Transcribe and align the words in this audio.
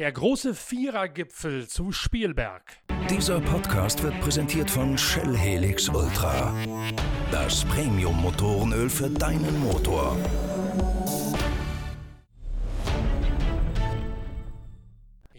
Der 0.00 0.12
große 0.12 0.54
Vierergipfel 0.54 1.68
zu 1.68 1.92
Spielberg. 1.92 2.62
Dieser 3.10 3.38
Podcast 3.38 4.02
wird 4.02 4.18
präsentiert 4.22 4.70
von 4.70 4.96
Shell 4.96 5.36
Helix 5.36 5.90
Ultra. 5.90 6.54
Das 7.30 7.66
Premium-Motorenöl 7.66 8.88
für 8.88 9.10
deinen 9.10 9.60
Motor. 9.60 10.16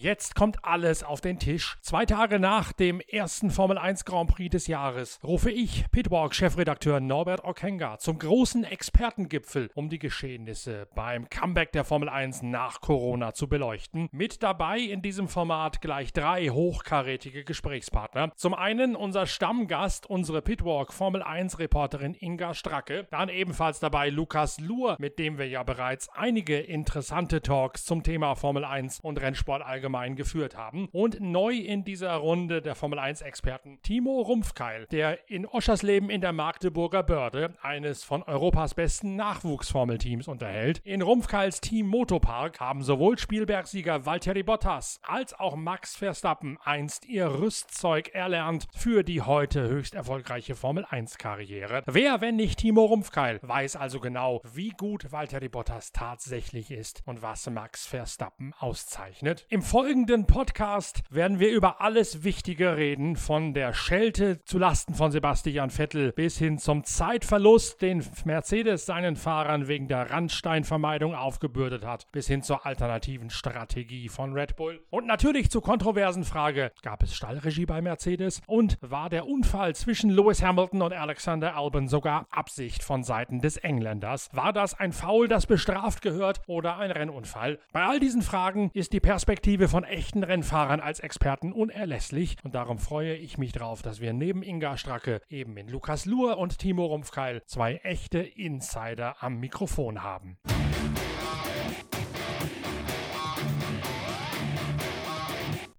Jetzt 0.01 0.33
kommt 0.33 0.65
alles 0.65 1.03
auf 1.03 1.21
den 1.21 1.37
Tisch. 1.37 1.77
Zwei 1.81 2.07
Tage 2.07 2.39
nach 2.39 2.73
dem 2.73 3.01
ersten 3.01 3.51
Formel 3.51 3.77
1 3.77 4.03
Grand 4.03 4.31
Prix 4.31 4.49
des 4.49 4.65
Jahres 4.65 5.19
rufe 5.23 5.51
ich, 5.51 5.85
Pitwalk-Chefredakteur 5.91 6.99
Norbert 6.99 7.43
Okenga, 7.43 7.99
zum 7.99 8.17
großen 8.17 8.63
Expertengipfel, 8.63 9.69
um 9.75 9.89
die 9.89 9.99
Geschehnisse 9.99 10.87
beim 10.95 11.29
Comeback 11.29 11.71
der 11.73 11.83
Formel 11.83 12.09
1 12.09 12.41
nach 12.41 12.81
Corona 12.81 13.35
zu 13.35 13.47
beleuchten. 13.47 14.09
Mit 14.11 14.41
dabei 14.41 14.79
in 14.79 15.03
diesem 15.03 15.27
Format 15.27 15.81
gleich 15.81 16.13
drei 16.13 16.49
hochkarätige 16.49 17.43
Gesprächspartner. 17.43 18.31
Zum 18.35 18.55
einen 18.55 18.95
unser 18.95 19.27
Stammgast, 19.27 20.09
unsere 20.09 20.41
Pitwalk 20.41 20.93
Formel 20.93 21.21
1 21.21 21.59
Reporterin 21.59 22.15
Inga 22.19 22.55
Stracke. 22.55 23.05
Dann 23.11 23.29
ebenfalls 23.29 23.79
dabei 23.79 24.09
Lukas 24.09 24.59
Luhr, 24.59 24.95
mit 24.97 25.19
dem 25.19 25.37
wir 25.37 25.47
ja 25.47 25.61
bereits 25.61 26.09
einige 26.09 26.57
interessante 26.57 27.43
Talks 27.43 27.85
zum 27.85 28.01
Thema 28.01 28.33
Formel 28.33 28.65
1 28.65 29.01
und 29.01 29.21
Rennsport 29.21 29.61
allgemein 29.61 29.90
allgemein 29.91 30.15
geführt 30.15 30.55
haben. 30.55 30.87
Und 30.91 31.19
neu 31.19 31.53
in 31.53 31.83
dieser 31.83 32.13
Runde 32.13 32.61
der 32.61 32.75
Formel 32.75 32.99
1-Experten 32.99 33.79
Timo 33.81 34.21
Rumpfkeil, 34.21 34.87
der 34.87 35.29
in 35.29 35.45
Oschersleben 35.45 36.09
in 36.09 36.21
der 36.21 36.31
Magdeburger 36.31 37.03
Börde 37.03 37.55
eines 37.61 38.03
von 38.03 38.23
Europas 38.23 38.73
besten 38.73 39.17
Nachwuchsformelteams 39.17 40.29
unterhält. 40.29 40.79
In 40.85 41.01
Rumpfkeils 41.01 41.59
Team 41.59 41.87
Motopark 41.87 42.59
haben 42.61 42.83
sowohl 42.83 43.17
Spielbergsieger 43.17 44.05
Valtteri 44.05 44.43
Bottas 44.43 45.01
als 45.03 45.33
auch 45.37 45.57
Max 45.57 45.97
Verstappen 45.97 46.57
einst 46.63 47.05
ihr 47.05 47.27
Rüstzeug 47.27 48.09
erlernt 48.13 48.67
für 48.73 49.03
die 49.03 49.21
heute 49.21 49.67
höchst 49.67 49.93
erfolgreiche 49.93 50.55
Formel 50.55 50.85
1-Karriere. 50.85 51.83
Wer, 51.85 52.21
wenn 52.21 52.37
nicht 52.37 52.59
Timo 52.59 52.85
Rumpfkeil, 52.85 53.39
weiß 53.41 53.75
also 53.75 53.99
genau, 53.99 54.41
wie 54.53 54.69
gut 54.69 55.11
Valtteri 55.11 55.49
Bottas 55.49 55.91
tatsächlich 55.91 56.71
ist 56.71 57.03
und 57.05 57.21
was 57.21 57.49
Max 57.49 57.85
Verstappen 57.85 58.53
auszeichnet. 58.57 59.45
Im 59.49 59.61
folgenden 59.81 60.27
Podcast 60.27 61.01
werden 61.09 61.39
wir 61.39 61.51
über 61.51 61.81
alles 61.81 62.23
Wichtige 62.23 62.77
reden, 62.77 63.15
von 63.15 63.55
der 63.55 63.73
Schelte 63.73 64.39
zu 64.45 64.59
Lasten 64.59 64.93
von 64.93 65.11
Sebastian 65.11 65.71
Vettel 65.71 66.11
bis 66.11 66.37
hin 66.37 66.59
zum 66.59 66.83
Zeitverlust, 66.83 67.81
den 67.81 68.05
Mercedes 68.23 68.85
seinen 68.85 69.15
Fahrern 69.15 69.67
wegen 69.67 69.87
der 69.87 70.11
Randsteinvermeidung 70.11 71.15
aufgebürdet 71.15 71.83
hat, 71.83 72.05
bis 72.11 72.27
hin 72.27 72.43
zur 72.43 72.63
alternativen 72.67 73.31
Strategie 73.31 74.07
von 74.07 74.33
Red 74.33 74.55
Bull. 74.55 74.85
Und 74.91 75.07
natürlich 75.07 75.49
zur 75.49 75.63
kontroversen 75.63 76.25
Frage, 76.25 76.71
gab 76.83 77.01
es 77.01 77.15
Stallregie 77.15 77.65
bei 77.65 77.81
Mercedes 77.81 78.43
und 78.45 78.77
war 78.81 79.09
der 79.09 79.25
Unfall 79.25 79.73
zwischen 79.73 80.11
Lewis 80.11 80.43
Hamilton 80.43 80.83
und 80.83 80.93
Alexander 80.93 81.57
Albon 81.57 81.87
sogar 81.87 82.27
Absicht 82.29 82.83
von 82.83 83.01
Seiten 83.01 83.41
des 83.41 83.57
Engländers? 83.57 84.29
War 84.31 84.53
das 84.53 84.79
ein 84.79 84.91
Foul, 84.91 85.27
das 85.27 85.47
bestraft 85.47 86.03
gehört 86.03 86.41
oder 86.45 86.77
ein 86.77 86.91
Rennunfall? 86.91 87.57
Bei 87.73 87.83
all 87.83 87.99
diesen 87.99 88.21
Fragen 88.21 88.69
ist 88.75 88.93
die 88.93 88.99
Perspektive 88.99 89.70
von 89.71 89.85
echten 89.85 90.25
Rennfahrern 90.25 90.81
als 90.81 90.99
Experten 90.99 91.53
unerlässlich 91.53 92.35
und 92.43 92.55
darum 92.55 92.77
freue 92.77 93.15
ich 93.15 93.37
mich 93.37 93.53
drauf, 93.53 93.81
dass 93.81 94.01
wir 94.01 94.11
neben 94.11 94.43
Inga 94.43 94.75
Stracke 94.75 95.21
eben 95.29 95.55
in 95.55 95.69
Lukas 95.69 96.05
Luhr 96.05 96.37
und 96.37 96.59
Timo 96.59 96.87
Rumpfkeil 96.87 97.41
zwei 97.45 97.75
echte 97.75 98.19
Insider 98.19 99.23
am 99.23 99.39
Mikrofon 99.39 100.03
haben. 100.03 100.37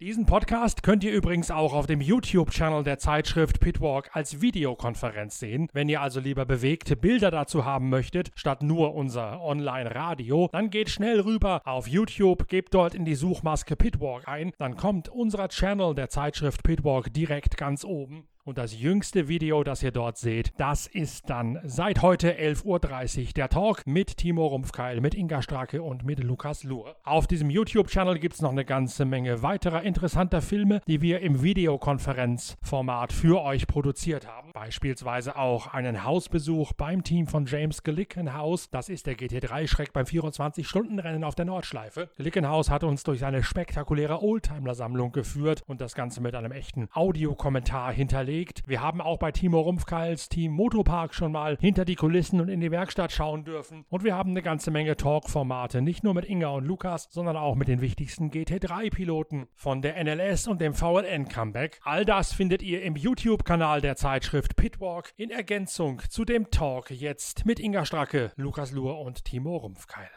Diesen 0.02 0.26
Podcast 0.26 0.82
könnt 0.82 1.04
ihr 1.04 1.12
übrigens 1.12 1.52
auch 1.52 1.72
auf 1.72 1.86
dem 1.86 2.00
YouTube-Channel 2.00 2.82
der 2.82 2.98
Zeitschrift 2.98 3.60
Pitwalk 3.60 4.10
als 4.12 4.40
Videokonferenz 4.40 5.38
sehen. 5.38 5.68
Wenn 5.72 5.88
ihr 5.88 6.00
also 6.00 6.18
lieber 6.18 6.44
bewegte 6.44 6.96
Bilder 6.96 7.30
dazu 7.30 7.64
haben 7.64 7.88
möchtet, 7.88 8.32
statt 8.34 8.64
nur 8.64 8.96
unser 8.96 9.40
Online-Radio, 9.40 10.48
dann 10.50 10.70
geht 10.70 10.90
schnell 10.90 11.20
rüber 11.20 11.62
auf 11.64 11.86
YouTube, 11.86 12.48
gebt 12.48 12.74
dort 12.74 12.96
in 12.96 13.04
die 13.04 13.14
Suchmaske 13.14 13.76
Pitwalk 13.76 14.26
ein, 14.26 14.50
dann 14.58 14.76
kommt 14.76 15.08
unser 15.08 15.46
Channel 15.46 15.94
der 15.94 16.08
Zeitschrift 16.08 16.64
Pitwalk 16.64 17.14
direkt 17.14 17.56
ganz 17.56 17.84
oben 17.84 18.26
und 18.44 18.58
das 18.58 18.78
jüngste 18.78 19.28
Video, 19.28 19.62
das 19.62 19.82
ihr 19.82 19.92
dort 19.92 20.18
seht, 20.18 20.52
das 20.58 20.86
ist 20.86 21.30
dann 21.30 21.60
seit 21.64 22.02
heute 22.02 22.32
11.30 22.32 22.64
Uhr 22.64 23.32
der 23.36 23.48
Talk 23.48 23.86
mit 23.86 24.16
Timo 24.16 24.46
Rumpfkeil, 24.46 25.00
mit 25.00 25.14
Inga 25.14 25.42
Strake 25.42 25.82
und 25.82 26.04
mit 26.04 26.18
Lukas 26.22 26.64
Luhr. 26.64 26.96
Auf 27.04 27.26
diesem 27.26 27.50
YouTube-Channel 27.50 28.18
gibt 28.18 28.34
es 28.34 28.42
noch 28.42 28.50
eine 28.50 28.64
ganze 28.64 29.04
Menge 29.04 29.42
weiterer 29.42 29.82
interessanter 29.82 30.42
Filme, 30.42 30.80
die 30.88 31.00
wir 31.00 31.20
im 31.20 31.42
Videokonferenzformat 31.42 33.12
für 33.12 33.42
euch 33.42 33.66
produziert 33.66 34.26
haben. 34.26 34.50
Beispielsweise 34.52 35.36
auch 35.36 35.68
einen 35.68 36.04
Hausbesuch 36.04 36.72
beim 36.72 37.04
Team 37.04 37.26
von 37.26 37.46
James 37.46 37.82
Glickenhaus. 37.84 38.70
Das 38.70 38.88
ist 38.88 39.06
der 39.06 39.14
GT3-Schreck 39.14 39.92
beim 39.92 40.06
24-Stunden-Rennen 40.06 41.24
auf 41.24 41.36
der 41.36 41.44
Nordschleife. 41.44 42.10
Glickenhaus 42.16 42.70
hat 42.70 42.82
uns 42.82 43.04
durch 43.04 43.20
seine 43.20 43.44
spektakuläre 43.44 44.20
Oldtimer-Sammlung 44.20 45.12
geführt 45.12 45.62
und 45.66 45.80
das 45.80 45.94
Ganze 45.94 46.20
mit 46.20 46.34
einem 46.34 46.52
echten 46.52 46.88
Audiokommentar 46.92 47.92
hinterlegt 47.92 48.31
überlegt. 48.32 48.62
Wir 48.66 48.80
haben 48.80 49.00
auch 49.00 49.18
bei 49.18 49.30
Timo 49.30 49.60
Rumpfkeils 49.60 50.28
Team 50.28 50.52
Motopark 50.52 51.14
schon 51.14 51.32
mal 51.32 51.56
hinter 51.60 51.84
die 51.84 51.96
Kulissen 51.96 52.40
und 52.40 52.48
in 52.48 52.60
die 52.60 52.70
Werkstatt 52.70 53.12
schauen 53.12 53.44
dürfen. 53.44 53.84
Und 53.90 54.04
wir 54.04 54.16
haben 54.16 54.30
eine 54.30 54.42
ganze 54.42 54.70
Menge 54.70 54.96
Talk-Formate, 54.96 55.82
nicht 55.82 56.02
nur 56.02 56.14
mit 56.14 56.24
Inga 56.24 56.48
und 56.48 56.64
Lukas, 56.64 57.08
sondern 57.10 57.36
auch 57.36 57.54
mit 57.54 57.68
den 57.68 57.80
wichtigsten 57.80 58.30
GT3-Piloten 58.30 59.48
von 59.54 59.82
der 59.82 60.02
NLS 60.02 60.48
und 60.48 60.60
dem 60.60 60.74
VLN-Comeback. 60.74 61.80
All 61.84 62.04
das 62.04 62.32
findet 62.32 62.62
ihr 62.62 62.82
im 62.82 62.96
YouTube-Kanal 62.96 63.80
der 63.80 63.96
Zeitschrift 63.96 64.56
Pitwalk 64.56 65.12
in 65.16 65.30
Ergänzung 65.30 66.00
zu 66.08 66.24
dem 66.24 66.50
Talk 66.50 66.90
jetzt 66.90 67.44
mit 67.44 67.60
Inga 67.60 67.84
Stracke, 67.84 68.32
Lukas 68.36 68.72
Luhr 68.72 69.00
und 69.00 69.24
Timo 69.24 69.56
Rumpfkeil. 69.56 70.10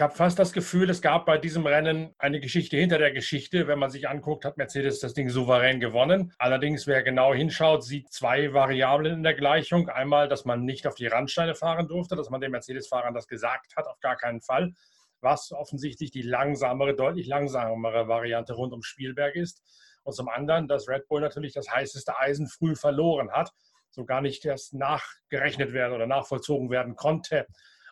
Ich 0.00 0.02
habe 0.02 0.14
fast 0.14 0.38
das 0.38 0.54
Gefühl, 0.54 0.88
es 0.88 1.02
gab 1.02 1.26
bei 1.26 1.36
diesem 1.36 1.66
Rennen 1.66 2.14
eine 2.16 2.40
Geschichte 2.40 2.78
hinter 2.78 2.96
der 2.96 3.12
Geschichte. 3.12 3.68
Wenn 3.68 3.78
man 3.78 3.90
sich 3.90 4.08
anguckt, 4.08 4.46
hat 4.46 4.56
Mercedes 4.56 4.98
das 4.98 5.12
Ding 5.12 5.28
souverän 5.28 5.78
gewonnen. 5.78 6.32
Allerdings, 6.38 6.86
wer 6.86 7.02
genau 7.02 7.34
hinschaut, 7.34 7.84
sieht 7.84 8.10
zwei 8.10 8.54
Variablen 8.54 9.16
in 9.16 9.22
der 9.22 9.34
Gleichung. 9.34 9.90
Einmal, 9.90 10.26
dass 10.26 10.46
man 10.46 10.64
nicht 10.64 10.86
auf 10.86 10.94
die 10.94 11.06
Randsteine 11.06 11.54
fahren 11.54 11.86
durfte, 11.86 12.16
dass 12.16 12.30
man 12.30 12.40
den 12.40 12.50
Mercedes-Fahrern 12.50 13.12
das 13.12 13.28
gesagt 13.28 13.76
hat, 13.76 13.86
auf 13.86 14.00
gar 14.00 14.16
keinen 14.16 14.40
Fall. 14.40 14.72
Was 15.20 15.52
offensichtlich 15.52 16.10
die 16.10 16.22
langsamere, 16.22 16.96
deutlich 16.96 17.26
langsamere 17.26 18.08
Variante 18.08 18.54
rund 18.54 18.72
um 18.72 18.82
Spielberg 18.82 19.36
ist. 19.36 19.62
Und 20.02 20.14
zum 20.14 20.30
anderen, 20.30 20.66
dass 20.66 20.88
Red 20.88 21.08
Bull 21.08 21.20
natürlich 21.20 21.52
das 21.52 21.70
heißeste 21.70 22.18
Eisen 22.18 22.46
früh 22.46 22.74
verloren 22.74 23.32
hat, 23.32 23.52
so 23.90 24.06
gar 24.06 24.22
nicht 24.22 24.46
erst 24.46 24.72
nachgerechnet 24.72 25.74
werden 25.74 25.92
oder 25.92 26.06
nachvollzogen 26.06 26.70
werden 26.70 26.96
konnte 26.96 27.46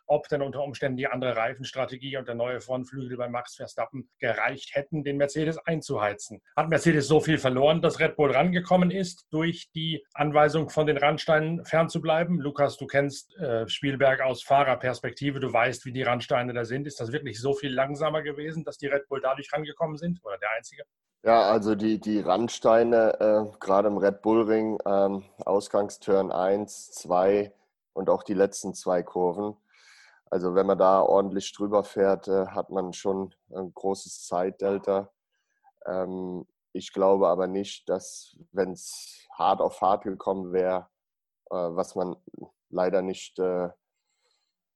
ob 0.08 0.28
denn 0.28 0.42
unter 0.42 0.62
Umständen 0.62 0.96
die 0.96 1.06
andere 1.06 1.36
Reifenstrategie 1.36 2.16
und 2.16 2.26
der 2.26 2.34
neue 2.34 2.60
Frontflügel 2.60 3.16
bei 3.16 3.28
Max 3.28 3.54
Verstappen 3.54 4.08
gereicht 4.18 4.74
hätten, 4.74 5.04
den 5.04 5.16
Mercedes 5.16 5.58
einzuheizen. 5.58 6.40
Hat 6.56 6.68
Mercedes 6.68 7.06
so 7.06 7.20
viel 7.20 7.38
verloren, 7.38 7.80
dass 7.80 8.00
Red 8.00 8.16
Bull 8.16 8.32
rangekommen 8.32 8.90
ist, 8.90 9.26
durch 9.30 9.70
die 9.74 10.04
Anweisung 10.14 10.70
von 10.70 10.86
den 10.86 10.96
Randsteinen 10.96 11.64
fernzubleiben? 11.64 12.40
Lukas, 12.40 12.76
du 12.76 12.86
kennst 12.86 13.36
äh, 13.36 13.68
Spielberg 13.68 14.22
aus 14.22 14.42
Fahrerperspektive, 14.42 15.40
du 15.40 15.52
weißt, 15.52 15.84
wie 15.84 15.92
die 15.92 16.02
Randsteine 16.02 16.52
da 16.52 16.64
sind. 16.64 16.86
Ist 16.86 17.00
das 17.00 17.12
wirklich 17.12 17.40
so 17.40 17.52
viel 17.52 17.72
langsamer 17.72 18.22
gewesen, 18.22 18.64
dass 18.64 18.78
die 18.78 18.86
Red 18.86 19.08
Bull 19.08 19.20
dadurch 19.22 19.52
rangekommen 19.52 19.96
sind 19.96 20.20
oder 20.24 20.38
der 20.38 20.50
einzige? 20.56 20.82
Ja, 21.24 21.42
also 21.50 21.74
die, 21.74 22.00
die 22.00 22.20
Randsteine, 22.20 23.20
äh, 23.20 23.58
gerade 23.58 23.88
im 23.88 23.98
Red 23.98 24.22
Bull 24.22 24.42
Ring, 24.42 24.78
ähm, 24.86 25.24
Ausgangsturn 25.44 26.30
1, 26.30 26.92
2 26.92 27.52
und 27.92 28.08
auch 28.08 28.22
die 28.22 28.34
letzten 28.34 28.72
zwei 28.74 29.02
Kurven, 29.02 29.56
also 30.30 30.54
wenn 30.54 30.66
man 30.66 30.78
da 30.78 31.00
ordentlich 31.02 31.52
drüber 31.52 31.84
fährt, 31.84 32.28
äh, 32.28 32.46
hat 32.46 32.70
man 32.70 32.92
schon 32.92 33.34
ein 33.54 33.72
großes 33.72 34.26
Zeitdelta. 34.26 35.10
Ähm, 35.86 36.46
ich 36.72 36.92
glaube 36.92 37.28
aber 37.28 37.46
nicht, 37.46 37.88
dass, 37.88 38.36
wenn 38.52 38.72
es 38.72 39.26
hart 39.32 39.60
auf 39.60 39.80
hart 39.80 40.04
gekommen 40.04 40.52
wäre, 40.52 40.88
äh, 41.50 41.54
was 41.54 41.94
man 41.94 42.16
leider 42.70 43.02
nicht, 43.02 43.38
äh, 43.38 43.70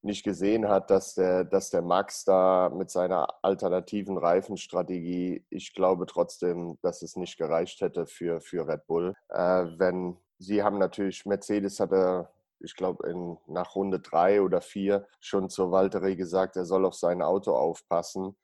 nicht 0.03 0.25
gesehen 0.25 0.69
hat, 0.69 0.91
dass 0.91 1.15
der, 1.15 1.45
dass 1.45 1.71
der 1.71 1.83
Max 1.83 2.25
da 2.25 2.71
mit 2.75 2.91
seiner 2.91 3.29
alternativen 3.43 4.19
Reifenstrategie, 4.19 5.45
ich 5.49 5.75
glaube 5.75 6.07
trotzdem, 6.07 6.79
dass 6.83 7.03
es 7.03 7.17
nicht 7.17 7.37
gereicht 7.39 7.81
hätte 7.81 8.07
für, 8.07 8.41
für 8.41 8.67
Red 8.67 8.87
Bull. 8.87 9.15
wenn 9.29 10.17
sie 10.39 10.65
haben 10.65 10.79
natürlich, 10.79 11.25
Mercedes 11.25 11.79
hatte 11.79 12.29
ich 12.63 12.75
glaube, 12.77 13.39
nach 13.47 13.75
Runde 13.75 14.01
drei 14.01 14.43
oder 14.43 14.61
vier 14.61 15.07
schon 15.21 15.49
zu 15.51 15.71
Valtteri 15.71 16.17
gesagt, 16.17 16.57
er 16.57 16.65
soll 16.65 16.85
auf 16.85 16.95
sein 16.95 17.23
Auto 17.23 17.55
aufpassen. 17.55 18.37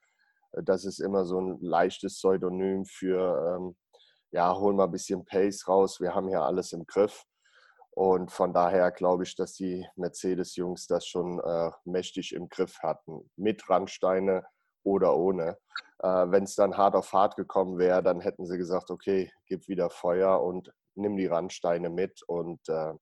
Äh, 0.52 0.62
das 0.62 0.84
ist 0.84 1.00
immer 1.00 1.24
so 1.24 1.40
ein 1.40 1.60
leichtes 1.60 2.14
Pseudonym 2.14 2.84
für, 2.84 3.56
ähm, 3.56 3.76
ja, 4.30 4.54
hol 4.56 4.74
mal 4.74 4.84
ein 4.84 4.90
bisschen 4.90 5.24
Pace 5.24 5.66
raus, 5.68 6.00
wir 6.00 6.14
haben 6.14 6.28
hier 6.28 6.42
alles 6.42 6.72
im 6.72 6.86
Griff. 6.86 7.24
Und 7.90 8.30
von 8.30 8.52
daher 8.52 8.92
glaube 8.92 9.24
ich, 9.24 9.34
dass 9.34 9.54
die 9.54 9.84
Mercedes-Jungs 9.96 10.86
das 10.86 11.04
schon 11.04 11.40
äh, 11.40 11.70
mächtig 11.84 12.32
im 12.32 12.48
Griff 12.48 12.78
hatten. 12.80 13.28
Mit 13.36 13.68
Randsteine 13.68 14.46
oder 14.84 15.16
ohne. 15.16 15.58
Äh, 15.98 16.30
Wenn 16.30 16.44
es 16.44 16.54
dann 16.54 16.76
hart 16.76 16.94
auf 16.94 17.12
hart 17.12 17.34
gekommen 17.34 17.76
wäre, 17.78 18.02
dann 18.02 18.20
hätten 18.20 18.46
sie 18.46 18.56
gesagt, 18.56 18.92
okay, 18.92 19.32
gib 19.46 19.66
wieder 19.66 19.90
Feuer 19.90 20.40
und 20.40 20.72
nimm 20.94 21.16
die 21.16 21.26
Randsteine 21.26 21.90
mit. 21.90 22.22
Und 22.22 22.60
äh, 22.68 22.92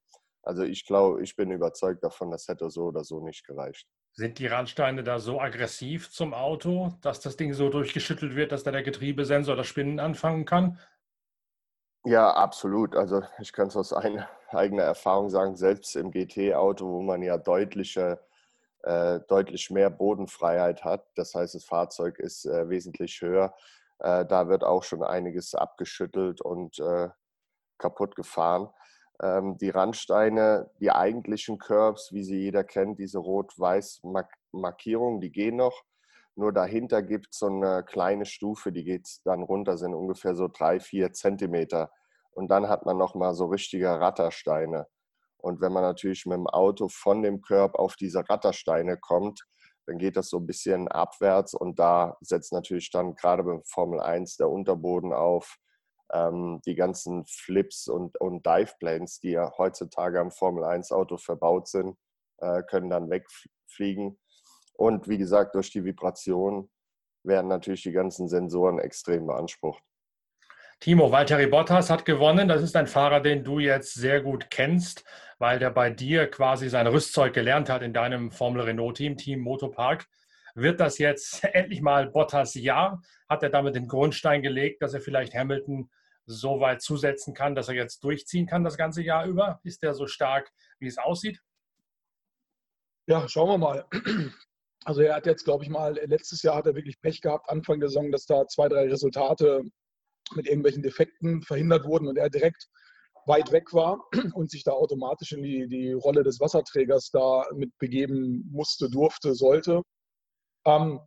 also 0.47 0.63
ich 0.63 0.87
glaube, 0.87 1.23
ich 1.23 1.35
bin 1.35 1.51
überzeugt 1.51 2.05
davon, 2.05 2.31
das 2.31 2.47
hätte 2.47 2.71
so 2.71 2.85
oder 2.85 3.03
so 3.03 3.21
nicht 3.21 3.45
gereicht. 3.45 3.89
Sind 4.13 4.39
die 4.39 4.47
Randsteine 4.47 5.03
da 5.03 5.19
so 5.19 5.41
aggressiv 5.41 6.11
zum 6.11 6.33
Auto, 6.33 6.93
dass 7.03 7.21
das 7.21 7.37
Ding 7.37 7.53
so 7.53 7.69
durchgeschüttelt 7.69 8.37
wird, 8.37 8.53
dass 8.53 8.63
da 8.63 8.71
der 8.71 8.85
Getriebesensor 8.85 9.57
das 9.57 9.67
Spinnen 9.67 9.99
anfangen 9.99 10.45
kann? 10.45 10.79
Ja, 12.05 12.31
absolut. 12.31 12.95
Also 12.95 13.23
ich 13.41 13.53
kann 13.53 13.67
es 13.67 13.77
aus 13.77 13.93
eigener 13.93 14.83
Erfahrung 14.85 15.29
sagen, 15.29 15.57
selbst 15.57 15.97
im 15.97 16.13
GT-Auto, 16.13 16.87
wo 16.89 17.03
man 17.03 17.23
ja 17.23 17.37
deutliche, 17.37 18.21
äh, 18.85 19.19
deutlich 19.27 19.71
mehr 19.71 19.91
Bodenfreiheit 19.91 20.85
hat, 20.85 21.05
das 21.17 21.35
heißt, 21.35 21.57
das 21.57 21.65
Fahrzeug 21.65 22.21
ist 22.21 22.47
äh, 22.47 22.69
wesentlich 22.69 23.21
höher, 23.21 23.53
äh, 23.99 24.25
da 24.25 24.49
wird 24.49 24.63
auch 24.63 24.85
schon 24.85 25.03
einiges 25.03 25.57
abgeschüttelt 25.57 26.41
und 26.41 26.79
äh, 26.79 27.09
kaputt 27.79 28.15
gefahren. 28.15 28.71
Ähm, 29.23 29.57
die 29.59 29.71
Randsteine, 29.71 30.71
die 30.81 30.91
eigentlichen 30.91 31.59
Curbs, 31.59 32.13
wie 32.13 32.25
sie 32.25 32.39
jeder 32.39 32.65
kennt, 32.65 32.99
diese 32.99 33.19
rot-weiß 33.19 34.03
Markierungen, 34.53 35.21
die 35.21 35.31
gehen 35.31 35.57
noch. 35.57 35.83
Nur 36.35 36.53
dahinter 36.53 37.03
gibt 37.03 37.29
es 37.33 37.39
so 37.39 37.47
eine 37.47 37.83
kleine 37.83 38.27
Stufe, 38.27 38.71
die 38.71 38.85
geht 38.85 39.09
dann 39.25 39.43
runter, 39.43 39.79
sind 39.79 39.95
ungefähr 39.95 40.35
so 40.35 40.49
drei, 40.49 40.81
vier 40.81 41.13
Zentimeter. 41.13 41.91
Und 42.33 42.51
dann 42.51 42.69
hat 42.69 42.85
man 42.85 42.99
nochmal 42.99 43.35
so 43.35 43.47
richtige 43.47 43.89
Rattersteine. 43.89 44.87
Und 45.39 45.61
wenn 45.63 45.73
man 45.73 45.83
natürlich 45.83 46.27
mit 46.27 46.37
dem 46.37 46.47
Auto 46.47 46.89
von 46.89 47.23
dem 47.23 47.41
Curb 47.41 47.77
auf 47.77 47.97
diese 47.97 48.29
Rattersteine 48.29 48.99
kommt, 48.99 49.47
dann 49.87 49.99
geht 49.99 50.17
das 50.17 50.29
so 50.29 50.39
ein 50.39 50.47
bisschen 50.47 50.89
abwärts 50.89 51.55
und 51.55 51.79
da 51.79 52.17
setzt 52.21 52.53
natürlich 52.53 52.91
dann 52.91 53.15
gerade 53.15 53.45
beim 53.45 53.63
Formel 53.65 54.01
1 54.01 54.37
der 54.37 54.51
Unterboden 54.51 55.13
auf. 55.13 55.57
Ähm, 56.13 56.61
die 56.65 56.75
ganzen 56.75 57.27
Flips 57.27 57.89
und, 57.89 58.21
und 58.21 58.47
Diveplanes, 58.47 59.19
die 59.21 59.31
ja 59.31 59.53
heutzutage 59.59 60.21
am 60.21 60.31
Formel 60.31 60.65
1 60.65 60.93
Auto 60.93 61.17
verbaut 61.17 61.69
sind, 61.69 61.97
äh, 62.39 62.63
können 62.63 62.91
dann 62.91 63.11
wegfliegen. 63.11 64.19
Und 64.75 65.09
wie 65.09 65.19
gesagt, 65.19 65.55
durch 65.55 65.71
die 65.71 65.85
Vibration 65.85 66.71
werden 67.25 67.49
natürlich 67.49 67.83
die 67.83 67.93
ganzen 67.93 68.29
Sensoren 68.29 68.79
extrem 68.79 69.27
beansprucht. 69.27 69.83
Timo, 70.79 71.11
Valtteri 71.11 71.47
Bottas 71.47 71.89
hat 71.89 72.05
gewonnen. 72.05 72.49
Das 72.49 72.63
ist 72.63 72.77
ein 72.77 72.87
Fahrer, 72.87 73.21
den 73.21 73.43
du 73.45 73.59
jetzt 73.59 73.95
sehr 73.95 74.21
gut 74.21 74.51
kennst, 74.51 75.05
weil 75.39 75.59
der 75.59 75.71
bei 75.71 75.91
dir 75.91 76.31
quasi 76.31 76.69
sein 76.69 76.87
Rüstzeug 76.87 77.33
gelernt 77.33 77.71
hat 77.71 77.83
in 77.83 77.95
deinem 77.95 78.31
Formel 78.31 78.63
Renault-Team, 78.63 79.17
Team 79.17 79.41
Motopark. 79.41 80.07
Wird 80.55 80.81
das 80.81 80.99
jetzt 80.99 81.45
endlich 81.55 81.81
mal 81.81 82.11
Bottas 82.11 82.55
Jahr? 82.55 83.01
Hat 83.29 83.43
er 83.43 83.51
damit 83.51 83.75
den 83.75 83.89
Grundstein 83.89 84.43
gelegt, 84.43 84.83
dass 84.83 84.93
er 84.93 85.01
vielleicht 85.01 85.35
Hamilton 85.35 85.91
so 86.27 86.61
weit 86.61 86.83
zusetzen 86.83 87.35
kann, 87.35 87.55
dass 87.55 87.69
er 87.69 87.75
jetzt 87.75 88.03
durchziehen 88.03 88.47
kann 88.47 88.65
das 88.65 88.77
ganze 88.77 89.03
Jahr 89.03 89.27
über? 89.27 89.61
Ist 89.63 89.83
er 89.83 89.95
so 89.95 90.07
stark, 90.07 90.51
wie 90.79 90.89
es 90.89 90.99
aussieht? 90.99 91.41
Ja, 93.07 93.29
schauen 93.29 93.49
wir 93.49 93.59
mal. 93.59 93.87
Also 94.85 95.01
er 95.01 95.17
hat 95.17 95.27
jetzt, 95.27 95.45
glaube 95.45 95.65
ich 95.65 95.71
mal, 95.71 95.95
letztes 96.05 96.43
Jahr 96.43 96.55
hat 96.55 96.67
er 96.67 96.77
wirklich 96.77 97.01
Pech 97.01 97.21
gehabt, 97.21 97.51
Anfang 97.51 97.81
der 97.81 97.89
Saison, 97.89 98.13
dass 98.13 98.25
da 98.25 98.47
zwei, 98.47 98.69
drei 98.69 98.89
Resultate 98.89 99.65
mit 100.37 100.47
irgendwelchen 100.47 100.83
Defekten 100.83 101.43
verhindert 101.43 101.85
wurden 101.85 102.07
und 102.07 102.17
er 102.17 102.31
direkt 102.31 102.69
weit 103.27 103.51
weg 103.51 103.73
war 103.73 104.05
und 104.35 104.49
sich 104.51 104.63
da 104.63 104.71
automatisch 104.71 105.33
in 105.33 105.43
die, 105.43 105.67
die 105.67 105.93
Rolle 105.93 106.23
des 106.23 106.39
Wasserträgers 106.39 107.11
da 107.11 107.45
mit 107.53 107.77
begeben 107.79 108.49
musste, 108.53 108.89
durfte, 108.89 109.35
sollte. 109.35 109.83
Ähm, 110.65 111.01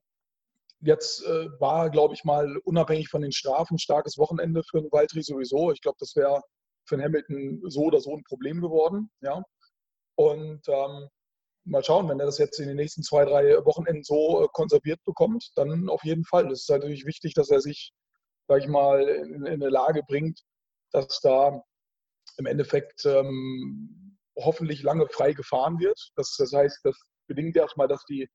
jetzt 0.81 1.25
äh, 1.25 1.47
war, 1.59 1.89
glaube 1.89 2.13
ich 2.13 2.23
mal, 2.23 2.57
unabhängig 2.63 3.09
von 3.09 3.21
den 3.21 3.31
Strafen, 3.31 3.75
ein 3.75 3.79
starkes 3.79 4.17
Wochenende 4.17 4.63
für 4.63 4.79
einen 4.79 4.91
Waldri 4.91 5.21
sowieso. 5.23 5.71
Ich 5.71 5.81
glaube, 5.81 5.97
das 5.99 6.15
wäre 6.15 6.41
für 6.87 6.95
einen 6.95 7.03
Hamilton 7.03 7.61
so 7.69 7.81
oder 7.81 7.99
so 7.99 8.15
ein 8.15 8.23
Problem 8.23 8.61
geworden. 8.61 9.09
Ja? 9.21 9.43
Und 10.15 10.67
ähm, 10.67 11.09
mal 11.65 11.83
schauen, 11.83 12.09
wenn 12.09 12.19
er 12.19 12.25
das 12.25 12.37
jetzt 12.37 12.59
in 12.59 12.67
den 12.67 12.77
nächsten 12.77 13.03
zwei, 13.03 13.25
drei 13.25 13.63
Wochenenden 13.65 14.03
so 14.03 14.43
äh, 14.43 14.47
konserviert 14.51 14.99
bekommt, 15.05 15.51
dann 15.55 15.89
auf 15.89 16.03
jeden 16.03 16.25
Fall. 16.25 16.51
Es 16.51 16.61
ist 16.61 16.69
natürlich 16.69 17.05
wichtig, 17.05 17.33
dass 17.33 17.49
er 17.49 17.61
sich, 17.61 17.93
sage 18.47 18.61
ich 18.61 18.67
mal, 18.67 19.01
in, 19.07 19.45
in, 19.45 19.47
eine 19.47 19.69
Lage 19.69 20.01
bringt, 20.07 20.41
dass 20.91 21.19
da 21.21 21.61
im 22.37 22.45
Endeffekt 22.45 23.05
ähm, 23.05 24.17
hoffentlich 24.35 24.83
lange 24.83 25.07
frei 25.09 25.33
gefahren 25.33 25.79
wird. 25.79 25.99
Das, 26.15 26.35
das 26.37 26.51
heißt, 26.53 26.79
das 26.83 26.97
bedingt 27.27 27.55
erstmal, 27.55 27.87
dass 27.87 28.03
die, 28.05 28.27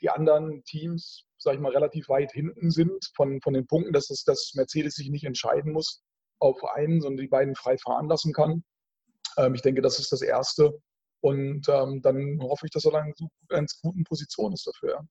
die 0.00 0.10
anderen 0.10 0.64
Teams, 0.64 1.24
sage 1.44 1.56
ich 1.56 1.62
mal, 1.62 1.72
relativ 1.72 2.08
weit 2.08 2.32
hinten 2.32 2.70
sind 2.70 3.10
von, 3.14 3.40
von 3.40 3.54
den 3.54 3.66
Punkten, 3.66 3.92
dass, 3.92 4.10
es, 4.10 4.24
dass 4.24 4.52
Mercedes 4.54 4.94
sich 4.94 5.10
nicht 5.10 5.24
entscheiden 5.24 5.72
muss 5.72 6.02
auf 6.40 6.62
einen, 6.64 7.00
sondern 7.00 7.22
die 7.22 7.28
beiden 7.28 7.54
frei 7.54 7.78
fahren 7.78 8.08
lassen 8.08 8.32
kann. 8.32 8.64
Ähm, 9.36 9.54
ich 9.54 9.62
denke, 9.62 9.82
das 9.82 9.98
ist 9.98 10.12
das 10.12 10.22
Erste. 10.22 10.80
Und 11.20 11.68
ähm, 11.68 12.02
dann 12.02 12.38
hoffe 12.42 12.66
ich, 12.66 12.72
dass 12.72 12.84
er 12.84 12.92
dann 12.92 13.14
in 13.16 13.28
ganz 13.48 13.80
guten 13.80 14.04
Position 14.04 14.52
ist 14.52 14.66
dafür. 14.66 15.06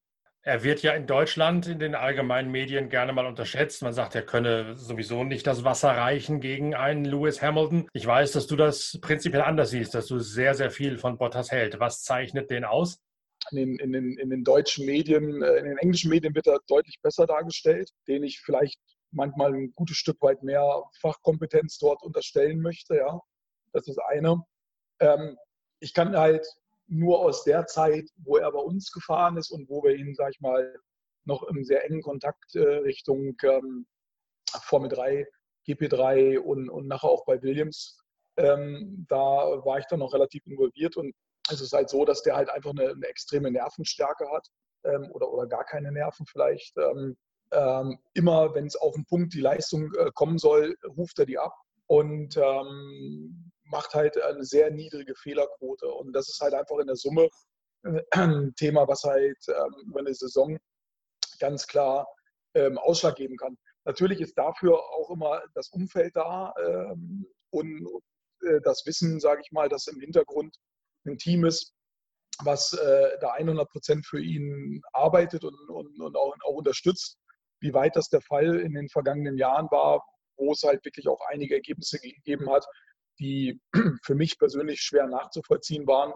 Er 0.46 0.62
wird 0.62 0.82
ja 0.82 0.92
in 0.92 1.08
Deutschland 1.08 1.68
in 1.68 1.80
den 1.80 1.96
allgemeinen 1.96 2.52
Medien 2.52 2.90
gerne 2.90 3.14
mal 3.14 3.26
unterschätzt. 3.26 3.82
Man 3.82 3.94
sagt, 3.94 4.14
er 4.14 4.24
könne 4.24 4.76
sowieso 4.76 5.24
nicht 5.24 5.48
das 5.48 5.64
Wasser 5.64 5.92
reichen 5.92 6.42
gegen 6.42 6.76
einen 6.76 7.06
Lewis 7.06 7.42
Hamilton. 7.42 7.88
Ich 7.94 8.06
weiß, 8.06 8.34
dass 8.34 8.46
du 8.46 8.58
das 8.58 9.00
prinzipiell 9.02 9.42
anders 9.42 9.70
siehst, 9.70 9.96
dass 9.96 10.08
du 10.08 10.20
sehr, 10.20 10.54
sehr 10.54 10.70
viel 10.70 10.98
von 10.98 11.18
Bottas 11.18 11.50
hält. 11.50 11.80
Was 11.80 12.04
zeichnet 12.04 12.52
den 12.52 12.66
aus? 12.66 13.02
In 13.54 13.58
den, 13.58 13.76
in 13.78 13.92
den, 13.92 14.18
in 14.18 14.30
den 14.32 14.44
deutschen 14.44 14.86
Medien, 14.86 15.44
äh, 15.44 15.58
in 15.58 15.66
den 15.66 15.78
englischen 15.78 16.10
Medien 16.10 16.34
wird 16.34 16.48
er 16.48 16.60
deutlich 16.68 17.00
besser 17.02 17.28
dargestellt, 17.28 17.92
den 18.08 18.24
ich 18.24 18.42
vielleicht 18.42 18.80
manchmal 19.12 19.54
ein 19.54 19.74
gutes 19.76 19.98
Stück 19.98 20.20
weit 20.22 20.42
mehr 20.42 20.84
Fachkompetenz 21.00 21.78
dort 21.78 22.02
unterstellen 22.02 22.62
möchte. 22.62 22.96
Ja, 22.96 23.20
das 23.72 23.88
ist 23.88 24.00
eine. 24.10 24.44
Ähm, 25.00 25.38
ich 25.80 25.94
kann 25.94 26.18
halt 26.18 26.48
nur 26.88 27.20
aus 27.20 27.44
der 27.44 27.68
Zeit, 27.68 28.10
wo 28.18 28.38
er 28.38 28.52
bei 28.52 28.60
uns 28.60 28.92
gefahren 28.92 29.38
ist 29.38 29.52
und 29.52 29.70
wo 29.70 29.84
wir 29.84 29.96
ihn, 29.96 30.16
sag 30.16 30.32
ich 30.32 30.42
mal, 30.42 30.76
noch 31.26 31.44
im 31.44 31.64
sehr 31.64 31.86
engen 31.86 32.02
Kontakt 32.02 32.56
äh, 32.56 32.62
Richtung 32.62 33.38
ähm, 33.44 33.86
Formel 34.64 34.90
3, 34.90 35.28
GP3 35.68 36.40
und, 36.40 36.70
und 36.70 36.88
nachher 36.88 37.10
auch 37.10 37.26
bei 37.26 37.42
Williams, 37.42 38.00
ähm, 38.38 39.06
da 39.10 39.16
war 39.64 39.80
ich 39.80 39.86
dann 39.86 40.00
noch 40.00 40.14
relativ 40.14 40.46
involviert 40.48 40.98
und 40.98 41.14
es 41.52 41.62
ist 41.62 41.74
halt 41.74 41.90
so, 41.90 42.06
dass 42.06 42.24
der 42.24 42.36
halt 42.36 42.50
einfach 42.50 42.72
eine, 42.72 42.90
eine 42.90 43.08
extreme 43.08 43.52
Nervenstärke 43.52 44.30
hat 44.32 44.48
ähm, 44.84 45.10
oder, 45.12 45.32
oder 45.32 45.48
gar 45.48 45.66
keine 45.66 45.92
Nerven 45.92 46.26
vielleicht. 46.26 46.78
Ähm, 46.78 47.18
ähm, 47.52 48.00
immer, 48.14 48.54
wenn 48.56 48.66
es 48.66 48.76
auf 48.76 48.96
den 48.96 49.06
Punkt 49.06 49.34
die 49.34 49.42
Leistung 49.42 49.94
äh, 49.96 50.10
kommen 50.14 50.38
soll, 50.38 50.76
ruft 50.98 51.20
er 51.20 51.26
die 51.26 51.38
ab. 51.38 51.54
Und 51.88 52.38
ähm, 52.38 53.52
macht 53.66 53.94
halt 53.94 54.20
eine 54.22 54.44
sehr 54.44 54.72
niedrige 54.72 55.16
Fehlerquote. 55.16 55.88
Und 55.88 56.14
das 56.14 56.30
ist 56.30 56.40
halt 56.40 56.54
einfach 56.54 56.78
in 56.80 56.88
der 56.88 56.96
Summe 56.96 57.28
ein 58.12 58.54
Thema, 58.56 58.88
was 58.88 59.04
halt 59.04 59.38
ähm, 59.50 59.88
über 59.88 60.00
eine 60.00 60.14
Saison 60.14 60.58
ganz 61.40 61.68
klar 61.68 62.08
ähm, 62.54 62.78
Ausschlag 62.78 63.16
geben 63.16 63.36
kann. 63.38 63.58
Natürlich 63.86 64.22
ist 64.22 64.38
dafür 64.38 64.80
auch 64.80 65.10
immer 65.10 65.44
das 65.54 65.70
Umfeld 65.70 66.16
da 66.16 66.54
ähm, 66.64 67.28
und 67.50 67.88
äh, 68.42 68.62
das 68.64 68.86
Wissen, 68.86 69.20
sage 69.20 69.42
ich 69.44 69.52
mal, 69.52 69.68
dass 69.68 69.88
im 69.88 70.00
Hintergrund 70.00 70.56
ein 71.06 71.18
Team 71.18 71.46
ist, 71.46 71.74
was 72.44 72.74
äh, 72.74 73.18
da 73.22 73.32
100 73.32 73.70
Prozent 73.70 74.06
für 74.06 74.22
ihn 74.22 74.82
arbeitet 74.94 75.44
und, 75.44 75.56
und, 75.70 76.00
und 76.00 76.16
auch, 76.16 76.34
auch, 76.46 76.56
unterstützt. 76.56 77.18
Wie 77.60 77.74
weit 77.74 77.96
das 77.96 78.10
der 78.10 78.22
Fall 78.22 78.60
in 78.60 78.74
den 78.74 78.90
vergangenen 78.90 79.38
Jahren 79.38 79.68
war, 79.72 80.04
wo 80.38 80.52
es 80.52 80.64
halt 80.64 80.84
wirklich 80.84 81.08
auch 81.08 81.20
einige 81.30 81.56
Ergebnisse 81.56 82.00
gegeben 82.00 82.50
hat, 82.50 82.66
die 83.20 83.62
für 84.04 84.16
mich 84.16 84.38
persönlich 84.38 84.82
schwer 84.82 85.08
nachzuvollziehen 85.08 85.88
waren. 85.88 86.14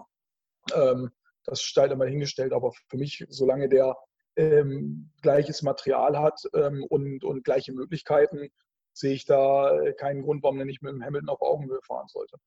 Ähm, 0.74 1.12
das 1.46 1.62
steigt 1.62 1.92
einmal 1.92 2.10
hingestellt, 2.10 2.52
aber 2.52 2.72
für 2.90 2.98
mich, 2.98 3.26
solange 3.30 3.70
der 3.70 3.96
ähm, 4.36 5.12
gleiches 5.22 5.62
Material 5.62 6.18
hat 6.20 6.42
ähm, 6.54 6.84
und, 6.90 7.24
und 7.24 7.44
gleiche 7.44 7.72
Möglichkeiten, 7.72 8.50
sehe 8.94 9.14
ich 9.14 9.26
da 9.26 9.80
keinen 9.98 10.24
Grund, 10.24 10.44
warum 10.44 10.60
er 10.60 10.66
nicht 10.66 10.82
mit 10.82 10.92
dem 10.92 11.04
Hamilton 11.04 11.30
auf 11.30 11.42
Augenhöhe 11.42 11.80
fahren 11.84 12.08
sollte. 12.08 12.38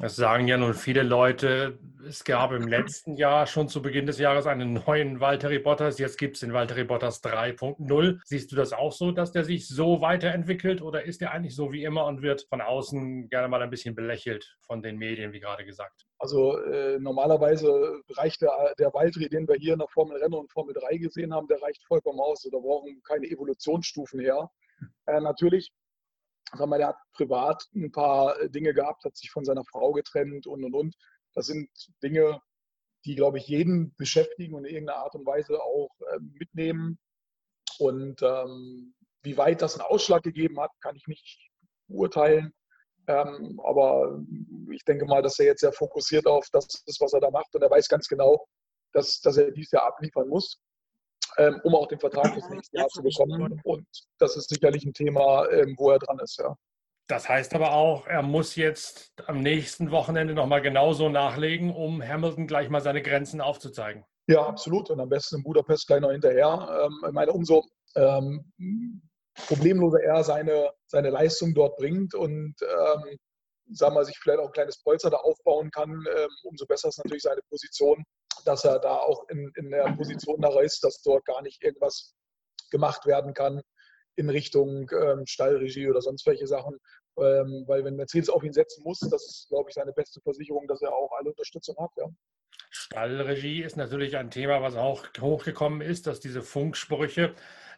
Das 0.00 0.16
sagen 0.16 0.48
ja 0.48 0.56
nun 0.56 0.72
viele 0.72 1.02
Leute. 1.02 1.78
Es 2.08 2.24
gab 2.24 2.52
im 2.52 2.66
letzten 2.66 3.16
Jahr 3.16 3.46
schon 3.46 3.68
zu 3.68 3.82
Beginn 3.82 4.06
des 4.06 4.18
Jahres 4.18 4.46
einen 4.46 4.72
neuen 4.86 5.20
Valtteri 5.20 5.58
Bottas. 5.58 5.98
Jetzt 5.98 6.16
gibt 6.16 6.36
es 6.36 6.40
den 6.40 6.54
Valtteri 6.54 6.84
Bottas 6.84 7.22
3.0. 7.22 8.18
Siehst 8.24 8.50
du 8.50 8.56
das 8.56 8.72
auch 8.72 8.92
so, 8.92 9.12
dass 9.12 9.32
der 9.32 9.44
sich 9.44 9.68
so 9.68 10.00
weiterentwickelt 10.00 10.80
oder 10.80 11.04
ist 11.04 11.20
der 11.20 11.32
eigentlich 11.32 11.54
so 11.54 11.70
wie 11.70 11.84
immer 11.84 12.06
und 12.06 12.22
wird 12.22 12.46
von 12.48 12.62
außen 12.62 13.28
gerne 13.28 13.48
mal 13.48 13.60
ein 13.60 13.68
bisschen 13.68 13.94
belächelt 13.94 14.56
von 14.62 14.80
den 14.80 14.96
Medien, 14.96 15.34
wie 15.34 15.40
gerade 15.40 15.66
gesagt? 15.66 16.06
Also 16.18 16.56
äh, 16.56 16.98
normalerweise 16.98 18.00
reicht 18.16 18.40
der, 18.40 18.74
der 18.78 18.94
Valtteri, 18.94 19.28
den 19.28 19.46
wir 19.46 19.56
hier 19.56 19.74
in 19.74 19.80
der 19.80 19.88
Formel 19.88 20.16
Rennen 20.16 20.32
und 20.32 20.50
Formel 20.50 20.72
3 20.72 20.96
gesehen 20.96 21.34
haben, 21.34 21.46
der 21.46 21.60
reicht 21.60 21.84
vollkommen 21.84 22.20
aus. 22.20 22.48
Da 22.50 22.58
brauchen 22.58 23.02
keine 23.06 23.26
Evolutionsstufen 23.26 24.18
her. 24.20 24.50
Äh, 25.04 25.20
natürlich 25.20 25.74
sag 26.58 26.68
mal, 26.68 26.78
der 26.78 26.88
hat 26.88 26.98
privat 27.12 27.64
ein 27.74 27.92
paar 27.92 28.48
Dinge 28.48 28.74
gehabt, 28.74 29.04
hat 29.04 29.16
sich 29.16 29.30
von 29.30 29.44
seiner 29.44 29.64
Frau 29.64 29.92
getrennt 29.92 30.46
und 30.46 30.64
und 30.64 30.74
und. 30.74 30.96
Das 31.34 31.46
sind 31.46 31.70
Dinge, 32.02 32.40
die, 33.04 33.14
glaube 33.14 33.38
ich, 33.38 33.46
jeden 33.46 33.94
beschäftigen 33.96 34.54
und 34.54 34.64
in 34.64 34.74
irgendeiner 34.74 35.00
Art 35.00 35.14
und 35.14 35.26
Weise 35.26 35.62
auch 35.62 35.90
äh, 36.12 36.18
mitnehmen. 36.20 36.98
Und 37.78 38.22
ähm, 38.22 38.94
wie 39.22 39.36
weit 39.36 39.62
das 39.62 39.78
einen 39.78 39.88
Ausschlag 39.88 40.22
gegeben 40.22 40.60
hat, 40.60 40.70
kann 40.80 40.96
ich 40.96 41.06
nicht 41.06 41.50
beurteilen. 41.88 42.52
Ähm, 43.06 43.60
aber 43.64 44.20
ich 44.72 44.84
denke 44.84 45.06
mal, 45.06 45.22
dass 45.22 45.38
er 45.38 45.46
jetzt 45.46 45.60
sehr 45.60 45.72
fokussiert 45.72 46.26
auf 46.26 46.48
das 46.52 46.66
ist, 46.86 47.00
was 47.00 47.12
er 47.12 47.20
da 47.20 47.30
macht. 47.30 47.54
Und 47.54 47.62
er 47.62 47.70
weiß 47.70 47.88
ganz 47.88 48.08
genau, 48.08 48.46
dass, 48.92 49.20
dass 49.20 49.36
er 49.36 49.50
dieses 49.50 49.72
Jahr 49.72 49.86
abliefern 49.86 50.28
muss, 50.28 50.60
ähm, 51.38 51.60
um 51.64 51.74
auch 51.74 51.88
den 51.88 51.98
Vertrag 51.98 52.32
fürs 52.32 52.48
nächste 52.48 52.76
Jahr 52.76 52.88
zu 52.88 53.02
bekommen. 53.02 53.60
Und 53.64 53.86
das 54.18 54.36
ist 54.36 54.48
sicherlich 54.48 54.84
ein 54.84 54.92
Thema, 54.92 55.48
ähm, 55.50 55.74
wo 55.78 55.90
er 55.90 55.98
dran 55.98 56.18
ist, 56.18 56.38
ja. 56.38 56.54
Das 57.08 57.28
heißt 57.28 57.54
aber 57.56 57.72
auch, 57.72 58.06
er 58.06 58.22
muss 58.22 58.54
jetzt 58.54 59.12
am 59.26 59.42
nächsten 59.42 59.90
Wochenende 59.90 60.32
nochmal 60.32 60.62
genauso 60.62 61.08
nachlegen, 61.08 61.74
um 61.74 62.06
Hamilton 62.06 62.46
gleich 62.46 62.68
mal 62.68 62.80
seine 62.80 63.02
Grenzen 63.02 63.40
aufzuzeigen. 63.40 64.04
Ja, 64.28 64.46
absolut. 64.46 64.90
Und 64.90 65.00
am 65.00 65.08
besten 65.08 65.38
in 65.38 65.42
Budapest 65.42 65.88
gleich 65.88 66.00
noch 66.00 66.12
hinterher. 66.12 66.84
Ähm, 66.84 67.04
ich 67.04 67.12
meine, 67.12 67.32
umso 67.32 67.64
ähm, 67.96 68.52
problemloser 69.48 70.00
er 70.04 70.22
seine, 70.22 70.70
seine 70.86 71.10
Leistung 71.10 71.52
dort 71.52 71.76
bringt 71.78 72.14
und 72.14 72.54
ähm, 72.62 73.18
sagen 73.72 73.94
wir, 73.94 74.04
sich 74.04 74.18
vielleicht 74.18 74.38
auch 74.38 74.46
ein 74.46 74.52
kleines 74.52 74.80
Polster 74.80 75.10
da 75.10 75.16
aufbauen 75.16 75.70
kann, 75.70 75.90
ähm, 75.90 76.30
umso 76.44 76.66
besser 76.66 76.88
ist 76.88 76.98
natürlich 76.98 77.22
seine 77.22 77.40
Position, 77.48 78.04
dass 78.46 78.64
er 78.64 78.78
da 78.78 78.96
auch 78.96 79.28
in, 79.28 79.50
in 79.56 79.70
der 79.70 79.92
Position 79.96 80.40
nachher 80.40 80.62
ist, 80.62 80.82
dass 80.84 81.02
dort 81.02 81.24
gar 81.24 81.42
nicht 81.42 81.62
irgendwas 81.62 82.14
gemacht 82.70 83.06
werden 83.06 83.34
kann 83.34 83.62
in 84.16 84.28
Richtung 84.28 84.90
ähm, 84.92 85.26
Stallregie 85.26 85.88
oder 85.88 86.02
sonst 86.02 86.26
welche 86.26 86.46
Sachen, 86.46 86.78
ähm, 87.18 87.64
weil 87.66 87.84
wenn 87.84 87.96
Mercedes 87.96 88.28
auf 88.28 88.42
ihn 88.42 88.52
setzen 88.52 88.82
muss, 88.84 89.00
das 89.00 89.26
ist, 89.26 89.48
glaube 89.48 89.70
ich, 89.70 89.74
seine 89.74 89.92
beste 89.92 90.20
Versicherung, 90.20 90.66
dass 90.68 90.82
er 90.82 90.92
auch 90.92 91.10
alle 91.18 91.30
Unterstützung 91.30 91.76
hat. 91.78 91.90
Ja. 91.96 92.06
Stallregie 92.70 93.62
ist 93.62 93.76
natürlich 93.76 94.16
ein 94.16 94.30
Thema, 94.30 94.62
was 94.62 94.76
auch 94.76 95.06
hochgekommen 95.20 95.80
ist, 95.80 96.06
dass 96.06 96.20
diese 96.20 96.42
Funksprüche 96.42 97.34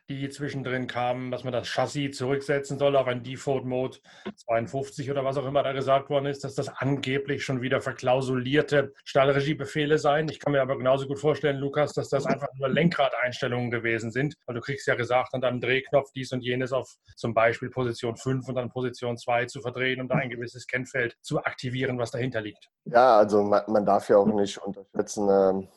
die 0.09 0.28
zwischendrin 0.28 0.87
kamen, 0.87 1.30
dass 1.30 1.44
man 1.44 1.52
das 1.52 1.68
Chassis 1.68 2.16
zurücksetzen 2.16 2.78
soll 2.78 2.97
auf 2.97 3.06
ein 3.06 3.23
Default-Mode 3.23 3.99
52 4.37 5.11
oder 5.11 5.25
was 5.25 5.37
auch 5.37 5.47
immer 5.47 5.62
da 5.62 5.73
gesagt 5.73 6.11
worden 6.11 6.26
ist, 6.26 6.44
dass 6.44 6.54
das 6.54 6.68
angeblich 6.68 7.44
schon 7.44 7.62
wieder 7.62 7.80
verklausulierte 7.80 8.92
Stallregiebefehle 9.04 9.99
seien. 9.99 10.28
Ich 10.28 10.40
kann 10.40 10.52
mir 10.52 10.62
aber 10.62 10.76
genauso 10.76 11.06
gut 11.06 11.18
vorstellen, 11.18 11.59
Lukas, 11.59 11.92
dass 11.92 12.09
das 12.09 12.26
einfach 12.26 12.49
nur 12.59 12.68
Lenkradeinstellungen 12.68 13.71
gewesen 13.71 14.11
sind, 14.11 14.35
weil 14.47 14.54
du 14.54 14.61
kriegst 14.61 14.87
ja 14.87 14.94
gesagt, 14.94 15.35
an 15.35 15.40
deinem 15.40 15.61
Drehknopf 15.61 16.11
dies 16.12 16.32
und 16.32 16.42
jenes 16.42 16.73
auf 16.73 16.90
zum 17.16 17.32
Beispiel 17.32 17.71
Position 17.71 18.16
5 18.16 18.49
und 18.49 18.56
dann 18.56 18.71
Position 18.71 19.16
2 19.16 19.47
zu 19.47 19.61
verdrehen, 19.61 20.00
um 20.00 20.09
da 20.09 20.16
ein 20.16 20.30
gewisses 20.30 20.66
Kennfeld 20.66 21.16
zu 21.23 21.42
aktivieren, 21.42 21.99
was 21.99 22.11
dahinter 22.11 22.40
liegt. 22.40 22.68
Ja, 22.85 23.18
also 23.18 23.42
man, 23.42 23.62
man 23.68 23.87
darf 23.87 24.09
ja 24.09 24.16
auch 24.16 24.26
nicht 24.26 24.59
unterschätzen, 24.59 25.28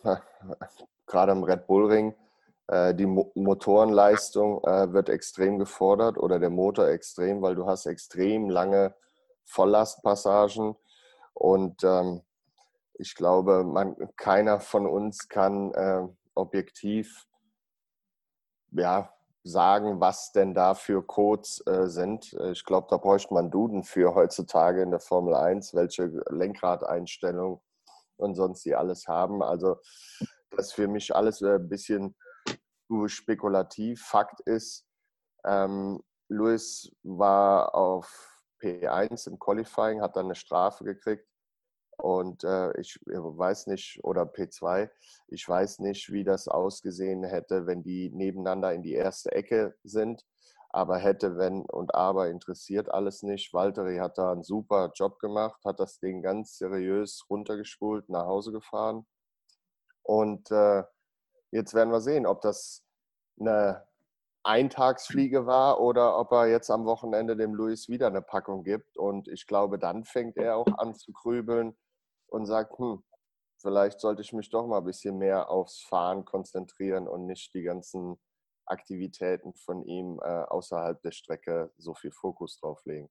äh, 0.04 0.16
gerade 1.06 1.32
im 1.32 1.44
Red 1.44 1.68
Bull 1.68 1.92
Ring, 1.92 2.16
äh, 2.68 2.96
die 2.96 3.06
Motorenleistung 3.06 4.64
äh, 4.64 4.92
wird 4.92 5.10
extrem 5.10 5.60
gefordert 5.60 6.18
oder 6.18 6.40
der 6.40 6.50
Motor 6.50 6.88
extrem, 6.88 7.42
weil 7.42 7.56
du 7.56 7.68
hast 7.68 7.86
extrem 7.86 8.50
lange 8.50 8.96
Volllastpassagen 9.46 10.76
und 11.34 11.84
ähm, 11.84 12.22
ich 12.96 13.14
glaube, 13.14 13.64
man, 13.64 13.96
keiner 14.16 14.60
von 14.60 14.88
uns 14.88 15.28
kann 15.28 15.74
äh, 15.74 16.08
objektiv 16.34 17.28
ja, 18.72 19.14
sagen, 19.44 20.00
was 20.00 20.32
denn 20.32 20.54
da 20.54 20.74
für 20.74 21.06
Codes 21.06 21.64
sind. 21.84 22.34
Ich 22.52 22.66
glaube, 22.66 22.88
da 22.90 22.98
bräuchte 22.98 23.34
man 23.34 23.52
Duden 23.52 23.84
für 23.84 24.16
heutzutage 24.16 24.82
in 24.82 24.90
der 24.90 25.00
Formel 25.00 25.36
1, 25.36 25.76
welche 25.76 26.08
Lenkradeinstellungen 26.30 27.60
und 28.18 28.36
sonst 28.36 28.66
die 28.66 28.76
alles 28.76 29.08
haben. 29.08 29.44
Also 29.44 29.78
das 30.50 30.68
ist 30.68 30.74
für 30.74 30.88
mich 30.88 31.16
alles 31.16 31.42
ein 31.42 31.70
bisschen 31.70 32.16
zu 32.88 33.08
spekulativ. 33.08 34.02
Fakt 34.02 34.42
ist, 34.42 34.86
ähm, 35.46 36.02
Lewis 36.30 36.92
war 37.04 37.76
auf 37.76 38.42
P1 38.62 39.28
im 39.28 39.40
Qualifying, 39.40 40.02
hat 40.02 40.16
dann 40.16 40.26
eine 40.26 40.36
Strafe 40.36 40.84
gekriegt. 40.84 41.28
Und 41.98 42.44
äh, 42.44 42.78
ich 42.80 43.00
weiß 43.06 43.68
nicht, 43.68 44.04
oder 44.04 44.24
P2, 44.24 44.90
ich 45.28 45.48
weiß 45.48 45.80
nicht, 45.80 46.12
wie 46.12 46.26
das 46.26 46.48
ausgesehen 46.48 47.24
hätte, 47.24 47.68
wenn 47.68 47.84
die 47.84 48.10
nebeneinander 48.10 48.74
in 48.74 48.84
die 48.84 48.94
erste 48.94 49.32
Ecke 49.32 49.76
sind. 49.84 50.26
Aber 50.70 50.98
hätte, 50.98 51.38
wenn 51.38 51.62
und 51.62 51.96
aber 51.96 52.28
interessiert 52.30 52.90
alles 52.90 53.24
nicht. 53.24 53.54
Valtteri 53.54 53.98
hat 53.98 54.18
da 54.18 54.34
einen 54.34 54.44
super 54.44 54.92
Job 54.94 55.20
gemacht, 55.20 55.64
hat 55.64 55.80
das 55.80 56.00
Ding 56.00 56.22
ganz 56.22 56.58
seriös 56.58 57.26
runtergespult, 57.30 58.10
nach 58.10 58.26
Hause 58.26 58.52
gefahren. 58.52 59.06
Und 60.04 60.52
äh, 60.52 60.84
Jetzt 61.56 61.74
werden 61.74 61.94
wir 61.94 62.02
sehen, 62.02 62.26
ob 62.26 62.42
das 62.42 62.84
eine 63.40 63.88
Eintagsfliege 64.44 65.46
war 65.46 65.80
oder 65.80 66.20
ob 66.20 66.34
er 66.34 66.48
jetzt 66.48 66.70
am 66.70 66.84
Wochenende 66.84 67.38
dem 67.38 67.54
Luis 67.54 67.88
wieder 67.88 68.08
eine 68.08 68.22
Packung 68.22 68.66
gibt. 68.66 68.98
Und 68.98 69.30
ich 69.30 69.48
glaube, 69.48 69.80
dann 69.80 70.04
fängt 70.04 70.36
er 70.36 70.58
auch 70.58 70.68
an 70.78 70.96
zu 70.96 71.14
grübeln 71.14 71.78
und 72.28 72.46
sagt, 72.46 72.78
hm, 72.78 73.06
vielleicht 73.62 74.02
sollte 74.02 74.22
ich 74.22 74.34
mich 74.34 74.50
doch 74.50 74.68
mal 74.68 74.80
ein 74.80 74.84
bisschen 74.84 75.18
mehr 75.18 75.50
aufs 75.50 75.80
Fahren 75.80 76.26
konzentrieren 76.26 77.08
und 77.08 77.26
nicht 77.26 77.54
die 77.54 77.64
ganzen 77.64 78.20
Aktivitäten 78.66 79.54
von 79.54 79.82
ihm 79.86 80.20
äh, 80.24 80.44
außerhalb 80.44 81.02
der 81.04 81.12
Strecke 81.12 81.72
so 81.78 81.94
viel 81.94 82.12
Fokus 82.12 82.60
drauf 82.60 82.84
legen. 82.84 83.10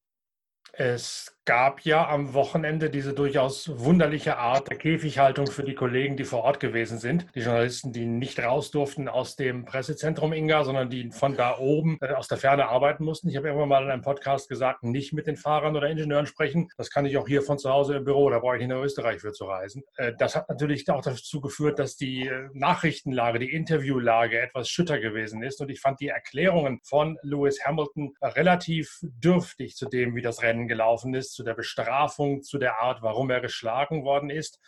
Es 0.77 1.35
gab 1.45 1.83
ja 1.83 2.09
am 2.09 2.33
Wochenende 2.33 2.89
diese 2.89 3.13
durchaus 3.13 3.71
wunderliche 3.79 4.39
Art 4.39 4.71
der 4.71 4.79
Käfighaltung 4.79 5.47
für 5.47 5.63
die 5.63 5.75
Kollegen, 5.75 6.17
die 6.17 6.25
vor 6.25 6.43
Ort 6.43 6.59
gewesen 6.59 6.99
sind. 6.99 7.27
Die 7.35 7.41
Journalisten, 7.41 7.93
die 7.93 8.07
nicht 8.07 8.41
raus 8.41 8.71
durften 8.71 9.09
aus 9.09 9.37
dem 9.37 9.67
Pressezentrum 9.67 10.33
Inga, 10.33 10.65
sondern 10.65 10.89
die 10.89 11.11
von 11.11 11.37
da 11.37 11.59
oben 11.59 11.99
äh, 12.01 12.15
aus 12.15 12.29
der 12.29 12.39
Ferne 12.39 12.69
arbeiten 12.69 13.05
mussten. 13.05 13.29
Ich 13.29 13.37
habe 13.37 13.49
irgendwann 13.49 13.69
mal 13.69 13.85
in 13.85 13.91
einem 13.91 14.03
Podcast 14.03 14.49
gesagt, 14.49 14.83
nicht 14.83 15.13
mit 15.13 15.27
den 15.27 15.37
Fahrern 15.37 15.77
oder 15.77 15.89
Ingenieuren 15.89 16.27
sprechen. 16.27 16.71
Das 16.79 16.91
kann 16.91 17.05
ich 17.05 17.19
auch 17.19 17.29
hier 17.29 17.43
von 17.43 17.59
zu 17.59 17.71
Hause 17.71 17.97
im 17.97 18.05
Büro, 18.05 18.31
da 18.31 18.39
brauche 18.39 18.57
ich 18.57 18.61
nicht 18.61 18.71
nach 18.71 18.83
Österreich 18.83 19.21
für 19.21 19.33
zu 19.33 19.45
reisen. 19.45 19.83
Äh, 19.97 20.13
das 20.19 20.35
hat 20.35 20.49
natürlich 20.49 20.89
auch 20.89 21.03
dazu 21.03 21.41
geführt, 21.43 21.79
dass 21.79 21.97
die 21.97 22.27
äh, 22.27 22.49
Nachrichtenlage, 22.55 23.39
die 23.39 23.53
Interviewlage 23.53 24.41
etwas 24.41 24.71
schütter 24.71 24.99
gewesen 24.99 25.43
ist. 25.43 25.61
Und 25.61 25.71
ich 25.71 25.81
fand 25.81 26.01
die 26.01 26.09
Erklärungen 26.09 26.81
von 26.85 27.19
Lewis 27.23 27.63
Hamilton 27.65 28.15
relativ 28.23 28.99
dürftig 29.03 29.77
zu 29.77 29.87
dem, 29.87 30.17
wie 30.17 30.23
das 30.23 30.43
Rennen 30.43 30.64
Gelaufen 30.69 31.15
ist, 31.15 31.33
zu 31.33 31.43
der 31.43 31.55
Bestrafung, 31.55 32.43
zu 32.43 32.59
der 32.59 32.81
Art, 32.81 33.03
warum 33.03 33.31
er 33.31 33.41
geschlagen 33.41 34.05
worden 34.05 34.31
ist. 34.31 34.61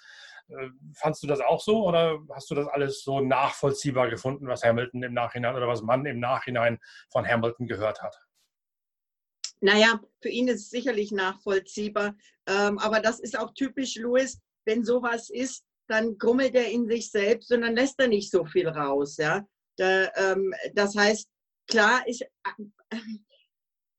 Äh, 0.48 0.68
fandst 0.94 1.22
du 1.22 1.26
das 1.26 1.40
auch 1.40 1.60
so 1.60 1.86
oder 1.86 2.20
hast 2.32 2.50
du 2.50 2.54
das 2.54 2.68
alles 2.68 3.02
so 3.02 3.20
nachvollziehbar 3.20 4.08
gefunden, 4.08 4.46
was 4.46 4.64
Hamilton 4.64 5.02
im 5.02 5.14
Nachhinein 5.14 5.56
oder 5.56 5.68
was 5.68 5.82
man 5.82 6.06
im 6.06 6.20
Nachhinein 6.20 6.78
von 7.10 7.26
Hamilton 7.26 7.66
gehört 7.66 8.02
hat? 8.02 8.16
Naja, 9.60 10.00
für 10.20 10.28
ihn 10.28 10.48
ist 10.48 10.62
es 10.62 10.70
sicherlich 10.70 11.12
nachvollziehbar. 11.12 12.14
Ähm, 12.46 12.78
aber 12.78 13.00
das 13.00 13.20
ist 13.20 13.38
auch 13.38 13.52
typisch 13.54 13.96
Louis. 13.96 14.40
Wenn 14.64 14.84
sowas 14.84 15.30
ist, 15.30 15.64
dann 15.88 16.18
grummelt 16.18 16.54
er 16.54 16.68
in 16.68 16.86
sich 16.86 17.10
selbst 17.10 17.50
und 17.52 17.62
dann 17.62 17.74
lässt 17.74 17.98
er 17.98 18.08
nicht 18.08 18.30
so 18.30 18.44
viel 18.44 18.68
raus. 18.68 19.16
Ja? 19.16 19.46
Ähm, 19.78 20.54
das 20.74 20.96
heißt, 20.96 21.28
klar 21.68 22.06
ist, 22.06 22.22
äh, 22.22 22.96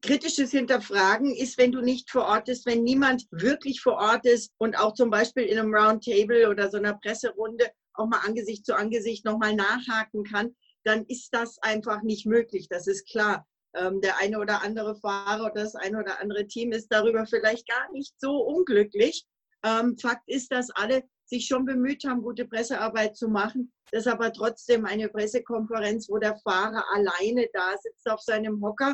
kritisches 0.02 0.52
Hinterfragen 0.52 1.36
ist, 1.36 1.58
wenn 1.58 1.72
du 1.72 1.82
nicht 1.82 2.12
vor 2.12 2.26
Ort 2.26 2.46
bist, 2.46 2.66
wenn 2.66 2.84
niemand 2.84 3.26
wirklich 3.32 3.82
vor 3.82 3.94
Ort 3.94 4.26
ist 4.26 4.52
und 4.58 4.78
auch 4.78 4.94
zum 4.94 5.10
Beispiel 5.10 5.44
in 5.44 5.58
einem 5.58 5.74
Roundtable 5.74 6.50
oder 6.50 6.70
so 6.70 6.78
einer 6.78 6.94
Presserunde 6.96 7.66
auch 7.94 8.08
mal 8.08 8.20
Angesicht 8.26 8.66
zu 8.66 8.76
Angesicht 8.76 9.26
nochmal 9.26 9.56
nachhaken 9.56 10.24
kann, 10.24 10.56
dann 10.84 11.06
ist 11.06 11.34
das 11.34 11.58
einfach 11.62 12.04
nicht 12.04 12.26
möglich. 12.26 12.68
Das 12.70 12.88
ist 12.88 13.08
klar. 13.10 13.46
Ähm, 13.76 14.02
der 14.02 14.18
eine 14.20 14.40
oder 14.40 14.62
andere 14.62 14.96
Fahrer 14.96 15.46
oder 15.52 15.64
das 15.64 15.76
eine 15.76 16.00
oder 16.00 16.22
andere 16.22 16.48
Team 16.48 16.72
ist 16.72 16.88
darüber 16.90 17.26
vielleicht 17.26 17.68
gar 17.68 17.92
nicht 17.92 18.14
so 18.20 18.38
unglücklich. 18.38 19.26
Ähm, 19.66 19.98
Fakt 19.98 20.28
ist, 20.28 20.52
dass 20.52 20.70
alle 20.72 21.04
sich 21.26 21.48
schon 21.48 21.66
bemüht 21.66 22.06
haben, 22.06 22.22
gute 22.22 22.46
Pressearbeit 22.46 23.18
zu 23.18 23.28
machen. 23.28 23.74
Das 23.92 24.06
ist 24.06 24.12
aber 24.12 24.32
trotzdem 24.32 24.86
eine 24.86 25.10
Pressekonferenz, 25.10 26.10
wo 26.10 26.18
der 26.18 26.38
Fahrer 26.38 26.84
alleine 26.94 27.48
da 27.54 27.76
sitzt 27.82 28.10
auf 28.10 28.22
seinem 28.22 28.64
Hocker 28.64 28.94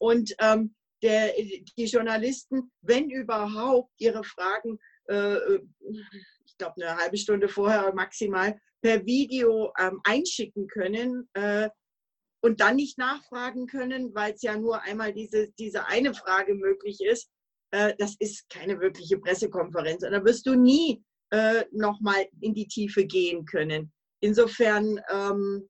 und 0.00 0.34
ähm, 0.40 0.74
der, 1.02 1.32
die 1.76 1.84
Journalisten, 1.84 2.70
wenn 2.82 3.10
überhaupt, 3.10 3.92
ihre 3.98 4.24
Fragen, 4.24 4.78
äh, 5.08 5.36
ich 6.44 6.56
glaube 6.58 6.74
eine 6.76 6.96
halbe 6.96 7.16
Stunde 7.16 7.48
vorher 7.48 7.94
maximal, 7.94 8.58
per 8.82 9.04
Video 9.04 9.72
ähm, 9.78 10.00
einschicken 10.04 10.66
können 10.66 11.28
äh, 11.34 11.68
und 12.42 12.60
dann 12.60 12.76
nicht 12.76 12.98
nachfragen 12.98 13.66
können, 13.66 14.14
weil 14.14 14.32
es 14.32 14.42
ja 14.42 14.56
nur 14.56 14.82
einmal 14.82 15.12
diese, 15.12 15.50
diese 15.58 15.86
eine 15.86 16.14
Frage 16.14 16.54
möglich 16.54 17.00
ist. 17.00 17.30
Äh, 17.72 17.94
das 17.98 18.16
ist 18.18 18.48
keine 18.48 18.80
wirkliche 18.80 19.18
Pressekonferenz. 19.18 20.02
Und 20.02 20.12
da 20.12 20.24
wirst 20.24 20.46
du 20.46 20.54
nie 20.54 21.02
äh, 21.30 21.64
nochmal 21.72 22.26
in 22.40 22.54
die 22.54 22.66
Tiefe 22.66 23.04
gehen 23.04 23.44
können. 23.44 23.92
Insofern, 24.20 25.00
ähm, 25.10 25.68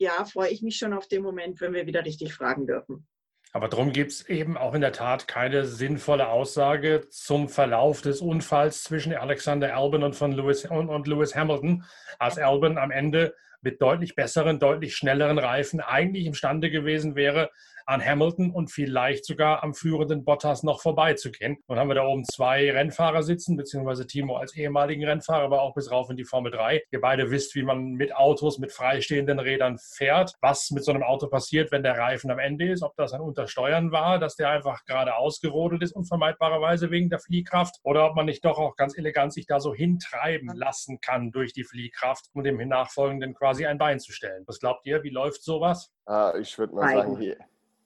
ja, 0.00 0.24
freue 0.24 0.50
ich 0.50 0.62
mich 0.62 0.76
schon 0.76 0.92
auf 0.92 1.08
den 1.08 1.22
Moment, 1.22 1.60
wenn 1.60 1.72
wir 1.72 1.86
wieder 1.86 2.04
richtig 2.04 2.34
fragen 2.34 2.66
dürfen. 2.66 3.06
Aber 3.52 3.68
darum 3.68 3.92
gibt 3.92 4.12
es 4.12 4.28
eben 4.28 4.56
auch 4.58 4.74
in 4.74 4.80
der 4.82 4.92
Tat 4.92 5.26
keine 5.26 5.64
sinnvolle 5.64 6.28
Aussage 6.28 7.08
zum 7.10 7.48
Verlauf 7.48 8.02
des 8.02 8.20
Unfalls 8.20 8.84
zwischen 8.84 9.14
Alexander 9.14 9.74
Albon 9.76 10.02
und, 10.02 10.14
von 10.14 10.32
Lewis, 10.32 10.66
und, 10.66 10.88
und 10.88 11.08
Lewis 11.08 11.34
Hamilton, 11.34 11.84
als 12.18 12.38
Albon 12.38 12.76
am 12.78 12.90
Ende 12.90 13.34
mit 13.62 13.80
deutlich 13.80 14.14
besseren, 14.14 14.58
deutlich 14.60 14.96
schnelleren 14.96 15.38
Reifen 15.38 15.80
eigentlich 15.80 16.26
imstande 16.26 16.70
gewesen 16.70 17.16
wäre, 17.16 17.50
an 17.88 18.04
Hamilton 18.04 18.50
und 18.50 18.70
vielleicht 18.70 19.24
sogar 19.24 19.62
am 19.64 19.72
führenden 19.72 20.22
Bottas 20.22 20.62
noch 20.62 20.82
vorbeizugehen. 20.82 21.56
Und 21.66 21.78
haben 21.78 21.88
wir 21.88 21.94
da 21.94 22.04
oben 22.04 22.24
zwei 22.24 22.70
Rennfahrer 22.70 23.22
sitzen, 23.22 23.56
beziehungsweise 23.56 24.06
Timo 24.06 24.36
als 24.36 24.54
ehemaligen 24.54 25.04
Rennfahrer, 25.04 25.44
aber 25.44 25.62
auch 25.62 25.74
bis 25.74 25.90
rauf 25.90 26.10
in 26.10 26.16
die 26.18 26.26
Formel 26.26 26.52
3. 26.52 26.82
Ihr 26.90 27.00
beide 27.00 27.30
wisst, 27.30 27.54
wie 27.54 27.62
man 27.62 27.92
mit 27.92 28.14
Autos 28.14 28.58
mit 28.58 28.72
freistehenden 28.72 29.38
Rädern 29.38 29.78
fährt, 29.78 30.34
was 30.42 30.70
mit 30.70 30.84
so 30.84 30.92
einem 30.92 31.02
Auto 31.02 31.28
passiert, 31.28 31.72
wenn 31.72 31.82
der 31.82 31.96
Reifen 31.96 32.30
am 32.30 32.38
Ende 32.38 32.70
ist, 32.70 32.82
ob 32.82 32.94
das 32.96 33.14
ein 33.14 33.22
Untersteuern 33.22 33.90
war, 33.90 34.18
dass 34.18 34.36
der 34.36 34.50
einfach 34.50 34.84
gerade 34.84 35.16
ausgerodelt 35.16 35.82
ist, 35.82 35.92
unvermeidbarerweise 35.92 36.90
wegen 36.90 37.08
der 37.08 37.20
Fliehkraft, 37.20 37.76
oder 37.84 38.04
ob 38.04 38.16
man 38.16 38.26
nicht 38.26 38.44
doch 38.44 38.58
auch 38.58 38.76
ganz 38.76 38.98
elegant 38.98 39.32
sich 39.32 39.46
da 39.46 39.60
so 39.60 39.74
hintreiben 39.74 40.50
lassen 40.54 41.00
kann 41.00 41.30
durch 41.30 41.54
die 41.54 41.64
Fliehkraft, 41.64 42.26
um 42.34 42.44
dem 42.44 42.58
nachfolgenden 42.68 43.32
quasi 43.32 43.64
ein 43.64 43.78
Bein 43.78 43.98
zu 43.98 44.12
stellen. 44.12 44.44
Was 44.46 44.58
glaubt 44.58 44.84
ihr, 44.84 45.02
wie 45.04 45.10
läuft 45.10 45.42
sowas? 45.42 45.90
Ah, 46.04 46.34
ich 46.38 46.58
würde 46.58 46.74
mal 46.74 46.92
sagen, 46.92 47.18
hier, 47.18 47.38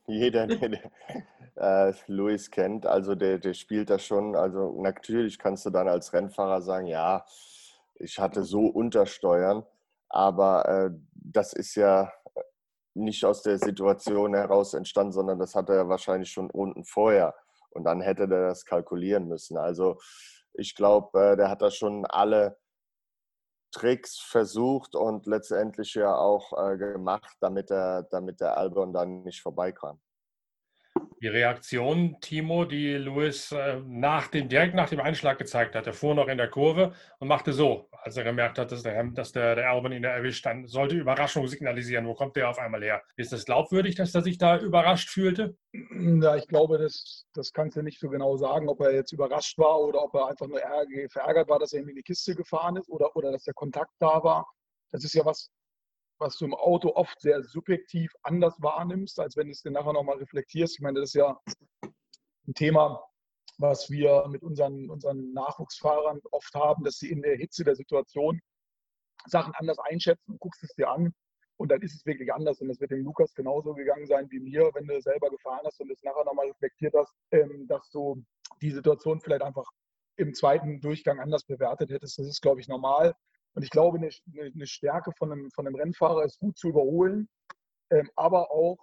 jeder, 0.06 0.47
der 0.47 0.90
äh, 1.56 1.92
Luis 2.06 2.50
kennt, 2.50 2.87
also 2.87 3.14
der, 3.14 3.38
der 3.38 3.54
spielt 3.54 3.90
das 3.90 4.04
schon. 4.04 4.37
Also 4.37 4.80
natürlich 4.80 5.38
kannst 5.38 5.66
du 5.66 5.71
dann 5.71 5.88
als 5.88 6.12
Rennfahrer 6.12 6.62
sagen, 6.62 6.87
ja, 6.87 7.25
ich 7.97 8.18
hatte 8.18 8.42
so 8.44 8.66
Untersteuern, 8.66 9.64
aber 10.09 10.68
äh, 10.68 10.90
das 11.14 11.52
ist 11.52 11.75
ja 11.75 12.12
nicht 12.94 13.25
aus 13.25 13.42
der 13.42 13.59
Situation 13.59 14.35
heraus 14.35 14.75
entstanden, 14.75 15.12
sondern 15.12 15.38
das 15.38 15.54
hat 15.54 15.71
er 15.71 15.88
wahrscheinlich 15.88 16.30
schon 16.30 16.50
unten 16.50 16.85
vorher. 16.85 17.35
Und 17.71 17.85
dann 17.85 18.02
hätte 18.02 18.25
er 18.25 18.49
das 18.49 18.66
kalkulieren 18.66 19.28
müssen. 19.28 19.56
Also 19.56 19.99
ich 20.52 20.75
glaube, 20.75 21.18
äh, 21.18 21.37
der 21.37 21.49
hat 21.49 21.62
da 21.62 21.71
schon 21.71 22.04
alle 22.06 22.59
Tricks 23.73 24.19
versucht 24.19 24.95
und 24.95 25.26
letztendlich 25.26 25.95
ja 25.95 26.14
auch 26.14 26.52
äh, 26.52 26.76
gemacht, 26.76 27.37
damit 27.41 27.71
der, 27.71 28.05
damit 28.05 28.41
der 28.41 28.57
Albon 28.57 28.93
dann 28.93 29.23
nicht 29.23 29.43
vorbeikam. 29.43 30.00
Die 31.20 31.28
Reaktion, 31.28 32.16
Timo, 32.20 32.64
die 32.64 32.94
Louis 32.94 33.52
äh, 33.52 33.80
nach 33.87 34.26
dem, 34.26 34.49
direkt 34.49 34.75
nach 34.75 34.88
dem 34.88 35.00
Einschlag 35.00 35.38
gezeigt 35.38 35.76
hat. 35.76 35.87
Er 35.87 35.92
fuhr 35.92 36.16
noch 36.16 36.26
in 36.26 36.37
der 36.37 36.50
Kurve 36.50 36.94
und 37.20 37.28
machte 37.28 37.52
so, 37.52 37.88
als 37.92 38.16
er 38.16 38.25
gemerkt 38.25 38.58
hat, 38.58 38.72
dass 38.72 38.82
der, 38.82 39.04
dass 39.04 39.30
der, 39.30 39.54
der 39.54 39.70
Albon 39.70 39.92
ihn 39.92 40.02
erwischt, 40.02 40.44
dann 40.44 40.66
sollte 40.66 40.96
Überraschung 40.96 41.46
signalisieren. 41.46 42.06
Wo 42.08 42.14
kommt 42.14 42.34
der 42.34 42.50
auf 42.50 42.58
einmal 42.58 42.82
her? 42.82 43.02
Ist 43.14 43.32
das 43.32 43.44
glaubwürdig, 43.44 43.94
dass 43.94 44.14
er 44.14 44.22
sich 44.22 44.37
da 44.37 44.58
überrascht 44.58 45.11
fühlte? 45.11 45.56
Ja, 45.72 46.34
ich 46.34 46.49
glaube, 46.49 46.78
das, 46.78 47.25
das 47.34 47.52
kannst 47.52 47.76
du 47.76 47.82
nicht 47.82 48.00
so 48.00 48.08
genau 48.08 48.37
sagen, 48.37 48.68
ob 48.68 48.80
er 48.80 48.92
jetzt 48.92 49.12
überrascht 49.12 49.56
war 49.58 49.80
oder 49.80 50.02
ob 50.02 50.14
er 50.14 50.26
einfach 50.28 50.49
nur 50.49 50.61
verärgert 51.08 51.49
war, 51.49 51.61
dass 51.61 51.72
er 51.72 51.82
in 51.82 51.94
die 51.94 52.02
Kiste 52.02 52.34
gefahren 52.34 52.76
ist 52.76 52.88
oder, 52.88 53.14
oder 53.14 53.30
dass 53.30 53.44
der 53.44 53.54
Kontakt 53.54 53.92
da 54.00 54.25
war. 54.25 54.52
Das 54.90 55.04
ist 55.04 55.14
ja 55.14 55.25
was, 55.25 55.49
was 56.23 56.37
du 56.38 56.47
im 56.47 56.55
Auto 56.55 56.95
oft 56.95 57.21
sehr 57.21 57.43
subjektiv 57.43 58.12
anders 58.23 58.55
wahrnimmst, 58.61 59.19
als 59.21 59.37
wenn 59.37 59.49
du 59.49 59.52
es 59.52 59.62
dir 59.62 59.71
nachher 59.71 59.93
nochmal 59.93 60.19
reflektierst. 60.19 60.76
Ich 60.76 60.81
meine, 60.81 61.00
das 61.00 61.11
ist 61.11 61.14
ja 61.14 61.38
ein 62.47 62.54
Thema, 62.54 63.02
was 63.58 63.91
wir 63.91 64.26
mit 64.28 64.43
unseren, 64.43 64.91
unseren 64.91 65.32
Nachwuchsfahrern 65.32 66.21
oft 66.30 66.54
haben, 66.54 66.85
dass 66.85 66.97
sie 66.97 67.11
in 67.11 67.23
der 67.23 67.37
Hitze 67.37 67.65
der 67.65 67.76
Situation 67.76 68.41
Sachen 69.26 69.52
anders 69.56 69.78
einschätzen, 69.78 70.37
guckst 70.39 70.63
es 70.65 70.75
dir 70.75 70.91
an 70.91 71.15
und 71.56 71.71
dann 71.71 71.80
ist 71.82 71.95
es 71.95 72.06
wirklich 72.06 72.32
anders. 72.32 72.61
Und 72.61 72.69
das 72.69 72.80
wird 72.80 72.91
dem 72.91 73.04
Lukas 73.04 73.35
genauso 73.35 73.75
gegangen 73.75 74.06
sein 74.06 74.28
wie 74.30 74.41
mir, 74.41 74.71
wenn 74.75 74.87
du 74.87 75.00
selber 75.00 75.30
gefahren 75.30 75.63
hast 75.65 75.80
und 75.80 75.91
es 75.91 76.02
nachher 76.02 76.25
nochmal 76.25 76.49
reflektiert 76.49 76.95
hast, 76.97 77.15
ähm, 77.30 77.67
dass 77.69 77.89
du 77.91 78.25
die 78.61 78.71
Situation 78.71 79.21
vielleicht 79.21 79.43
einfach 79.43 79.69
im 80.17 80.35
zweiten 80.35 80.80
Durchgang 80.80 81.21
anders 81.21 81.45
bewertet 81.45 81.91
hättest. 81.91 82.19
Das 82.19 82.26
ist, 82.26 82.43
glaube 82.43 82.61
ich, 82.61 82.69
normal. 82.69 83.15
Und 83.54 83.62
ich 83.62 83.71
glaube, 83.71 83.99
eine, 83.99 84.10
eine 84.36 84.67
Stärke 84.67 85.12
von 85.19 85.32
einem, 85.32 85.50
von 85.50 85.67
einem 85.67 85.76
Rennfahrer 85.76 86.25
ist 86.25 86.38
gut 86.38 86.56
zu 86.56 86.69
überholen, 86.69 87.28
ähm, 87.91 88.10
aber 88.17 88.50
auch, 88.50 88.78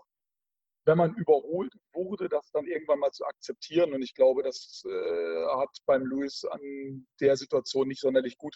wenn 0.86 0.98
man 0.98 1.14
überholt 1.16 1.74
wurde, 1.94 2.30
das 2.30 2.52
dann 2.52 2.66
irgendwann 2.66 3.00
mal 3.00 3.12
zu 3.12 3.26
akzeptieren. 3.26 3.94
Und 3.94 4.02
ich 4.02 4.14
glaube, 4.14 4.44
das 4.44 4.84
äh, 4.86 5.46
hat 5.58 5.70
beim 5.86 6.06
Lewis 6.06 6.46
an 6.46 7.08
der 7.20 7.36
Situation 7.36 7.88
nicht 7.88 8.02
sonderlich 8.02 8.38
gut 8.38 8.56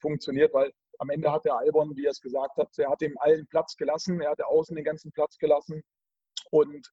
funktioniert, 0.00 0.52
weil 0.52 0.72
am 0.98 1.10
Ende 1.10 1.30
hat 1.30 1.44
der 1.44 1.56
Albon, 1.56 1.96
wie 1.96 2.06
er 2.06 2.10
es 2.10 2.20
gesagt 2.20 2.56
hat, 2.56 2.68
er 2.78 2.90
hat 2.90 3.02
ihm 3.02 3.16
allen 3.18 3.46
Platz 3.48 3.76
gelassen, 3.76 4.20
er 4.20 4.30
hat 4.30 4.42
außen 4.42 4.76
den 4.76 4.84
ganzen 4.84 5.12
Platz 5.12 5.38
gelassen 5.38 5.82
und 6.50 6.92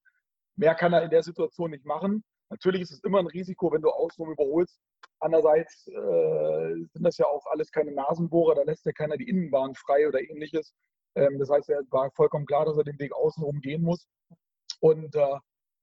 mehr 0.56 0.76
kann 0.76 0.94
er 0.94 1.04
in 1.04 1.10
der 1.10 1.24
Situation 1.24 1.72
nicht 1.72 1.86
machen. 1.86 2.24
Natürlich 2.50 2.82
ist 2.82 2.92
es 2.92 3.04
immer 3.04 3.20
ein 3.20 3.28
Risiko, 3.28 3.72
wenn 3.72 3.82
du 3.82 3.90
außen 3.90 4.26
überholst, 4.26 4.80
Andererseits 5.24 5.88
äh, 5.88 6.74
sind 6.92 7.04
das 7.04 7.18
ja 7.18 7.26
auch 7.28 7.46
alles 7.46 7.72
keine 7.72 7.94
Nasenbohrer, 7.94 8.56
da 8.56 8.64
lässt 8.64 8.86
ja 8.86 8.92
keiner 8.92 9.16
die 9.16 9.30
Innenbahn 9.30 9.74
frei 9.74 10.06
oder 10.06 10.20
ähnliches. 10.22 10.74
Ähm, 11.16 11.40
das 11.40 11.50
heißt, 11.50 11.70
er 11.70 11.82
war 11.92 12.12
vollkommen 12.12 12.46
klar, 12.46 12.66
dass 12.66 12.78
er 12.78 12.84
den 12.84 13.00
Weg 13.00 13.14
außenrum 13.14 13.62
gehen 13.62 13.84
muss. 13.84 14.06
Und 14.82 15.16
äh, 15.16 15.38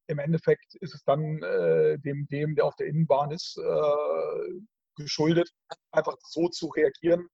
im 0.09 0.19
Endeffekt 0.19 0.75
ist 0.81 0.95
es 0.95 1.03
dann 1.05 1.43
äh, 1.43 1.99
dem, 2.01 2.27
dem, 2.31 2.55
der 2.55 2.67
auf 2.67 2.77
der 2.77 2.89
Innenbahn 2.89 3.31
ist, 3.31 3.57
äh, 3.57 4.61
geschuldet, 4.97 5.49
einfach 5.93 6.17
so 6.23 6.49
zu 6.49 6.67
reagieren, 6.67 7.27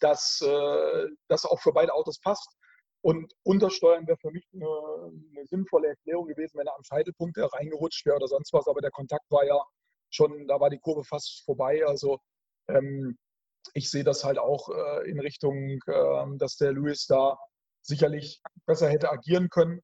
dass 0.00 0.40
äh, 0.40 1.06
das 1.28 1.44
auch 1.44 1.60
für 1.60 1.72
beide 1.72 1.94
Autos 1.94 2.18
passt. 2.18 2.48
Und 3.00 3.32
Untersteuern 3.44 4.08
wäre 4.08 4.18
für 4.20 4.32
mich 4.32 4.44
eine, 4.52 4.66
eine, 4.66 5.46
sinnvolle 5.46 5.90
Erklärung 5.90 6.26
gewesen, 6.26 6.58
wenn 6.58 6.66
er 6.66 6.74
am 6.74 6.82
Scheitelpunkt 6.82 7.38
reingerutscht 7.38 8.04
wäre 8.06 8.16
oder 8.16 8.26
sonst 8.26 8.52
was. 8.52 8.66
Aber 8.66 8.80
der 8.80 8.90
Kontakt 8.90 9.30
war 9.30 9.44
ja 9.44 9.62
schon, 10.10 10.46
da 10.48 10.60
war 10.60 10.70
die 10.70 10.78
Kurve 10.78 11.04
fast 11.04 11.44
vorbei. 11.44 11.84
Also 11.86 12.20
ähm, 12.68 13.16
ich 13.74 13.90
sehe 13.90 14.04
das 14.04 14.24
halt 14.24 14.38
auch 14.38 14.68
äh, 14.70 15.10
in 15.10 15.20
Richtung, 15.20 15.80
äh, 15.86 16.38
dass 16.38 16.56
der 16.56 16.72
Lewis 16.72 17.06
da 17.06 17.38
sicherlich 17.82 18.40
besser 18.66 18.88
hätte 18.88 19.10
agieren 19.10 19.48
können. 19.48 19.80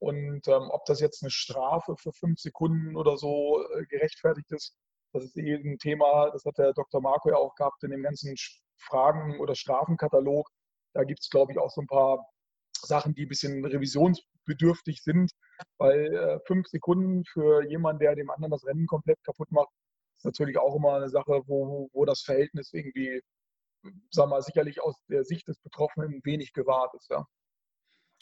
Und 0.00 0.46
ähm, 0.46 0.70
ob 0.70 0.84
das 0.86 1.00
jetzt 1.00 1.22
eine 1.22 1.30
Strafe 1.30 1.96
für 1.96 2.12
fünf 2.12 2.38
Sekunden 2.38 2.96
oder 2.96 3.16
so 3.16 3.64
äh, 3.74 3.84
gerechtfertigt 3.86 4.50
ist, 4.52 4.76
das 5.12 5.24
ist 5.24 5.36
eh 5.36 5.54
ein 5.54 5.78
Thema, 5.78 6.30
das 6.30 6.44
hat 6.44 6.58
der 6.58 6.72
Dr. 6.72 7.00
Marco 7.00 7.30
ja 7.30 7.36
auch 7.36 7.54
gehabt 7.54 7.82
in 7.82 7.90
dem 7.90 8.02
ganzen 8.02 8.34
Fragen- 8.76 9.40
oder 9.40 9.54
Strafenkatalog. 9.54 10.48
Da 10.94 11.04
gibt 11.04 11.20
es, 11.20 11.30
glaube 11.30 11.52
ich, 11.52 11.58
auch 11.58 11.70
so 11.70 11.80
ein 11.80 11.86
paar 11.86 12.26
Sachen, 12.76 13.14
die 13.14 13.24
ein 13.24 13.28
bisschen 13.28 13.64
revisionsbedürftig 14.48 15.02
sind, 15.02 15.32
weil 15.78 16.14
äh, 16.14 16.40
fünf 16.46 16.66
Sekunden 16.68 17.24
für 17.24 17.64
jemanden, 17.64 18.00
der 18.00 18.14
dem 18.14 18.30
anderen 18.30 18.52
das 18.52 18.66
Rennen 18.66 18.86
komplett 18.86 19.22
kaputt 19.24 19.50
macht, 19.50 19.68
ist 20.16 20.24
natürlich 20.24 20.58
auch 20.58 20.74
immer 20.74 20.94
eine 20.94 21.08
Sache, 21.08 21.42
wo, 21.46 21.88
wo 21.92 22.04
das 22.04 22.22
Verhältnis 22.22 22.72
irgendwie, 22.72 23.22
sagen 24.10 24.30
wir 24.30 24.36
mal, 24.36 24.42
sicherlich 24.42 24.82
aus 24.82 24.96
der 25.08 25.24
Sicht 25.24 25.46
des 25.48 25.58
Betroffenen 25.58 26.20
wenig 26.24 26.52
gewahrt 26.52 26.94
ist. 26.94 27.10
Ja. 27.10 27.26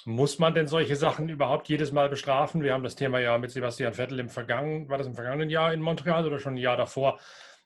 Muss 0.04 0.38
man 0.38 0.54
denn 0.54 0.68
solche 0.68 0.94
Sachen 0.94 1.28
überhaupt 1.28 1.68
jedes 1.68 1.92
Mal 1.92 2.08
bestrafen? 2.08 2.62
Wir 2.62 2.74
haben 2.74 2.84
das 2.84 2.96
Thema 2.96 3.18
ja 3.18 3.38
mit 3.38 3.50
Sebastian 3.50 3.94
Vettel 3.94 4.20
im 4.20 4.28
vergangenen, 4.28 4.88
war 4.88 4.98
das 4.98 5.06
im 5.06 5.14
vergangenen 5.14 5.50
Jahr 5.50 5.72
in 5.72 5.80
Montreal 5.80 6.26
oder 6.26 6.38
schon 6.38 6.54
ein 6.54 6.58
Jahr 6.58 6.76
davor, 6.76 7.18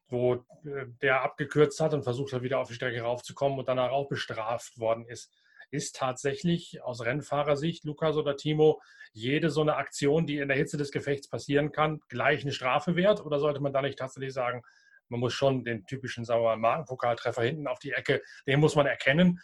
wo 0.08 0.34
äh, 0.64 0.86
der 1.02 1.22
abgekürzt 1.22 1.80
hat 1.80 1.92
und 1.92 2.04
versucht 2.04 2.32
hat, 2.32 2.42
wieder 2.42 2.60
auf 2.60 2.68
die 2.68 2.74
Strecke 2.74 3.02
raufzukommen 3.02 3.58
und 3.58 3.68
danach 3.68 3.90
auch 3.90 4.08
bestraft 4.08 4.78
worden 4.78 5.06
ist 5.06 5.34
ist 5.70 5.96
tatsächlich 5.96 6.82
aus 6.82 7.04
Rennfahrersicht, 7.04 7.84
Lukas 7.84 8.16
oder 8.16 8.36
Timo, 8.36 8.80
jede 9.12 9.50
so 9.50 9.60
eine 9.62 9.76
Aktion, 9.76 10.26
die 10.26 10.38
in 10.38 10.48
der 10.48 10.56
Hitze 10.56 10.76
des 10.76 10.90
Gefechts 10.90 11.28
passieren 11.28 11.72
kann, 11.72 12.00
gleich 12.08 12.42
eine 12.42 12.52
Strafe 12.52 12.96
wert? 12.96 13.24
Oder 13.24 13.38
sollte 13.38 13.60
man 13.60 13.72
da 13.72 13.82
nicht 13.82 13.98
tatsächlich 13.98 14.32
sagen, 14.32 14.62
man 15.08 15.20
muss 15.20 15.32
schon 15.32 15.64
den 15.64 15.84
typischen 15.86 16.24
sauer 16.24 16.56
Markenpokaltreffer 16.56 17.42
hinten 17.42 17.66
auf 17.66 17.78
die 17.80 17.92
Ecke, 17.92 18.22
den 18.46 18.60
muss 18.60 18.76
man 18.76 18.86
erkennen, 18.86 19.40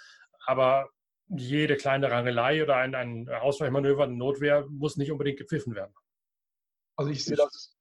aber 0.47 0.89
jede 1.29 1.77
kleine 1.77 2.11
Rangelei 2.11 2.63
oder 2.63 2.77
ein, 2.77 2.95
ein 2.95 3.29
Ausweichmanöver, 3.29 4.05
eine 4.05 4.15
Notwehr 4.15 4.65
muss 4.69 4.97
nicht 4.97 5.11
unbedingt 5.11 5.39
gepfiffen 5.39 5.75
werden. 5.75 5.93
Also 6.97 7.11
ich 7.11 7.25
sehe 7.25 7.37
das, 7.37 7.77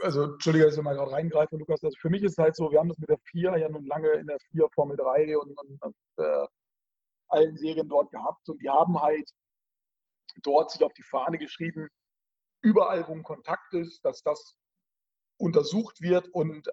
also 0.00 0.24
Entschuldige, 0.24 0.64
dass 0.64 0.76
ich 0.76 0.82
mal 0.82 0.94
gerade 0.94 1.12
reingreife, 1.12 1.56
Lukas. 1.56 1.84
Also 1.84 1.96
für 2.00 2.08
mich 2.08 2.22
ist 2.22 2.32
es 2.32 2.38
halt 2.38 2.56
so, 2.56 2.70
wir 2.70 2.78
haben 2.78 2.88
das 2.88 2.98
mit 2.98 3.10
der 3.10 3.18
4 3.30 3.58
ja 3.58 3.68
nun 3.68 3.86
lange 3.86 4.10
in 4.12 4.26
der 4.26 4.38
4 4.50 4.68
Formel 4.74 4.96
3 4.96 5.36
und, 5.36 5.56
und, 5.58 5.82
und 5.82 5.96
äh, 6.16 6.46
allen 7.32 7.56
Serien 7.56 7.88
dort 7.88 8.10
gehabt 8.10 8.48
und 8.48 8.60
die 8.62 8.68
haben 8.68 9.00
halt 9.00 9.30
dort 10.42 10.70
sich 10.70 10.82
auf 10.82 10.92
die 10.94 11.02
Fahne 11.02 11.38
geschrieben, 11.38 11.88
überall, 12.62 13.06
wo 13.08 13.12
ein 13.12 13.22
Kontakt 13.22 13.72
ist, 13.74 14.04
dass 14.04 14.22
das 14.22 14.54
untersucht 15.38 16.00
wird 16.00 16.28
und 16.28 16.68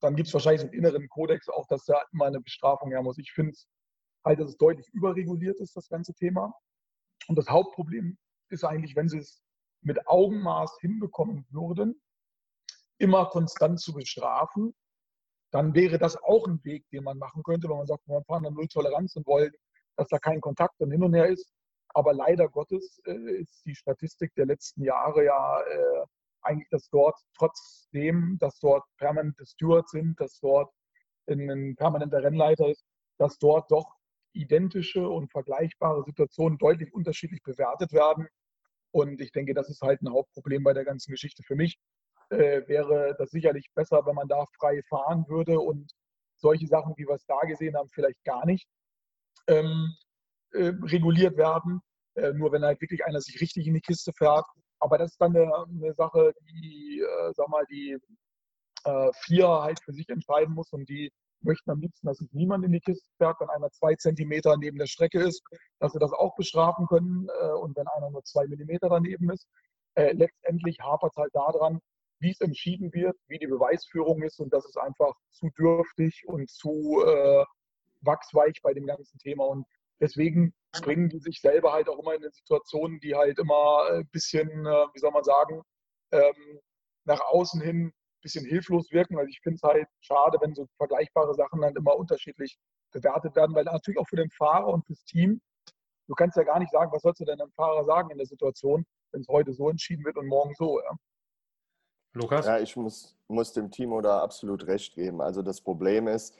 dann 0.00 0.16
gibt 0.16 0.28
es 0.28 0.34
wahrscheinlich 0.34 0.62
so 0.62 0.66
einen 0.66 0.76
inneren 0.76 1.08
Kodex 1.08 1.48
auch, 1.48 1.66
dass 1.66 1.84
da 1.84 2.02
immer 2.12 2.24
eine 2.26 2.40
Bestrafung 2.40 2.90
her 2.90 3.02
muss. 3.02 3.18
Ich 3.18 3.32
finde 3.32 3.54
halt, 4.24 4.40
dass 4.40 4.50
es 4.50 4.56
deutlich 4.56 4.88
überreguliert 4.94 5.60
ist, 5.60 5.76
das 5.76 5.88
ganze 5.88 6.14
Thema. 6.14 6.54
Und 7.28 7.36
das 7.36 7.48
Hauptproblem 7.48 8.16
ist 8.48 8.64
eigentlich, 8.64 8.96
wenn 8.96 9.08
sie 9.08 9.18
es 9.18 9.42
mit 9.82 10.06
Augenmaß 10.06 10.78
hinbekommen 10.80 11.46
würden, 11.50 12.00
immer 12.98 13.26
konstant 13.26 13.80
zu 13.80 13.92
bestrafen, 13.92 14.74
dann 15.50 15.74
wäre 15.74 15.98
das 15.98 16.16
auch 16.16 16.46
ein 16.46 16.62
Weg, 16.64 16.88
den 16.90 17.04
man 17.04 17.18
machen 17.18 17.42
könnte, 17.42 17.68
wenn 17.68 17.78
man 17.78 17.86
sagt, 17.86 18.06
wir 18.06 18.22
fahren 18.22 18.44
dann 18.44 18.54
Null 18.54 18.68
Toleranz 18.68 19.16
und 19.16 19.26
wollen, 19.26 19.52
dass 19.96 20.08
da 20.08 20.18
kein 20.18 20.40
Kontakt 20.40 20.80
und 20.80 20.90
hin 20.90 21.02
und 21.02 21.14
her 21.14 21.26
ist. 21.26 21.52
Aber 21.88 22.12
leider 22.12 22.48
Gottes 22.48 23.00
äh, 23.06 23.40
ist 23.40 23.64
die 23.66 23.74
Statistik 23.74 24.32
der 24.36 24.46
letzten 24.46 24.84
Jahre 24.84 25.24
ja 25.24 25.60
äh, 25.62 26.04
eigentlich, 26.42 26.68
dass 26.70 26.88
dort 26.90 27.18
trotzdem, 27.36 28.36
dass 28.40 28.58
dort 28.60 28.84
permanente 28.96 29.44
Stewards 29.44 29.90
sind, 29.90 30.18
dass 30.20 30.38
dort 30.40 30.72
ein 31.28 31.74
permanenter 31.76 32.22
Rennleiter 32.22 32.68
ist, 32.68 32.84
dass 33.18 33.38
dort 33.38 33.70
doch 33.70 33.96
identische 34.32 35.08
und 35.08 35.30
vergleichbare 35.30 36.02
Situationen 36.04 36.58
deutlich 36.58 36.92
unterschiedlich 36.94 37.42
bewertet 37.42 37.92
werden. 37.92 38.28
Und 38.92 39.20
ich 39.20 39.32
denke, 39.32 39.54
das 39.54 39.68
ist 39.68 39.82
halt 39.82 40.02
ein 40.02 40.12
Hauptproblem 40.12 40.62
bei 40.62 40.72
der 40.72 40.84
ganzen 40.84 41.10
Geschichte. 41.10 41.42
Für 41.42 41.56
mich 41.56 41.78
äh, 42.30 42.66
wäre 42.66 43.14
das 43.18 43.30
sicherlich 43.30 43.70
besser, 43.74 44.04
wenn 44.06 44.14
man 44.14 44.28
da 44.28 44.44
frei 44.58 44.80
fahren 44.88 45.24
würde 45.28 45.58
und 45.60 45.92
solche 46.36 46.66
Sachen, 46.66 46.94
wie 46.96 47.06
wir 47.06 47.14
es 47.14 47.26
da 47.26 47.40
gesehen 47.40 47.76
haben, 47.76 47.88
vielleicht 47.90 48.22
gar 48.24 48.46
nicht 48.46 48.66
ähm, 49.46 49.94
äh, 50.52 50.72
reguliert 50.82 51.36
werden. 51.36 51.80
Äh, 52.14 52.32
nur 52.32 52.52
wenn 52.52 52.64
halt 52.64 52.80
wirklich 52.80 53.04
einer 53.04 53.20
sich 53.20 53.40
richtig 53.40 53.66
in 53.66 53.74
die 53.74 53.80
Kiste 53.80 54.12
fährt. 54.12 54.46
Aber 54.80 54.98
das 54.98 55.12
ist 55.12 55.20
dann 55.20 55.36
eine, 55.36 55.52
eine 55.68 55.94
Sache, 55.94 56.32
die, 56.50 57.00
äh, 57.00 57.32
sag 57.34 57.48
mal, 57.48 57.64
die 57.70 57.98
äh, 58.84 59.10
vier 59.24 59.48
halt 59.48 59.80
für 59.84 59.92
sich 59.92 60.08
entscheiden 60.08 60.54
muss 60.54 60.72
und 60.72 60.88
die 60.88 61.12
möchten 61.42 61.70
am 61.70 61.80
liebsten, 61.80 62.06
dass 62.06 62.18
sich 62.18 62.32
niemand 62.32 62.64
in 62.64 62.72
die 62.72 62.80
Kiste 62.80 63.08
fährt, 63.18 63.40
wenn 63.40 63.50
einer 63.50 63.70
zwei 63.70 63.94
Zentimeter 63.94 64.56
neben 64.56 64.78
der 64.78 64.86
Strecke 64.86 65.20
ist, 65.20 65.42
dass 65.78 65.92
sie 65.92 65.98
das 65.98 66.12
auch 66.12 66.34
bestrafen 66.36 66.86
können 66.86 67.28
äh, 67.40 67.52
und 67.52 67.76
wenn 67.76 67.86
einer 67.88 68.10
nur 68.10 68.24
zwei 68.24 68.46
Millimeter 68.46 68.88
daneben 68.88 69.30
ist. 69.30 69.46
Äh, 69.94 70.12
letztendlich 70.12 70.78
hapert 70.80 71.12
es 71.12 71.16
halt 71.16 71.34
daran, 71.34 71.80
wie 72.20 72.30
es 72.30 72.40
entschieden 72.40 72.92
wird, 72.92 73.16
wie 73.26 73.38
die 73.38 73.46
Beweisführung 73.46 74.22
ist 74.22 74.38
und 74.40 74.52
das 74.52 74.66
ist 74.66 74.76
einfach 74.76 75.14
zu 75.30 75.50
dürftig 75.58 76.24
und 76.26 76.50
zu 76.50 77.02
äh, 77.04 77.44
wachsweich 78.02 78.60
bei 78.62 78.72
dem 78.72 78.86
ganzen 78.86 79.18
Thema. 79.18 79.44
Und 79.44 79.66
deswegen 80.00 80.54
bringen 80.82 81.08
die 81.08 81.18
sich 81.18 81.40
selber 81.40 81.72
halt 81.72 81.88
auch 81.88 81.98
immer 81.98 82.14
in 82.14 82.30
Situationen, 82.30 83.00
die 83.00 83.14
halt 83.14 83.38
immer 83.38 83.86
ein 83.90 84.08
bisschen, 84.08 84.48
äh, 84.48 84.86
wie 84.92 84.98
soll 84.98 85.10
man 85.10 85.24
sagen, 85.24 85.62
ähm, 86.12 86.60
nach 87.04 87.20
außen 87.20 87.60
hin 87.60 87.92
bisschen 88.22 88.44
hilflos 88.44 88.90
wirken. 88.90 89.18
Also 89.18 89.28
ich 89.28 89.40
finde 89.40 89.56
es 89.56 89.62
halt 89.62 89.88
schade, 90.00 90.38
wenn 90.40 90.54
so 90.54 90.66
vergleichbare 90.76 91.34
Sachen 91.34 91.60
dann 91.60 91.74
immer 91.76 91.96
unterschiedlich 91.96 92.58
bewertet 92.92 93.34
werden, 93.36 93.54
weil 93.54 93.64
natürlich 93.64 93.98
auch 93.98 94.08
für 94.08 94.16
den 94.16 94.30
Fahrer 94.30 94.68
und 94.68 94.84
fürs 94.84 95.04
Team, 95.04 95.40
du 96.06 96.14
kannst 96.14 96.36
ja 96.36 96.42
gar 96.42 96.58
nicht 96.58 96.72
sagen, 96.72 96.92
was 96.92 97.02
sollst 97.02 97.20
du 97.20 97.24
denn 97.24 97.38
dem 97.38 97.52
Fahrer 97.52 97.84
sagen 97.84 98.10
in 98.10 98.18
der 98.18 98.26
Situation, 98.26 98.84
wenn 99.12 99.22
es 99.22 99.28
heute 99.28 99.52
so 99.52 99.70
entschieden 99.70 100.04
wird 100.04 100.16
und 100.16 100.26
morgen 100.26 100.54
so. 100.54 100.80
Ja. 100.80 100.96
Lukas? 102.12 102.46
Ja, 102.46 102.58
ich 102.58 102.76
muss, 102.76 103.16
muss 103.28 103.52
dem 103.52 103.70
Timo 103.70 104.00
da 104.00 104.20
absolut 104.20 104.66
recht 104.66 104.94
geben. 104.94 105.20
Also 105.20 105.42
das 105.42 105.60
Problem 105.60 106.08
ist, 106.08 106.34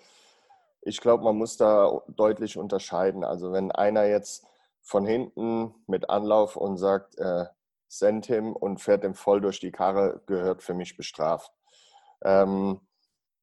ich 0.83 1.01
glaube, 1.01 1.25
man 1.25 1.37
muss 1.37 1.57
da 1.57 2.03
deutlich 2.09 2.57
unterscheiden. 2.57 3.25
Also 3.25 3.53
wenn 3.53 3.71
einer 3.71 4.05
jetzt 4.05 4.47
von 4.83 5.05
hinten 5.05 5.75
mit 5.87 6.11
Anlauf 6.11 6.57
und 6.57 6.79
sagt, 6.79 7.19
äh, 7.19 7.47
send 7.87 8.27
him 8.27 8.55
und 8.55 8.81
fährt 8.81 9.05
ihm 9.05 9.15
voll 9.15 9.41
durch 9.41 9.61
die 9.61 9.73
Karre, 9.73 10.23
gehört 10.27 10.63
für 10.63 10.75
mich 10.75 10.97
bestraft. 10.97 11.53
Ähm, 12.23 12.81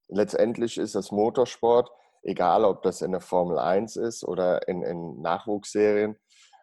letztendlich 0.08 0.78
ist 0.78 0.96
das 0.96 1.12
Motorsport, 1.12 1.92
egal 2.24 2.66
ob 2.66 2.82
das 2.82 3.02
in 3.02 3.12
der 3.12 3.22
Formel 3.22 3.60
1 3.60 3.98
ist 3.98 4.24
oder 4.24 4.68
in, 4.68 4.84
in 4.84 5.22
Nachwuchsserien, 5.22 6.18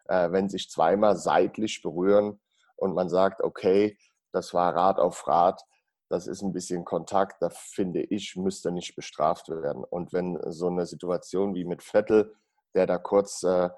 äh, 0.07 0.31
wenn 0.31 0.49
sich 0.49 0.69
zweimal 0.69 1.15
seitlich 1.15 1.81
berühren 1.81 2.39
und 2.75 2.93
man 2.93 3.07
sagt, 3.07 3.41
okay, 3.41 3.97
das 4.35 4.53
war 4.53 4.75
Rad 4.75 4.99
auf 4.99 5.27
Rad, 5.27 5.63
das 6.09 6.27
ist 6.27 6.41
ein 6.41 6.53
bisschen 6.53 6.85
Kontakt, 6.85 7.41
da 7.41 7.49
finde 7.49 8.01
ich, 8.01 8.35
müsste 8.35 8.71
nicht 8.71 8.95
bestraft 8.95 9.49
werden. 9.49 9.83
Und 9.83 10.13
wenn 10.13 10.39
so 10.51 10.67
eine 10.67 10.85
Situation 10.85 11.55
wie 11.55 11.65
mit 11.65 11.81
Vettel, 11.81 12.35
der 12.75 12.85
da 12.85 12.97
kurz 12.97 13.43
äh, 13.43 13.69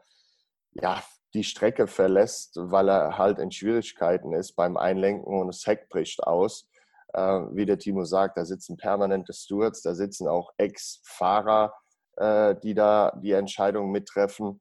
ja, 0.74 1.02
die 1.34 1.44
Strecke 1.44 1.88
verlässt, 1.88 2.56
weil 2.58 2.90
er 2.90 3.18
halt 3.18 3.40
in 3.40 3.52
Schwierigkeiten 3.52 4.34
ist 4.34 4.54
beim 4.54 4.76
Einlenken 4.78 5.40
und 5.40 5.48
das 5.48 5.66
Heck 5.66 5.90
bricht 5.90 6.24
aus, 6.24 6.68
äh, 7.14 7.22
wie 7.52 7.66
der 7.66 7.80
Timo 7.80 8.04
sagt, 8.04 8.38
da 8.38 8.46
sitzen 8.46 8.78
permanente 8.78 9.34
Stewards, 9.34 9.82
da 9.82 9.96
sitzen 9.96 10.28
auch 10.28 10.52
Ex-Fahrer, 10.58 11.74
äh, 12.18 12.56
die 12.62 12.74
da 12.74 13.18
die 13.22 13.32
Entscheidung 13.32 13.92
mittreffen. 13.92 14.60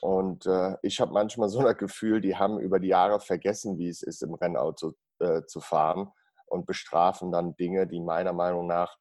Und 0.00 0.46
äh, 0.46 0.76
ich 0.82 1.00
habe 1.00 1.12
manchmal 1.12 1.48
so 1.48 1.60
ein 1.60 1.76
Gefühl, 1.76 2.20
die 2.20 2.36
haben 2.36 2.58
über 2.58 2.80
die 2.80 2.88
Jahre 2.88 3.20
vergessen, 3.20 3.78
wie 3.78 3.88
es 3.88 4.02
ist, 4.02 4.22
im 4.22 4.34
Rennauto 4.34 4.94
äh, 5.22 5.46
zu 5.46 5.60
fahren 5.60 6.12
und 6.46 6.66
bestrafen 6.66 7.32
dann 7.32 7.56
Dinge, 7.56 7.86
die 7.86 8.00
meiner 8.00 8.32
Meinung 8.32 8.66
nach 8.66 8.98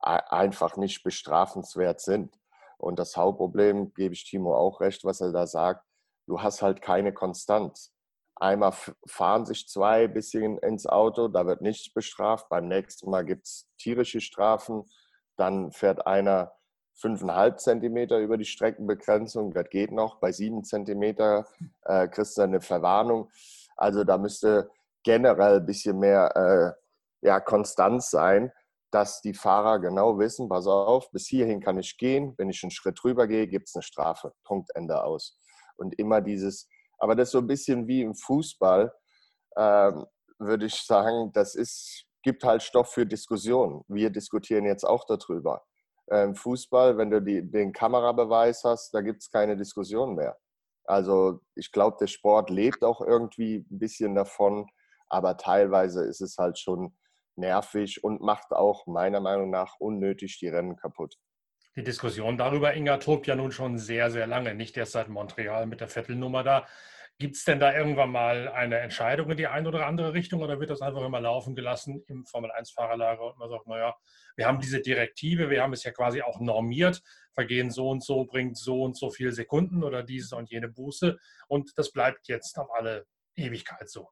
einfach 0.00 0.76
nicht 0.76 1.02
bestrafenswert 1.02 2.00
sind. 2.00 2.38
Und 2.78 2.98
das 2.98 3.16
Hauptproblem, 3.16 3.94
gebe 3.94 4.14
ich 4.14 4.24
Timo 4.24 4.54
auch 4.54 4.80
recht, 4.80 5.04
was 5.04 5.20
er 5.20 5.32
da 5.32 5.46
sagt, 5.46 5.84
du 6.26 6.42
hast 6.42 6.62
halt 6.62 6.82
keine 6.82 7.12
Konstanz. 7.12 7.92
Einmal 8.34 8.74
fahren 9.06 9.46
sich 9.46 9.66
zwei 9.66 10.04
ein 10.04 10.12
bisschen 10.12 10.58
ins 10.58 10.86
Auto, 10.86 11.28
da 11.28 11.46
wird 11.46 11.62
nichts 11.62 11.92
bestraft. 11.92 12.48
Beim 12.50 12.68
nächsten 12.68 13.10
Mal 13.10 13.24
gibt 13.24 13.46
es 13.46 13.66
tierische 13.78 14.20
Strafen. 14.20 14.84
Dann 15.36 15.72
fährt 15.72 16.06
einer 16.06 16.52
fünfeinhalb 16.94 17.60
Zentimeter 17.60 18.18
über 18.18 18.36
die 18.36 18.44
Streckenbegrenzung, 18.44 19.52
das 19.52 19.68
geht 19.70 19.90
noch. 19.90 20.16
Bei 20.16 20.32
sieben 20.32 20.64
Zentimeter 20.64 21.46
äh, 21.84 22.08
kriegst 22.08 22.36
du 22.36 22.42
eine 22.42 22.60
Verwarnung. 22.60 23.30
Also 23.76 24.04
da 24.04 24.18
müsste 24.18 24.70
generell 25.06 25.60
ein 25.60 25.66
bisschen 25.66 25.98
mehr 25.98 26.36
äh, 26.36 27.26
ja, 27.26 27.40
Konstanz 27.40 28.10
sein, 28.10 28.52
dass 28.90 29.22
die 29.22 29.34
Fahrer 29.34 29.78
genau 29.78 30.18
wissen, 30.18 30.50
pass 30.50 30.66
auf, 30.66 31.10
bis 31.12 31.26
hierhin 31.26 31.60
kann 31.60 31.78
ich 31.78 31.96
gehen. 31.96 32.34
Wenn 32.36 32.50
ich 32.50 32.62
einen 32.62 32.70
Schritt 32.70 33.02
rüber 33.04 33.26
gehe, 33.26 33.48
gibt 33.48 33.68
es 33.68 33.74
eine 33.74 33.82
Strafe. 33.82 34.34
Punkt, 34.44 34.70
Ende 34.74 35.02
aus. 35.02 35.38
Und 35.76 35.98
immer 35.98 36.20
dieses 36.20 36.68
aber 36.98 37.14
das 37.14 37.28
ist 37.28 37.32
so 37.32 37.38
ein 37.38 37.46
bisschen 37.46 37.86
wie 37.86 38.02
im 38.02 38.14
Fußball, 38.14 38.92
ähm, 39.56 40.06
würde 40.38 40.66
ich 40.66 40.74
sagen, 40.74 41.30
das 41.32 41.54
ist, 41.54 42.04
gibt 42.22 42.44
halt 42.44 42.62
Stoff 42.62 42.92
für 42.92 43.06
Diskussionen. 43.06 43.82
Wir 43.88 44.10
diskutieren 44.10 44.64
jetzt 44.64 44.84
auch 44.84 45.04
darüber. 45.04 45.62
Im 46.08 46.16
ähm, 46.16 46.34
Fußball, 46.34 46.96
wenn 46.98 47.10
du 47.10 47.20
die, 47.20 47.42
den 47.42 47.72
Kamerabeweis 47.72 48.62
hast, 48.64 48.94
da 48.94 49.00
gibt 49.00 49.22
es 49.22 49.30
keine 49.30 49.56
Diskussion 49.56 50.14
mehr. 50.14 50.36
Also 50.84 51.40
ich 51.56 51.72
glaube, 51.72 51.96
der 51.98 52.06
Sport 52.06 52.48
lebt 52.50 52.84
auch 52.84 53.00
irgendwie 53.00 53.66
ein 53.70 53.78
bisschen 53.78 54.14
davon, 54.14 54.68
aber 55.16 55.38
teilweise 55.38 56.04
ist 56.04 56.20
es 56.20 56.36
halt 56.36 56.58
schon 56.58 56.94
nervig 57.36 58.04
und 58.04 58.20
macht 58.20 58.52
auch 58.52 58.86
meiner 58.86 59.20
Meinung 59.20 59.48
nach 59.48 59.76
unnötig 59.78 60.38
die 60.38 60.48
Rennen 60.48 60.76
kaputt. 60.76 61.16
Die 61.74 61.82
Diskussion 61.82 62.36
darüber, 62.36 62.74
Inga, 62.74 62.98
tobt 62.98 63.26
ja 63.26 63.34
nun 63.34 63.50
schon 63.50 63.78
sehr, 63.78 64.10
sehr 64.10 64.26
lange, 64.26 64.54
nicht 64.54 64.76
erst 64.76 64.92
seit 64.92 65.08
Montreal 65.08 65.66
mit 65.66 65.80
der 65.80 65.88
Vettelnummer 65.88 66.42
da. 66.42 66.66
Gibt 67.18 67.36
es 67.36 67.44
denn 67.44 67.58
da 67.58 67.74
irgendwann 67.74 68.10
mal 68.10 68.48
eine 68.48 68.78
Entscheidung 68.78 69.30
in 69.30 69.38
die 69.38 69.46
eine 69.46 69.68
oder 69.68 69.86
andere 69.86 70.12
Richtung 70.12 70.42
oder 70.42 70.60
wird 70.60 70.68
das 70.68 70.82
einfach 70.82 71.02
immer 71.02 71.20
laufen 71.20 71.54
gelassen 71.54 72.04
im 72.08 72.26
Formel-1-Fahrerlager 72.26 73.24
und 73.24 73.38
man 73.38 73.48
sagt, 73.48 73.66
naja, 73.66 73.94
wir 74.36 74.46
haben 74.46 74.60
diese 74.60 74.82
Direktive, 74.82 75.48
wir 75.48 75.62
haben 75.62 75.72
es 75.72 75.82
ja 75.82 75.92
quasi 75.92 76.20
auch 76.20 76.40
normiert, 76.40 77.02
Vergehen 77.32 77.70
so 77.70 77.88
und 77.88 78.04
so 78.04 78.24
bringt 78.26 78.58
so 78.58 78.82
und 78.82 78.98
so 78.98 79.10
viele 79.10 79.32
Sekunden 79.32 79.82
oder 79.82 80.02
diese 80.02 80.36
und 80.36 80.50
jene 80.50 80.68
Buße 80.68 81.18
und 81.48 81.72
das 81.76 81.90
bleibt 81.90 82.28
jetzt 82.28 82.58
auf 82.58 82.70
alle 82.70 83.06
Ewigkeit 83.34 83.88
so. 83.88 84.10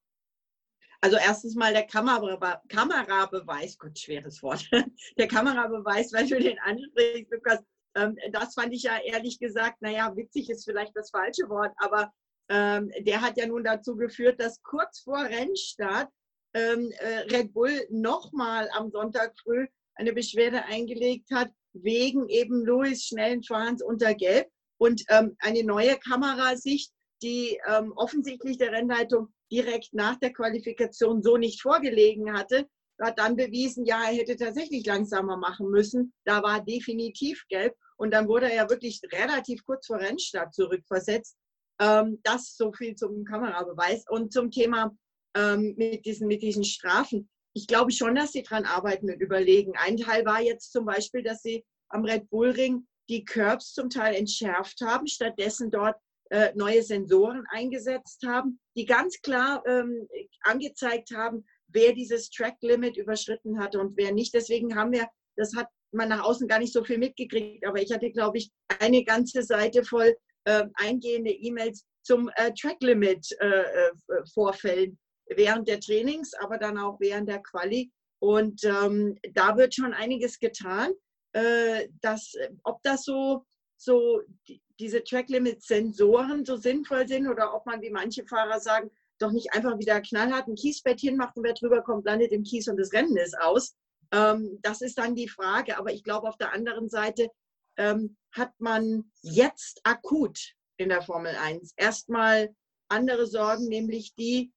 Also 1.04 1.18
erstens 1.18 1.54
mal 1.54 1.74
der 1.74 1.86
Kamera, 1.86 2.62
Kamerabeweis, 2.70 3.76
Gott, 3.76 3.98
schweres 3.98 4.42
Wort. 4.42 4.66
Der 5.18 5.28
Kamerabeweis, 5.28 6.14
weil 6.14 6.26
du 6.26 6.40
den 6.40 6.58
ansprichst, 6.60 7.30
Lukas, 7.30 7.62
ähm, 7.94 8.16
das 8.32 8.54
fand 8.54 8.72
ich 8.72 8.84
ja 8.84 8.96
ehrlich 9.04 9.38
gesagt, 9.38 9.82
naja, 9.82 10.16
witzig 10.16 10.48
ist 10.48 10.64
vielleicht 10.64 10.96
das 10.96 11.10
falsche 11.10 11.46
Wort, 11.50 11.74
aber 11.76 12.10
ähm, 12.48 12.90
der 13.00 13.20
hat 13.20 13.36
ja 13.36 13.46
nun 13.46 13.64
dazu 13.64 13.96
geführt, 13.96 14.40
dass 14.40 14.62
kurz 14.62 15.00
vor 15.00 15.22
Rennstart 15.22 16.08
ähm, 16.54 16.90
äh, 16.92 17.18
Red 17.36 17.52
Bull 17.52 17.86
nochmal 17.90 18.70
am 18.72 18.90
Sonntag 18.90 19.34
früh 19.38 19.66
eine 19.96 20.14
Beschwerde 20.14 20.64
eingelegt 20.64 21.30
hat, 21.30 21.50
wegen 21.74 22.30
eben 22.30 22.64
Louis 22.64 23.04
schnellen 23.04 23.42
Fahrens 23.42 23.82
unter 23.82 24.14
Gelb 24.14 24.48
und 24.78 25.02
ähm, 25.10 25.36
eine 25.40 25.64
neue 25.64 25.98
Kamerasicht, 25.98 26.94
die 27.20 27.60
ähm, 27.68 27.92
offensichtlich 27.92 28.56
der 28.56 28.72
Rennleitung 28.72 29.33
direkt 29.54 29.94
nach 29.94 30.18
der 30.18 30.32
Qualifikation 30.32 31.22
so 31.22 31.36
nicht 31.36 31.62
vorgelegen 31.62 32.32
hatte, 32.32 32.66
hat 33.00 33.18
dann 33.18 33.36
bewiesen, 33.36 33.84
ja, 33.84 34.02
er 34.04 34.16
hätte 34.16 34.36
tatsächlich 34.36 34.84
langsamer 34.86 35.36
machen 35.36 35.68
müssen. 35.70 36.12
Da 36.24 36.42
war 36.42 36.64
definitiv 36.64 37.44
gelb. 37.48 37.74
Und 37.96 38.12
dann 38.12 38.28
wurde 38.28 38.50
er 38.50 38.56
ja 38.56 38.70
wirklich 38.70 39.00
relativ 39.12 39.64
kurz 39.64 39.86
vor 39.86 39.98
Rennstart 39.98 40.54
zurückversetzt. 40.54 41.36
Ähm, 41.80 42.20
das 42.22 42.56
so 42.56 42.72
viel 42.72 42.94
zum 42.96 43.24
Kamerabeweis. 43.24 44.04
Und 44.08 44.32
zum 44.32 44.50
Thema 44.50 44.96
ähm, 45.36 45.74
mit, 45.76 46.04
diesen, 46.04 46.26
mit 46.26 46.42
diesen 46.42 46.64
Strafen. 46.64 47.28
Ich 47.52 47.66
glaube 47.66 47.92
schon, 47.92 48.16
dass 48.16 48.32
sie 48.32 48.42
daran 48.42 48.64
arbeiten 48.64 49.10
und 49.10 49.20
überlegen. 49.20 49.74
Ein 49.76 49.96
Teil 49.96 50.24
war 50.24 50.40
jetzt 50.40 50.72
zum 50.72 50.84
Beispiel, 50.84 51.22
dass 51.22 51.42
sie 51.42 51.64
am 51.88 52.04
Red 52.04 52.28
Bull 52.30 52.50
Ring 52.50 52.86
die 53.08 53.24
Curbs 53.24 53.72
zum 53.72 53.90
Teil 53.90 54.14
entschärft 54.14 54.80
haben, 54.80 55.06
stattdessen 55.06 55.70
dort 55.70 55.96
äh, 56.30 56.52
neue 56.54 56.82
Sensoren 56.82 57.44
eingesetzt 57.50 58.24
haben, 58.26 58.58
die 58.76 58.86
ganz 58.86 59.20
klar 59.20 59.62
ähm, 59.66 60.08
angezeigt 60.42 61.10
haben, 61.14 61.44
wer 61.68 61.92
dieses 61.92 62.30
Track 62.30 62.56
Limit 62.60 62.96
überschritten 62.96 63.58
hatte 63.58 63.80
und 63.80 63.96
wer 63.96 64.12
nicht. 64.12 64.34
Deswegen 64.34 64.74
haben 64.74 64.92
wir, 64.92 65.08
das 65.36 65.54
hat 65.56 65.68
man 65.92 66.08
nach 66.08 66.24
außen 66.24 66.48
gar 66.48 66.58
nicht 66.58 66.72
so 66.72 66.84
viel 66.84 66.98
mitgekriegt, 66.98 67.66
aber 67.66 67.80
ich 67.80 67.92
hatte, 67.92 68.10
glaube 68.10 68.38
ich, 68.38 68.50
eine 68.80 69.04
ganze 69.04 69.42
Seite 69.42 69.84
voll 69.84 70.14
äh, 70.44 70.64
eingehende 70.74 71.30
E-Mails, 71.30 71.84
zum 72.02 72.30
äh, 72.36 72.52
Track 72.52 72.82
Limit 72.82 73.26
äh, 73.40 73.46
äh, 73.46 73.92
Vorfällen 74.32 74.98
während 75.36 75.68
der 75.68 75.80
Trainings, 75.80 76.34
aber 76.34 76.58
dann 76.58 76.78
auch 76.78 77.00
während 77.00 77.28
der 77.28 77.42
Quali. 77.42 77.90
Und 78.20 78.62
ähm, 78.64 79.18
da 79.32 79.56
wird 79.56 79.74
schon 79.74 79.94
einiges 79.94 80.38
getan. 80.38 80.92
Äh, 81.32 81.88
dass, 82.00 82.32
ob 82.62 82.80
das 82.82 83.04
so, 83.04 83.44
so 83.84 84.22
die, 84.48 84.60
diese 84.78 85.04
Track 85.04 85.28
Limit 85.28 85.62
Sensoren 85.62 86.44
so 86.44 86.56
sinnvoll 86.56 87.06
sind 87.06 87.28
oder 87.28 87.54
ob 87.54 87.66
man, 87.66 87.80
wie 87.82 87.90
manche 87.90 88.24
Fahrer 88.26 88.60
sagen, 88.60 88.90
doch 89.18 89.30
nicht 89.30 89.52
einfach 89.52 89.78
wieder 89.78 90.00
knallhart 90.00 90.48
ein 90.48 90.56
Kiesbett 90.56 91.00
hinmacht 91.00 91.36
und 91.36 91.44
wer 91.44 91.54
drüber 91.54 91.82
kommt, 91.82 92.04
landet 92.04 92.32
im 92.32 92.42
Kies 92.42 92.68
und 92.68 92.76
das 92.78 92.92
Rennen 92.92 93.16
ist 93.16 93.38
aus. 93.38 93.76
Ähm, 94.12 94.58
das 94.62 94.80
ist 94.80 94.98
dann 94.98 95.14
die 95.14 95.28
Frage. 95.28 95.78
Aber 95.78 95.92
ich 95.92 96.02
glaube, 96.02 96.28
auf 96.28 96.36
der 96.36 96.52
anderen 96.52 96.88
Seite 96.88 97.28
ähm, 97.76 98.16
hat 98.32 98.52
man 98.58 99.10
jetzt 99.22 99.80
akut 99.84 100.38
in 100.76 100.88
der 100.88 101.02
Formel 101.02 101.34
1 101.36 101.74
erstmal 101.76 102.54
andere 102.88 103.26
Sorgen, 103.26 103.68
nämlich 103.68 104.14
die, 104.14 104.52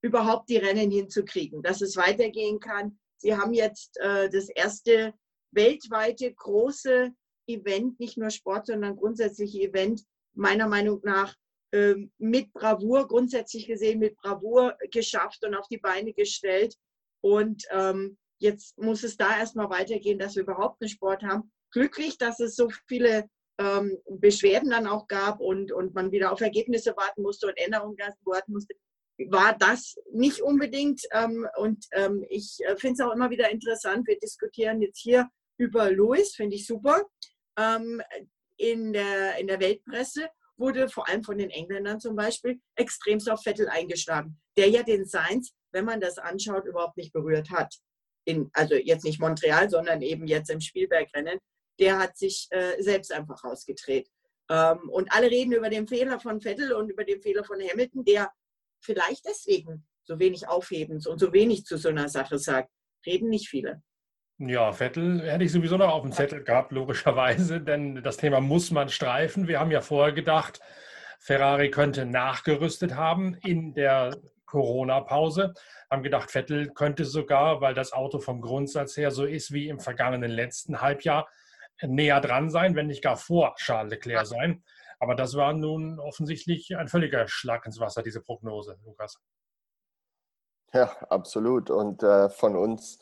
überhaupt 0.00 0.48
die 0.48 0.56
Rennen 0.56 0.90
hinzukriegen, 0.90 1.62
dass 1.62 1.80
es 1.80 1.96
weitergehen 1.96 2.60
kann. 2.60 2.98
Sie 3.16 3.36
haben 3.36 3.52
jetzt 3.52 3.98
äh, 3.98 4.30
das 4.30 4.48
erste 4.48 5.12
weltweite 5.50 6.32
große 6.32 7.10
Event, 7.48 7.98
nicht 7.98 8.16
nur 8.16 8.30
Sport, 8.30 8.66
sondern 8.66 8.96
grundsätzliche 8.96 9.60
Event, 9.60 10.02
meiner 10.34 10.68
Meinung 10.68 11.00
nach 11.02 11.34
äh, 11.72 11.94
mit 12.18 12.52
Bravour, 12.52 13.08
grundsätzlich 13.08 13.66
gesehen 13.66 13.98
mit 13.98 14.16
Bravour 14.16 14.76
geschafft 14.90 15.44
und 15.44 15.54
auf 15.54 15.68
die 15.68 15.78
Beine 15.78 16.12
gestellt. 16.12 16.74
Und 17.20 17.64
ähm, 17.70 18.16
jetzt 18.38 18.78
muss 18.78 19.02
es 19.02 19.16
da 19.16 19.38
erstmal 19.38 19.68
weitergehen, 19.70 20.18
dass 20.18 20.36
wir 20.36 20.42
überhaupt 20.42 20.80
einen 20.80 20.88
Sport 20.88 21.22
haben. 21.22 21.50
Glücklich, 21.72 22.16
dass 22.16 22.40
es 22.40 22.56
so 22.56 22.70
viele 22.86 23.28
ähm, 23.58 23.98
Beschwerden 24.08 24.70
dann 24.70 24.86
auch 24.86 25.08
gab 25.08 25.40
und, 25.40 25.72
und 25.72 25.94
man 25.94 26.12
wieder 26.12 26.32
auf 26.32 26.40
Ergebnisse 26.40 26.96
warten 26.96 27.22
musste 27.22 27.48
und 27.48 27.58
Änderungen 27.58 27.98
warten 28.24 28.52
musste, 28.52 28.74
war 29.26 29.56
das 29.58 29.96
nicht 30.12 30.40
unbedingt. 30.40 31.02
Ähm, 31.12 31.46
und 31.56 31.84
ähm, 31.92 32.24
ich 32.28 32.58
äh, 32.64 32.76
finde 32.76 32.94
es 32.94 33.06
auch 33.06 33.14
immer 33.14 33.30
wieder 33.30 33.50
interessant. 33.50 34.06
Wir 34.06 34.18
diskutieren 34.18 34.80
jetzt 34.80 35.00
hier 35.00 35.28
über 35.58 35.90
Louis, 35.90 36.34
finde 36.34 36.56
ich 36.56 36.66
super. 36.66 37.04
Ähm, 37.58 38.00
in, 38.56 38.92
der, 38.92 39.38
in 39.38 39.46
der 39.46 39.60
Weltpresse 39.60 40.28
wurde 40.56 40.88
vor 40.88 41.08
allem 41.08 41.22
von 41.22 41.38
den 41.38 41.50
Engländern 41.50 42.00
zum 42.00 42.16
Beispiel 42.16 42.60
extremst 42.74 43.30
auf 43.30 43.42
Vettel 43.42 43.68
eingeschlagen, 43.68 44.40
der 44.56 44.68
ja 44.68 44.82
den 44.82 45.04
Sainz, 45.04 45.52
wenn 45.72 45.84
man 45.84 46.00
das 46.00 46.18
anschaut, 46.18 46.64
überhaupt 46.64 46.96
nicht 46.96 47.12
berührt 47.12 47.50
hat. 47.50 47.74
In, 48.24 48.50
also 48.52 48.74
jetzt 48.74 49.04
nicht 49.04 49.20
Montreal, 49.20 49.70
sondern 49.70 50.02
eben 50.02 50.26
jetzt 50.26 50.50
im 50.50 50.60
Spielbergrennen 50.60 51.38
der 51.78 51.98
hat 51.98 52.16
sich 52.16 52.48
äh, 52.50 52.80
selbst 52.82 53.12
einfach 53.12 53.42
rausgedreht. 53.44 54.08
Ähm, 54.50 54.88
und 54.90 55.12
alle 55.12 55.30
reden 55.30 55.52
über 55.52 55.70
den 55.70 55.86
Fehler 55.86 56.18
von 56.20 56.40
Vettel 56.40 56.72
und 56.72 56.90
über 56.90 57.04
den 57.04 57.20
Fehler 57.20 57.44
von 57.44 57.60
Hamilton, 57.60 58.04
der 58.04 58.32
vielleicht 58.80 59.26
deswegen 59.26 59.86
so 60.04 60.18
wenig 60.18 60.48
aufhebens 60.48 61.06
und 61.06 61.18
so 61.18 61.32
wenig 61.32 61.64
zu 61.64 61.76
so 61.76 61.88
einer 61.88 62.08
Sache 62.08 62.38
sagt. 62.38 62.70
Reden 63.06 63.28
nicht 63.28 63.48
viele. 63.48 63.82
Ja, 64.40 64.70
Vettel 64.72 65.20
hätte 65.28 65.42
ich 65.42 65.50
sowieso 65.50 65.76
noch 65.76 65.92
auf 65.92 66.02
dem 66.02 66.12
Zettel 66.12 66.44
gehabt, 66.44 66.70
logischerweise, 66.70 67.60
denn 67.60 68.02
das 68.04 68.18
Thema 68.18 68.40
muss 68.40 68.70
man 68.70 68.88
streifen. 68.88 69.48
Wir 69.48 69.58
haben 69.58 69.72
ja 69.72 69.80
vorher 69.80 70.12
gedacht, 70.12 70.60
Ferrari 71.18 71.72
könnte 71.72 72.06
nachgerüstet 72.06 72.94
haben 72.94 73.34
in 73.34 73.74
der 73.74 74.16
Corona-Pause. 74.46 75.54
Haben 75.90 76.04
gedacht, 76.04 76.30
Vettel 76.30 76.70
könnte 76.70 77.04
sogar, 77.04 77.60
weil 77.60 77.74
das 77.74 77.92
Auto 77.92 78.20
vom 78.20 78.40
Grundsatz 78.40 78.96
her 78.96 79.10
so 79.10 79.24
ist 79.24 79.52
wie 79.52 79.68
im 79.68 79.80
vergangenen 79.80 80.30
letzten 80.30 80.80
Halbjahr, 80.80 81.28
näher 81.82 82.20
dran 82.20 82.48
sein, 82.48 82.76
wenn 82.76 82.86
nicht 82.86 83.02
gar 83.02 83.16
vor 83.16 83.56
Charles 83.56 83.90
Leclerc 83.90 84.26
sein. 84.26 84.62
Aber 85.00 85.16
das 85.16 85.34
war 85.34 85.52
nun 85.52 85.98
offensichtlich 85.98 86.76
ein 86.76 86.86
völliger 86.86 87.26
Schlag 87.26 87.66
ins 87.66 87.80
Wasser, 87.80 88.04
diese 88.04 88.20
Prognose, 88.20 88.78
Lukas. 88.84 89.20
Ja, 90.72 90.90
absolut. 91.08 91.70
Und 91.70 92.04
äh, 92.04 92.28
von 92.28 92.56
uns 92.56 92.98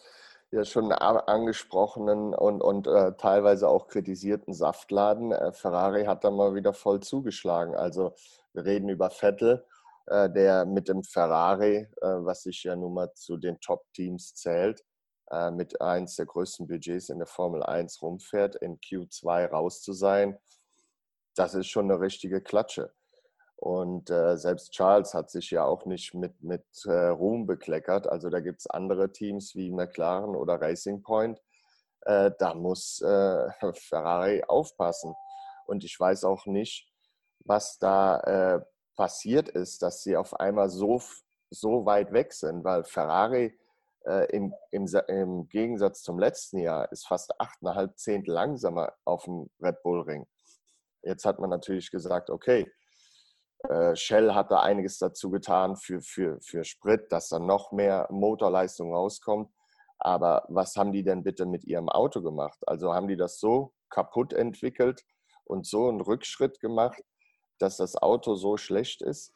ja 0.50 0.64
schon 0.64 0.92
angesprochenen 0.92 2.35
und, 2.35 2.61
und 2.61 2.87
äh, 2.87 3.12
teilweise 3.16 3.68
auch 3.68 3.88
kritisierten 3.88 4.54
Saftladen, 4.54 5.32
äh, 5.32 5.52
Ferrari 5.52 6.04
hat 6.04 6.24
da 6.24 6.30
mal 6.30 6.54
wieder 6.54 6.72
voll 6.72 7.00
zugeschlagen. 7.00 7.74
Also 7.74 8.14
wir 8.52 8.64
reden 8.64 8.88
über 8.88 9.11
Vettel, 9.11 9.64
äh, 10.06 10.30
der 10.30 10.64
mit 10.64 10.88
dem 10.88 11.02
Ferrari, 11.02 11.88
äh, 12.00 12.06
was 12.06 12.42
sich 12.42 12.62
ja 12.64 12.76
nun 12.76 12.94
mal 12.94 13.12
zu 13.14 13.37
den 13.37 13.61
Top-Teams 13.61 14.35
zählt, 14.35 14.85
äh, 15.30 15.50
mit 15.50 15.80
eins 15.80 16.16
der 16.16 16.26
größten 16.26 16.66
Budgets 16.68 17.09
in 17.09 17.18
der 17.18 17.26
Formel 17.26 17.62
1 17.62 18.00
rumfährt, 18.02 18.56
in 18.56 18.78
Q2 18.78 19.46
raus 19.50 19.82
zu 19.82 19.92
sein, 19.92 20.38
das 21.35 21.54
ist 21.54 21.66
schon 21.66 21.90
eine 21.90 22.00
richtige 22.00 22.40
Klatsche. 22.40 22.94
Und 23.56 24.10
äh, 24.10 24.36
selbst 24.36 24.72
Charles 24.72 25.14
hat 25.14 25.30
sich 25.30 25.50
ja 25.50 25.64
auch 25.64 25.86
nicht 25.86 26.14
mit, 26.14 26.42
mit 26.42 26.66
äh, 26.84 27.08
Ruhm 27.08 27.46
bekleckert. 27.46 28.06
Also 28.06 28.28
da 28.28 28.40
gibt 28.40 28.60
es 28.60 28.66
andere 28.66 29.12
Teams 29.12 29.54
wie 29.54 29.70
McLaren 29.70 30.36
oder 30.36 30.60
Racing 30.60 31.02
Point. 31.02 31.42
Äh, 32.02 32.32
da 32.38 32.54
muss 32.54 33.00
äh, 33.00 33.48
Ferrari 33.72 34.44
aufpassen. 34.46 35.14
Und 35.66 35.84
ich 35.84 35.98
weiß 35.98 36.24
auch 36.24 36.46
nicht, 36.46 36.88
was 37.44 37.78
da 37.78 38.20
äh, 38.20 38.60
passiert 38.94 39.48
ist, 39.48 39.82
dass 39.82 40.02
sie 40.02 40.16
auf 40.16 40.38
einmal 40.38 40.68
so, 40.68 41.00
so 41.50 41.86
weit 41.86 42.12
weg 42.12 42.32
sind, 42.32 42.62
weil 42.64 42.84
Ferrari 42.84 43.58
äh, 44.06 44.26
im, 44.36 44.54
im, 44.70 44.86
im, 45.08 45.48
Gegensatz 45.48 46.02
zum 46.02 46.18
letzten 46.18 46.58
Jahr 46.58 46.90
ist 46.92 47.06
fast 47.06 47.40
achteinhalb 47.40 47.98
Zehntel 47.98 48.34
langsamer 48.34 48.92
auf 49.04 49.24
dem 49.24 49.50
Red 49.60 49.82
Bull 49.82 50.02
Ring. 50.02 50.26
Jetzt 51.02 51.24
hat 51.24 51.38
man 51.38 51.50
natürlich 51.50 51.90
gesagt, 51.90 52.30
okay, 52.30 52.70
äh, 53.68 53.96
Shell 53.96 54.35
hat 54.35 54.50
da 54.50 54.61
einiges 54.61 54.98
dazu 54.98 55.31
getan 55.31 55.76
für, 55.76 56.00
für, 56.00 56.38
für 56.40 56.64
Sprit, 56.64 57.11
dass 57.12 57.29
dann 57.29 57.46
noch 57.46 57.72
mehr 57.72 58.09
Motorleistung 58.11 58.92
rauskommt. 58.94 59.50
Aber 59.98 60.44
was 60.48 60.76
haben 60.76 60.92
die 60.92 61.02
denn 61.02 61.22
bitte 61.22 61.46
mit 61.46 61.64
ihrem 61.64 61.88
Auto 61.88 62.22
gemacht? 62.22 62.59
Also 62.66 62.94
haben 62.94 63.09
die 63.09 63.16
das 63.16 63.38
so 63.38 63.72
kaputt 63.88 64.33
entwickelt 64.33 65.02
und 65.44 65.66
so 65.66 65.88
einen 65.88 66.00
Rückschritt 66.00 66.61
gemacht, 66.61 67.02
dass 67.59 67.79
das 67.79 67.96
Auto 67.96 68.35
so 68.35 68.57
schlecht 68.57 69.02
ist? 69.02 69.33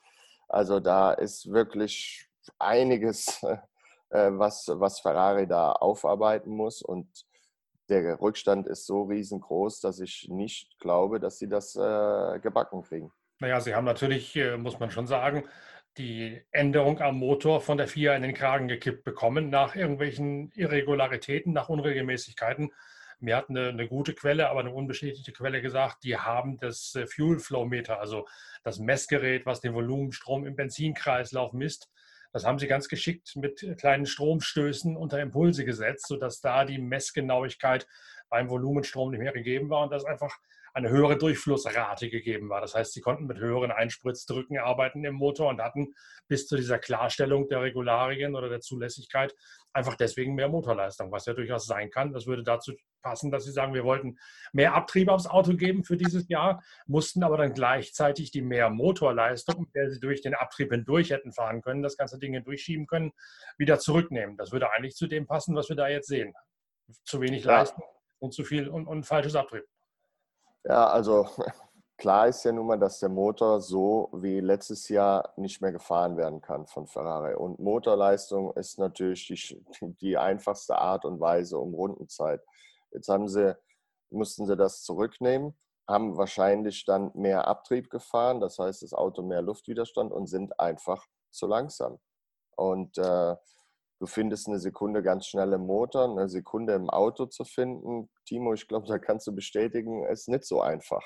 Also 0.48 0.80
da 0.80 1.12
ist 1.12 1.50
wirklich 1.50 2.28
einiges 2.58 3.42
äh, 4.10 4.30
was, 4.32 4.66
was 4.68 5.00
Ferrari 5.00 5.46
da 5.46 5.72
aufarbeiten 5.72 6.50
muss. 6.50 6.82
Und 6.82 7.08
der 7.88 8.20
Rückstand 8.20 8.66
ist 8.66 8.86
so 8.86 9.02
riesengroß, 9.04 9.80
dass 9.80 10.00
ich 10.00 10.28
nicht 10.28 10.78
glaube, 10.78 11.20
dass 11.20 11.38
sie 11.38 11.48
das 11.48 11.74
äh, 11.76 12.38
gebacken 12.40 12.82
kriegen. 12.82 13.12
Naja, 13.40 13.60
sie 13.60 13.74
haben 13.74 13.86
natürlich, 13.86 14.36
äh, 14.36 14.56
muss 14.58 14.78
man 14.78 14.90
schon 14.90 15.06
sagen, 15.06 15.44
die 15.96 16.40
Änderung 16.52 17.00
am 17.00 17.16
Motor 17.16 17.60
von 17.60 17.78
der 17.78 17.88
FIA 17.88 18.14
in 18.14 18.22
den 18.22 18.34
Kragen 18.34 18.68
gekippt 18.68 19.02
bekommen 19.02 19.50
nach 19.50 19.74
irgendwelchen 19.74 20.52
Irregularitäten, 20.52 21.52
nach 21.52 21.68
Unregelmäßigkeiten. 21.68 22.70
Mir 23.18 23.36
hat 23.36 23.50
eine, 23.50 23.68
eine, 23.68 23.88
gute 23.88 24.14
Quelle, 24.14 24.48
aber 24.48 24.60
eine 24.60 24.72
unbestätigte 24.72 25.32
Quelle 25.32 25.62
gesagt, 25.62 26.04
die 26.04 26.16
haben 26.16 26.58
das 26.58 26.94
äh, 26.94 27.06
Fuel 27.06 27.38
Flow 27.38 27.64
Meter, 27.64 27.98
also 27.98 28.28
das 28.62 28.78
Messgerät, 28.78 29.46
was 29.46 29.60
den 29.60 29.74
Volumenstrom 29.74 30.46
im 30.46 30.54
Benzinkreislauf 30.54 31.52
misst, 31.52 31.90
das 32.32 32.44
haben 32.44 32.58
sie 32.58 32.68
ganz 32.68 32.88
geschickt 32.88 33.34
mit 33.36 33.66
kleinen 33.78 34.06
Stromstößen 34.06 34.96
unter 34.96 35.20
Impulse 35.20 35.64
gesetzt, 35.64 36.06
sodass 36.06 36.40
da 36.40 36.64
die 36.64 36.78
Messgenauigkeit 36.78 37.88
beim 38.28 38.48
Volumenstrom 38.48 39.10
nicht 39.10 39.20
mehr 39.20 39.32
gegeben 39.32 39.68
war 39.68 39.82
und 39.82 39.90
das 39.90 40.04
einfach 40.04 40.38
eine 40.74 40.90
höhere 40.90 41.16
Durchflussrate 41.16 42.10
gegeben 42.10 42.48
war. 42.48 42.60
Das 42.60 42.74
heißt, 42.74 42.92
sie 42.92 43.00
konnten 43.00 43.26
mit 43.26 43.38
höheren 43.38 43.70
Einspritzdrücken 43.70 44.58
arbeiten 44.58 45.04
im 45.04 45.14
Motor 45.14 45.48
und 45.48 45.60
hatten 45.60 45.94
bis 46.28 46.46
zu 46.46 46.56
dieser 46.56 46.78
Klarstellung 46.78 47.48
der 47.48 47.62
Regularien 47.62 48.34
oder 48.34 48.48
der 48.48 48.60
Zulässigkeit 48.60 49.34
einfach 49.72 49.96
deswegen 49.96 50.34
mehr 50.34 50.48
Motorleistung, 50.48 51.12
was 51.12 51.26
ja 51.26 51.34
durchaus 51.34 51.66
sein 51.66 51.90
kann. 51.90 52.12
Das 52.12 52.26
würde 52.26 52.42
dazu 52.42 52.72
passen, 53.02 53.30
dass 53.30 53.44
sie 53.44 53.52
sagen, 53.52 53.74
wir 53.74 53.84
wollten 53.84 54.18
mehr 54.52 54.74
Abtrieb 54.74 55.08
aufs 55.08 55.26
Auto 55.26 55.54
geben 55.54 55.84
für 55.84 55.96
dieses 55.96 56.28
Jahr, 56.28 56.62
mussten 56.86 57.22
aber 57.22 57.36
dann 57.36 57.54
gleichzeitig 57.54 58.30
die 58.30 58.42
mehr 58.42 58.70
Motorleistung, 58.70 59.62
mit 59.62 59.74
der 59.74 59.90
sie 59.90 60.00
durch 60.00 60.20
den 60.22 60.34
Abtrieb 60.34 60.70
hindurch 60.72 61.10
hätten 61.10 61.32
fahren 61.32 61.62
können, 61.62 61.82
das 61.82 61.96
ganze 61.96 62.18
Ding 62.18 62.42
durchschieben 62.44 62.86
können, 62.86 63.12
wieder 63.58 63.78
zurücknehmen. 63.78 64.36
Das 64.36 64.52
würde 64.52 64.70
eigentlich 64.72 64.94
zu 64.94 65.06
dem 65.06 65.26
passen, 65.26 65.54
was 65.54 65.68
wir 65.68 65.76
da 65.76 65.88
jetzt 65.88 66.08
sehen. 66.08 66.34
Zu 67.04 67.20
wenig. 67.20 67.44
Leistung 67.44 67.84
und 68.18 68.34
zu 68.34 68.44
viel 68.44 68.68
und, 68.68 68.86
und 68.86 69.04
falsches 69.04 69.34
Abtrieb. 69.34 69.64
Ja, 70.64 70.88
also 70.88 71.26
klar 71.96 72.28
ist 72.28 72.44
ja 72.44 72.52
nun 72.52 72.66
mal, 72.66 72.78
dass 72.78 73.00
der 73.00 73.08
Motor 73.08 73.60
so 73.60 74.10
wie 74.12 74.40
letztes 74.40 74.88
Jahr 74.88 75.32
nicht 75.36 75.60
mehr 75.60 75.72
gefahren 75.72 76.16
werden 76.16 76.40
kann 76.40 76.66
von 76.66 76.86
Ferrari. 76.86 77.34
Und 77.34 77.58
Motorleistung 77.58 78.52
ist 78.54 78.78
natürlich 78.78 79.28
die, 79.80 79.94
die 80.00 80.18
einfachste 80.18 80.76
Art 80.78 81.04
und 81.04 81.20
Weise 81.20 81.58
um 81.58 81.74
Rundenzeit. 81.74 82.42
Jetzt 82.92 83.08
haben 83.08 83.28
sie, 83.28 83.56
mussten 84.10 84.46
sie 84.46 84.56
das 84.56 84.82
zurücknehmen, 84.82 85.56
haben 85.88 86.16
wahrscheinlich 86.16 86.84
dann 86.84 87.10
mehr 87.14 87.46
Abtrieb 87.48 87.90
gefahren, 87.90 88.40
das 88.40 88.58
heißt 88.58 88.82
das 88.82 88.92
Auto 88.94 89.22
mehr 89.22 89.42
Luftwiderstand 89.42 90.12
und 90.12 90.26
sind 90.26 90.58
einfach 90.60 91.06
zu 91.30 91.46
langsam. 91.46 91.98
Und 92.56 92.98
äh, 92.98 93.36
du 94.00 94.06
findest 94.06 94.48
eine 94.48 94.58
Sekunde 94.58 95.02
ganz 95.02 95.26
schnell 95.26 95.52
im 95.52 95.66
Motor, 95.66 96.10
eine 96.10 96.28
Sekunde 96.28 96.74
im 96.74 96.90
Auto 96.90 97.26
zu 97.26 97.44
finden. 97.44 98.10
Timo, 98.24 98.54
ich 98.54 98.66
glaube, 98.66 98.88
da 98.88 98.98
kannst 98.98 99.26
du 99.26 99.34
bestätigen, 99.34 100.04
ist 100.06 100.28
nicht 100.28 100.44
so 100.44 100.60
einfach. 100.60 101.02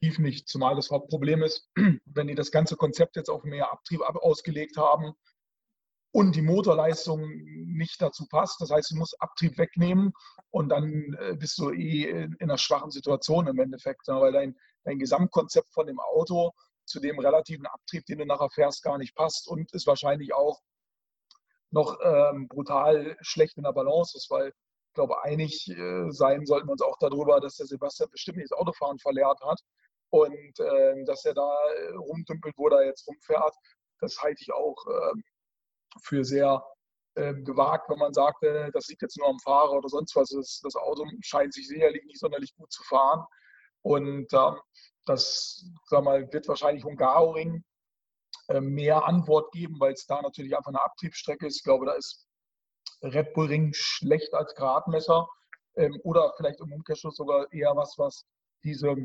definitiv 0.00 0.18
nicht. 0.18 0.48
Zumal 0.48 0.76
das 0.76 0.90
Hauptproblem 0.90 1.42
ist, 1.42 1.68
wenn 2.04 2.26
die 2.26 2.34
das 2.34 2.50
ganze 2.50 2.76
Konzept 2.76 3.16
jetzt 3.16 3.30
auf 3.30 3.42
mehr 3.42 3.72
Abtrieb 3.72 4.00
ausgelegt 4.02 4.76
haben 4.76 5.14
und 6.12 6.36
die 6.36 6.42
Motorleistung 6.42 7.28
nicht 7.66 8.00
dazu 8.00 8.26
passt. 8.28 8.60
Das 8.60 8.70
heißt, 8.70 8.90
du 8.90 8.96
musst 8.96 9.20
Abtrieb 9.20 9.58
wegnehmen 9.58 10.12
und 10.50 10.68
dann 10.68 11.16
äh, 11.20 11.34
bist 11.36 11.58
du 11.58 11.70
eh 11.70 12.04
in 12.04 12.36
einer 12.40 12.58
schwachen 12.58 12.90
Situation 12.90 13.46
im 13.46 13.58
Endeffekt, 13.58 14.08
weil 14.08 14.32
dein, 14.32 14.56
dein 14.84 14.98
Gesamtkonzept 14.98 15.72
von 15.72 15.86
dem 15.86 16.00
Auto 16.00 16.52
zu 16.84 17.00
dem 17.00 17.18
relativen 17.18 17.66
Abtrieb, 17.66 18.06
den 18.06 18.18
du 18.18 18.24
nachher 18.24 18.50
fährst, 18.50 18.82
gar 18.82 18.98
nicht 18.98 19.14
passt 19.14 19.46
und 19.48 19.72
ist 19.72 19.86
wahrscheinlich 19.86 20.34
auch 20.34 20.60
noch 21.70 21.98
ähm, 22.02 22.48
brutal 22.48 23.16
schlecht 23.20 23.56
in 23.56 23.64
der 23.64 23.72
Balance 23.72 24.16
ist, 24.16 24.30
weil 24.30 24.48
ich 24.48 24.94
glaube, 24.94 25.22
einig 25.22 25.68
äh, 25.68 26.10
sein 26.10 26.46
sollten 26.46 26.68
wir 26.68 26.72
uns 26.72 26.82
auch 26.82 26.98
darüber, 26.98 27.40
dass 27.40 27.56
der 27.56 27.66
Sebastian 27.66 28.10
bestimmt 28.10 28.38
nicht 28.38 28.50
das 28.50 28.58
Autofahren 28.58 28.98
verlehrt 28.98 29.40
hat 29.42 29.60
und 30.10 30.60
äh, 30.60 31.04
dass 31.04 31.24
er 31.24 31.34
da 31.34 31.50
äh, 31.76 31.94
rumdümpelt, 31.94 32.54
wo 32.56 32.68
er 32.68 32.86
jetzt 32.86 33.06
rumfährt. 33.06 33.54
Das 34.00 34.18
halte 34.22 34.42
ich 34.42 34.52
auch 34.52 34.76
äh, 34.86 35.12
für 36.02 36.24
sehr 36.24 36.64
ähm, 37.16 37.44
gewagt, 37.44 37.90
wenn 37.90 37.98
man 37.98 38.12
sagt, 38.12 38.42
äh, 38.44 38.70
das 38.72 38.88
liegt 38.88 39.02
jetzt 39.02 39.18
nur 39.18 39.28
am 39.28 39.38
Fahrer 39.40 39.72
oder 39.72 39.88
sonst 39.88 40.14
was. 40.16 40.30
Das, 40.30 40.60
das 40.62 40.76
Auto 40.76 41.04
scheint 41.20 41.52
sich 41.52 41.68
sicherlich 41.68 42.04
nicht 42.04 42.20
sonderlich 42.20 42.54
gut 42.54 42.72
zu 42.72 42.82
fahren. 42.84 43.24
Und 43.82 44.32
ähm, 44.32 44.56
das 45.04 45.64
sag 45.86 46.04
mal, 46.04 46.32
wird 46.32 46.48
wahrscheinlich 46.48 46.84
Hungaroring 46.84 47.64
mehr 48.60 49.04
Antwort 49.04 49.52
geben, 49.52 49.78
weil 49.78 49.92
es 49.92 50.06
da 50.06 50.22
natürlich 50.22 50.56
einfach 50.56 50.70
eine 50.70 50.82
Abtriebsstrecke 50.82 51.46
ist. 51.46 51.58
Ich 51.58 51.64
glaube, 51.64 51.86
da 51.86 51.92
ist 51.92 52.26
Red 53.02 53.34
Bull 53.34 53.46
Ring 53.46 53.72
schlecht 53.74 54.32
als 54.34 54.54
Gradmesser 54.54 55.28
ähm, 55.76 56.00
oder 56.02 56.32
vielleicht 56.36 56.60
im 56.60 56.72
Umkehrschluss 56.72 57.16
sogar 57.16 57.52
eher 57.52 57.76
was, 57.76 57.94
was 57.98 58.24
diese 58.64 58.96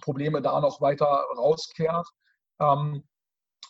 Probleme 0.00 0.40
da 0.40 0.60
noch 0.60 0.80
weiter 0.80 1.06
rauskehrt. 1.36 2.06
Ähm, 2.60 3.04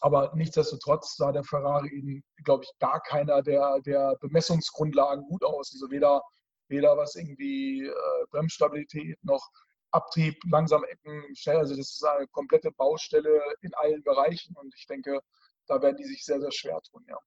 aber 0.01 0.33
nichtsdestotrotz 0.35 1.17
sah 1.17 1.33
der 1.33 1.45
Ferrari 1.45 1.89
eben, 1.89 2.25
glaube 2.45 2.65
ich, 2.65 2.71
gar 2.79 3.01
keiner 3.01 3.43
der, 3.43 3.81
der 3.81 4.17
Bemessungsgrundlagen 4.21 5.25
gut 5.27 5.45
aus. 5.45 5.73
Also 5.73 5.91
weder, 5.91 6.21
weder 6.69 6.97
was 6.97 7.15
irgendwie 7.15 7.87
äh, 7.87 8.27
Bremsstabilität 8.31 9.19
noch 9.23 9.47
Abtrieb, 9.93 10.39
langsam 10.51 10.85
Ecken, 10.85 11.25
schnell. 11.37 11.59
Also 11.59 11.77
das 11.77 11.91
ist 11.91 12.05
eine 12.05 12.27
komplette 12.29 12.71
Baustelle 12.73 13.41
in 13.61 13.73
allen 13.75 14.03
Bereichen 14.03 14.57
und 14.57 14.75
ich 14.77 14.87
denke, 14.87 15.21
da 15.67 15.81
werden 15.81 15.97
die 15.97 16.05
sich 16.05 16.25
sehr, 16.25 16.41
sehr 16.41 16.53
schwer 16.53 16.81
tun, 16.83 17.05
ja. 17.09 17.19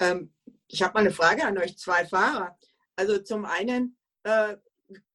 Ähm, 0.00 0.34
ich 0.68 0.82
habe 0.82 0.94
mal 0.94 1.00
eine 1.00 1.10
Frage 1.10 1.44
an 1.44 1.58
euch 1.58 1.76
zwei 1.76 2.06
Fahrer. 2.06 2.56
Also 2.96 3.18
zum 3.18 3.44
einen, 3.44 3.98
äh, 4.22 4.56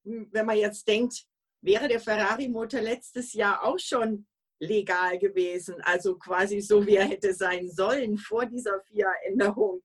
wenn 0.03 0.45
man 0.45 0.57
jetzt 0.57 0.87
denkt, 0.87 1.25
wäre 1.61 1.87
der 1.87 1.99
Ferrari-Motor 1.99 2.81
letztes 2.81 3.33
Jahr 3.33 3.63
auch 3.63 3.79
schon 3.79 4.27
legal 4.59 5.17
gewesen, 5.19 5.81
also 5.81 6.17
quasi 6.17 6.61
so, 6.61 6.85
wie 6.85 6.95
er 6.95 7.05
hätte 7.05 7.33
sein 7.33 7.69
sollen 7.69 8.17
vor 8.17 8.45
dieser 8.45 8.81
FIA-Änderung, 8.81 9.81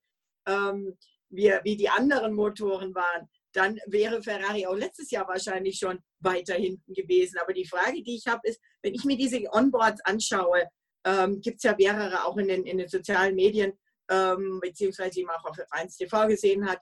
ähm, 0.47 0.97
wie, 1.31 1.53
wie 1.63 1.77
die 1.77 1.89
anderen 1.89 2.35
Motoren 2.35 2.95
waren, 2.95 3.29
dann 3.53 3.79
wäre 3.87 4.23
Ferrari 4.23 4.67
auch 4.67 4.77
letztes 4.77 5.11
Jahr 5.11 5.27
wahrscheinlich 5.27 5.79
schon 5.79 5.99
weiter 6.21 6.55
hinten 6.55 6.93
gewesen. 6.95 7.39
Aber 7.39 7.53
die 7.53 7.67
Frage, 7.67 8.03
die 8.03 8.17
ich 8.17 8.27
habe, 8.27 8.41
ist, 8.45 8.61
wenn 8.83 8.95
ich 8.95 9.05
mir 9.05 9.17
diese 9.17 9.41
Onboards 9.53 10.01
anschaue, 10.05 10.69
ähm, 11.05 11.41
gibt 11.41 11.59
es 11.59 11.63
ja 11.63 11.75
mehrere 11.79 12.25
auch 12.25 12.37
in 12.37 12.49
den, 12.49 12.65
in 12.65 12.79
den 12.79 12.89
sozialen 12.89 13.35
Medien, 13.35 13.73
ähm, 14.11 14.61
beziehungsweise 14.63 15.21
eben 15.21 15.31
auch 15.31 15.45
auf 15.45 15.57
1 15.71 15.97
TV 15.97 16.27
gesehen 16.29 16.69
hat, 16.69 16.81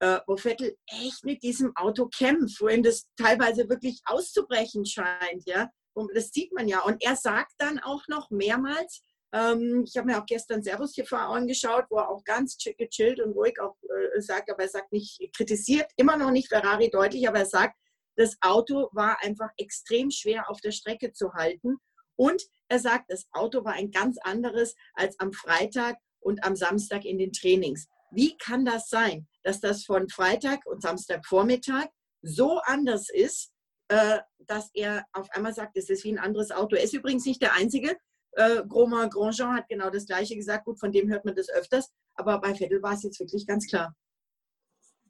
äh, 0.00 0.20
wo 0.26 0.36
Vettel 0.36 0.76
echt 0.86 1.24
mit 1.24 1.42
diesem 1.42 1.74
Auto 1.76 2.08
kämpft, 2.08 2.60
wohin 2.60 2.82
das 2.82 3.08
teilweise 3.16 3.68
wirklich 3.68 4.00
auszubrechen 4.04 4.86
scheint. 4.86 5.44
Ja? 5.46 5.70
Und 5.94 6.10
das 6.14 6.30
sieht 6.30 6.52
man 6.52 6.68
ja. 6.68 6.80
Und 6.80 7.02
er 7.02 7.16
sagt 7.16 7.52
dann 7.58 7.78
auch 7.80 8.06
noch 8.08 8.30
mehrmals, 8.30 9.02
ähm, 9.32 9.84
ich 9.86 9.96
habe 9.96 10.06
mir 10.06 10.18
auch 10.18 10.26
gestern 10.26 10.62
Servus 10.62 10.92
TV 10.92 11.16
angeschaut, 11.16 11.86
wo 11.90 11.98
er 11.98 12.08
auch 12.08 12.24
ganz 12.24 12.56
gechillt 12.56 13.20
und 13.20 13.32
ruhig 13.32 13.60
auch 13.60 13.76
äh, 13.82 14.20
sagt, 14.20 14.50
aber 14.50 14.62
er 14.62 14.68
sagt 14.68 14.92
nicht, 14.92 15.20
kritisiert 15.36 15.90
immer 15.96 16.16
noch 16.16 16.30
nicht 16.30 16.48
Ferrari 16.48 16.90
deutlich, 16.90 17.28
aber 17.28 17.40
er 17.40 17.46
sagt, 17.46 17.76
das 18.18 18.36
Auto 18.40 18.88
war 18.92 19.22
einfach 19.22 19.50
extrem 19.56 20.10
schwer 20.10 20.50
auf 20.50 20.60
der 20.60 20.72
Strecke 20.72 21.12
zu 21.12 21.34
halten. 21.34 21.76
Und 22.16 22.42
er 22.66 22.80
sagt, 22.80 23.12
das 23.12 23.28
Auto 23.30 23.64
war 23.64 23.74
ein 23.74 23.92
ganz 23.92 24.18
anderes 24.22 24.74
als 24.94 25.18
am 25.20 25.32
Freitag 25.32 25.96
und 26.18 26.44
am 26.44 26.56
Samstag 26.56 27.04
in 27.04 27.18
den 27.18 27.32
Trainings. 27.32 27.86
Wie 28.10 28.36
kann 28.36 28.64
das 28.64 28.88
sein, 28.88 29.28
dass 29.44 29.60
das 29.60 29.84
von 29.84 30.08
Freitag 30.08 30.66
und 30.66 30.82
Samstagvormittag 30.82 31.86
so 32.20 32.58
anders 32.64 33.08
ist, 33.08 33.52
äh, 33.86 34.18
dass 34.38 34.70
er 34.74 35.06
auf 35.12 35.30
einmal 35.30 35.54
sagt, 35.54 35.76
es 35.76 35.88
ist 35.88 36.02
wie 36.02 36.12
ein 36.12 36.18
anderes 36.18 36.50
Auto. 36.50 36.74
Er 36.74 36.82
ist 36.82 36.94
übrigens 36.94 37.24
nicht 37.24 37.40
der 37.40 37.54
Einzige. 37.54 37.96
Äh, 38.32 38.62
Grosjean 38.66 39.54
hat 39.54 39.68
genau 39.68 39.90
das 39.90 40.06
Gleiche 40.06 40.34
gesagt. 40.34 40.64
Gut, 40.64 40.80
von 40.80 40.90
dem 40.90 41.08
hört 41.08 41.24
man 41.24 41.36
das 41.36 41.48
öfters. 41.50 41.92
Aber 42.14 42.40
bei 42.40 42.52
Vettel 42.52 42.82
war 42.82 42.94
es 42.94 43.04
jetzt 43.04 43.20
wirklich 43.20 43.46
ganz 43.46 43.68
klar. 43.68 43.94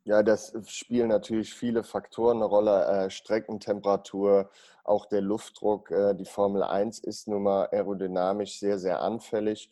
Ja, 0.09 0.23
das 0.23 0.55
spielen 0.69 1.09
natürlich 1.09 1.53
viele 1.53 1.85
Faktoren 1.85 2.39
eine 2.39 2.47
Rolle. 2.47 2.87
Äh, 2.87 3.11
Streckentemperatur, 3.11 4.51
auch 4.83 5.05
der 5.05 5.21
Luftdruck. 5.21 5.91
Äh, 5.91 6.15
die 6.15 6.25
Formel 6.25 6.63
1 6.63 7.01
ist 7.01 7.29
nun 7.29 7.43
mal 7.43 7.67
aerodynamisch 7.67 8.59
sehr, 8.59 8.79
sehr 8.79 9.03
anfällig. 9.03 9.71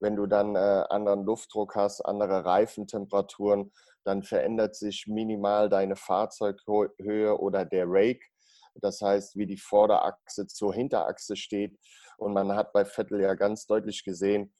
Wenn 0.00 0.16
du 0.16 0.26
dann 0.26 0.56
äh, 0.56 0.58
anderen 0.90 1.22
Luftdruck 1.24 1.76
hast, 1.76 2.00
andere 2.00 2.44
Reifentemperaturen, 2.44 3.70
dann 4.02 4.24
verändert 4.24 4.74
sich 4.74 5.06
minimal 5.06 5.68
deine 5.68 5.94
Fahrzeughöhe 5.94 7.38
oder 7.38 7.64
der 7.64 7.84
Rake. 7.86 8.26
Das 8.74 9.00
heißt, 9.00 9.36
wie 9.36 9.46
die 9.46 9.56
Vorderachse 9.56 10.48
zur 10.48 10.74
Hinterachse 10.74 11.36
steht. 11.36 11.78
Und 12.18 12.32
man 12.32 12.56
hat 12.56 12.72
bei 12.72 12.84
Vettel 12.84 13.20
ja 13.20 13.34
ganz 13.34 13.66
deutlich 13.66 14.02
gesehen, 14.02 14.52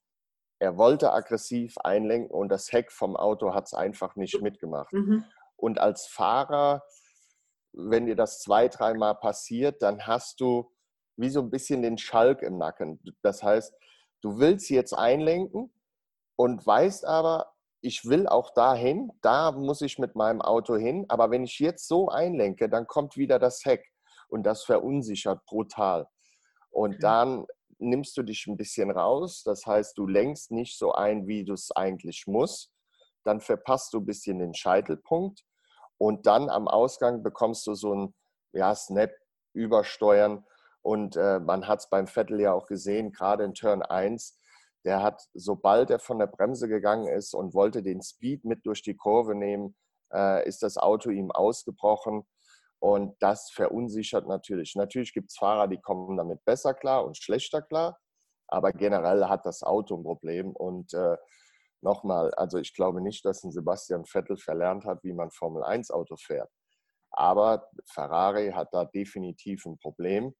er 0.59 0.77
wollte 0.77 1.13
aggressiv 1.13 1.77
einlenken 1.79 2.31
und 2.31 2.49
das 2.49 2.73
Heck 2.73 2.93
vom 2.93 3.17
Auto 3.17 3.55
hat 3.55 3.67
es 3.67 3.75
einfach 3.75 4.17
nicht 4.17 4.41
mitgemacht. 4.41 4.93
Mhm. 4.93 5.25
Und 5.57 5.79
als 5.79 6.07
Fahrer, 6.07 6.83
wenn 7.73 8.07
dir 8.07 8.17
das 8.17 8.41
zwei, 8.41 8.69
dreimal 8.69 9.17
passiert, 9.17 9.83
dann 9.83 10.07
hast 10.07 10.41
du 10.41 10.73
wie 11.17 11.31
so 11.31 11.41
ein 11.41 11.51
bisschen 11.51 11.83
den 11.83 11.99
Schalk 11.99 12.43
im 12.43 12.59
Nacken. 12.59 13.01
Das 13.23 13.43
heißt, 13.43 13.75
du 14.23 14.39
willst 14.39 14.71
jetzt 14.71 14.93
einlenken 14.93 15.73
und 16.37 16.67
weißt 16.67 17.07
aber, 17.07 17.53
ich 17.81 18.05
will 18.07 18.27
auch 18.27 18.53
dahin, 18.53 19.13
da 19.23 19.53
muss 19.53 19.81
ich 19.81 19.99
mit 19.99 20.17
meinem 20.17 20.43
Auto 20.43 20.77
hin, 20.77 21.07
aber 21.09 21.31
wenn 21.31 21.45
ich 21.45 21.59
jetzt 21.59 21.87
so 21.87 22.09
einlenke, 22.09 22.69
dann 22.69 22.87
kommt 22.87 23.17
wieder 23.17 23.39
das 23.39 23.65
Heck 23.65 23.93
und 24.29 24.45
das 24.45 24.65
verunsichert 24.65 25.45
brutal. 25.47 26.09
Und 26.71 27.03
dann 27.03 27.47
nimmst 27.79 28.17
du 28.17 28.23
dich 28.23 28.47
ein 28.47 28.57
bisschen 28.57 28.91
raus. 28.91 29.43
Das 29.45 29.67
heißt, 29.67 29.97
du 29.99 30.07
lenkst 30.07 30.51
nicht 30.51 30.79
so 30.79 30.93
ein, 30.93 31.27
wie 31.27 31.45
du 31.45 31.55
es 31.55 31.71
eigentlich 31.73 32.27
musst. 32.27 32.73
Dann 33.25 33.41
verpasst 33.41 33.93
du 33.93 33.99
ein 33.99 34.07
bisschen 34.07 34.39
den 34.39 34.55
Scheitelpunkt. 34.55 35.45
Und 35.99 36.27
dann 36.27 36.49
am 36.51 36.69
Ausgang 36.69 37.23
bekommst 37.23 37.67
du 37.67 37.75
so 37.75 37.95
ein 37.95 38.15
ja, 38.53 38.75
Snap 38.75 39.11
übersteuern. 39.55 40.45
Und 40.83 41.17
äh, 41.17 41.41
man 41.41 41.67
hat 41.67 41.81
es 41.81 41.89
beim 41.89 42.07
Vettel 42.07 42.41
ja 42.41 42.53
auch 42.53 42.67
gesehen, 42.67 43.13
gerade 43.13 43.45
in 43.45 43.55
Turn 43.55 43.83
1, 43.83 44.39
der 44.85 45.03
hat, 45.03 45.21
sobald 45.35 45.91
er 45.91 45.99
von 45.99 46.19
der 46.19 46.29
Bremse 46.29 46.69
gegangen 46.69 47.09
ist 47.09 47.35
und 47.35 47.55
wollte 47.55 47.83
den 47.83 48.03
Speed 48.03 48.45
mit 48.45 48.65
durch 48.65 48.83
die 48.83 48.95
Kurve 48.95 49.35
nehmen, 49.35 49.75
äh, 50.13 50.47
ist 50.47 50.63
das 50.63 50.77
Auto 50.77 51.11
ihm 51.11 51.33
ausgebrochen. 51.33 52.25
Und 52.87 53.17
das 53.19 53.51
verunsichert 53.51 54.29
natürlich. 54.29 54.77
Natürlich 54.77 55.13
gibt 55.13 55.31
es 55.31 55.37
Fahrer, 55.37 55.67
die 55.67 55.81
kommen 55.81 56.17
damit 56.17 56.45
besser 56.45 56.73
klar 56.73 57.05
und 57.05 57.17
schlechter 57.17 57.61
klar. 57.61 57.99
Aber 58.47 58.71
generell 58.71 59.25
hat 59.25 59.45
das 59.45 59.65
Auto 59.65 59.97
ein 59.97 60.05
Problem. 60.05 60.53
Und 60.53 60.95
äh, 60.95 61.17
nochmal, 61.81 62.33
also 62.35 62.59
ich 62.59 62.75
glaube 62.75 63.01
nicht, 63.01 63.25
dass 63.25 63.43
ein 63.43 63.51
Sebastian 63.51 64.05
Vettel 64.05 64.37
verlernt 64.37 64.85
hat, 64.85 65.03
wie 65.03 65.13
man 65.13 65.33
Formel 65.33 65.65
1 65.65 65.91
Auto 65.91 66.15
fährt. 66.15 66.49
Aber 67.11 67.69
Ferrari 67.93 68.53
hat 68.53 68.69
da 68.71 68.85
definitiv 68.85 69.67
ein 69.67 69.79
Problem. 69.79 70.33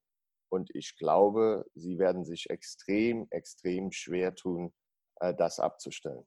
Und 0.49 0.73
ich 0.73 0.95
glaube, 0.95 1.65
sie 1.75 1.99
werden 1.99 2.23
sich 2.23 2.49
extrem, 2.49 3.27
extrem 3.29 3.91
schwer 3.91 4.35
tun, 4.35 4.73
äh, 5.19 5.35
das 5.35 5.59
abzustellen. 5.59 6.25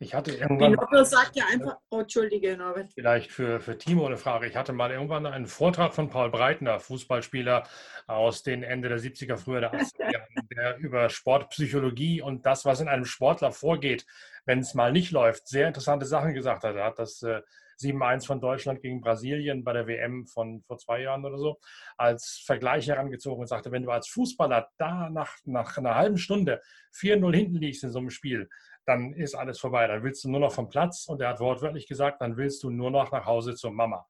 Ich 0.00 0.14
hatte 0.14 0.32
irgendwann. 0.32 0.72
Norbert 0.72 1.06
sagt 1.06 1.36
ja 1.36 1.44
einfach, 1.52 1.76
oh, 1.90 2.00
Entschuldige, 2.00 2.56
Norbert. 2.56 2.92
Vielleicht 2.94 3.30
für, 3.30 3.60
für 3.60 3.78
Timo 3.78 4.06
eine 4.06 4.16
Frage. 4.16 4.46
Ich 4.46 4.56
hatte 4.56 4.72
mal 4.72 4.90
irgendwann 4.90 5.24
einen 5.26 5.46
Vortrag 5.46 5.94
von 5.94 6.10
Paul 6.10 6.30
Breitner, 6.30 6.80
Fußballspieler 6.80 7.64
aus 8.06 8.42
den 8.42 8.64
Ende 8.64 8.88
der 8.88 8.98
70er, 8.98 9.36
früher 9.36 9.60
der 9.60 9.72
80er 9.72 10.12
Jahren, 10.12 10.48
der 10.54 10.76
über 10.78 11.08
Sportpsychologie 11.08 12.22
und 12.22 12.44
das, 12.44 12.64
was 12.64 12.80
in 12.80 12.88
einem 12.88 13.04
Sportler 13.04 13.52
vorgeht, 13.52 14.04
wenn 14.46 14.58
es 14.58 14.74
mal 14.74 14.92
nicht 14.92 15.12
läuft, 15.12 15.46
sehr 15.48 15.68
interessante 15.68 16.06
Sachen 16.06 16.34
gesagt 16.34 16.64
hat. 16.64 16.74
Er 16.74 16.84
hat 16.86 16.98
das 16.98 17.22
äh, 17.22 17.40
7-1 17.80 18.26
von 18.26 18.40
Deutschland 18.40 18.82
gegen 18.82 19.00
Brasilien 19.00 19.64
bei 19.64 19.72
der 19.72 19.86
WM 19.86 20.26
von 20.26 20.62
vor 20.62 20.78
zwei 20.78 21.02
Jahren 21.02 21.24
oder 21.24 21.38
so 21.38 21.58
als 21.96 22.42
Vergleich 22.44 22.88
herangezogen 22.88 23.40
und 23.40 23.46
sagte, 23.46 23.72
wenn 23.72 23.82
du 23.82 23.90
als 23.90 24.08
Fußballer 24.08 24.68
da 24.76 25.10
nach, 25.10 25.36
nach 25.44 25.76
einer 25.76 25.94
halben 25.94 26.18
Stunde 26.18 26.60
4-0 26.94 27.34
hinten 27.34 27.56
liegst 27.56 27.84
in 27.84 27.90
so 27.90 27.98
einem 27.98 28.10
Spiel, 28.10 28.48
dann 28.86 29.12
ist 29.12 29.34
alles 29.34 29.58
vorbei. 29.58 29.86
Dann 29.86 30.02
willst 30.02 30.24
du 30.24 30.30
nur 30.30 30.40
noch 30.40 30.52
vom 30.52 30.68
Platz 30.68 31.06
und 31.06 31.20
er 31.20 31.30
hat 31.30 31.40
wortwörtlich 31.40 31.86
gesagt, 31.86 32.20
dann 32.20 32.36
willst 32.36 32.62
du 32.62 32.70
nur 32.70 32.90
noch 32.90 33.10
nach 33.12 33.26
Hause 33.26 33.54
zur 33.54 33.72
Mama. 33.72 34.06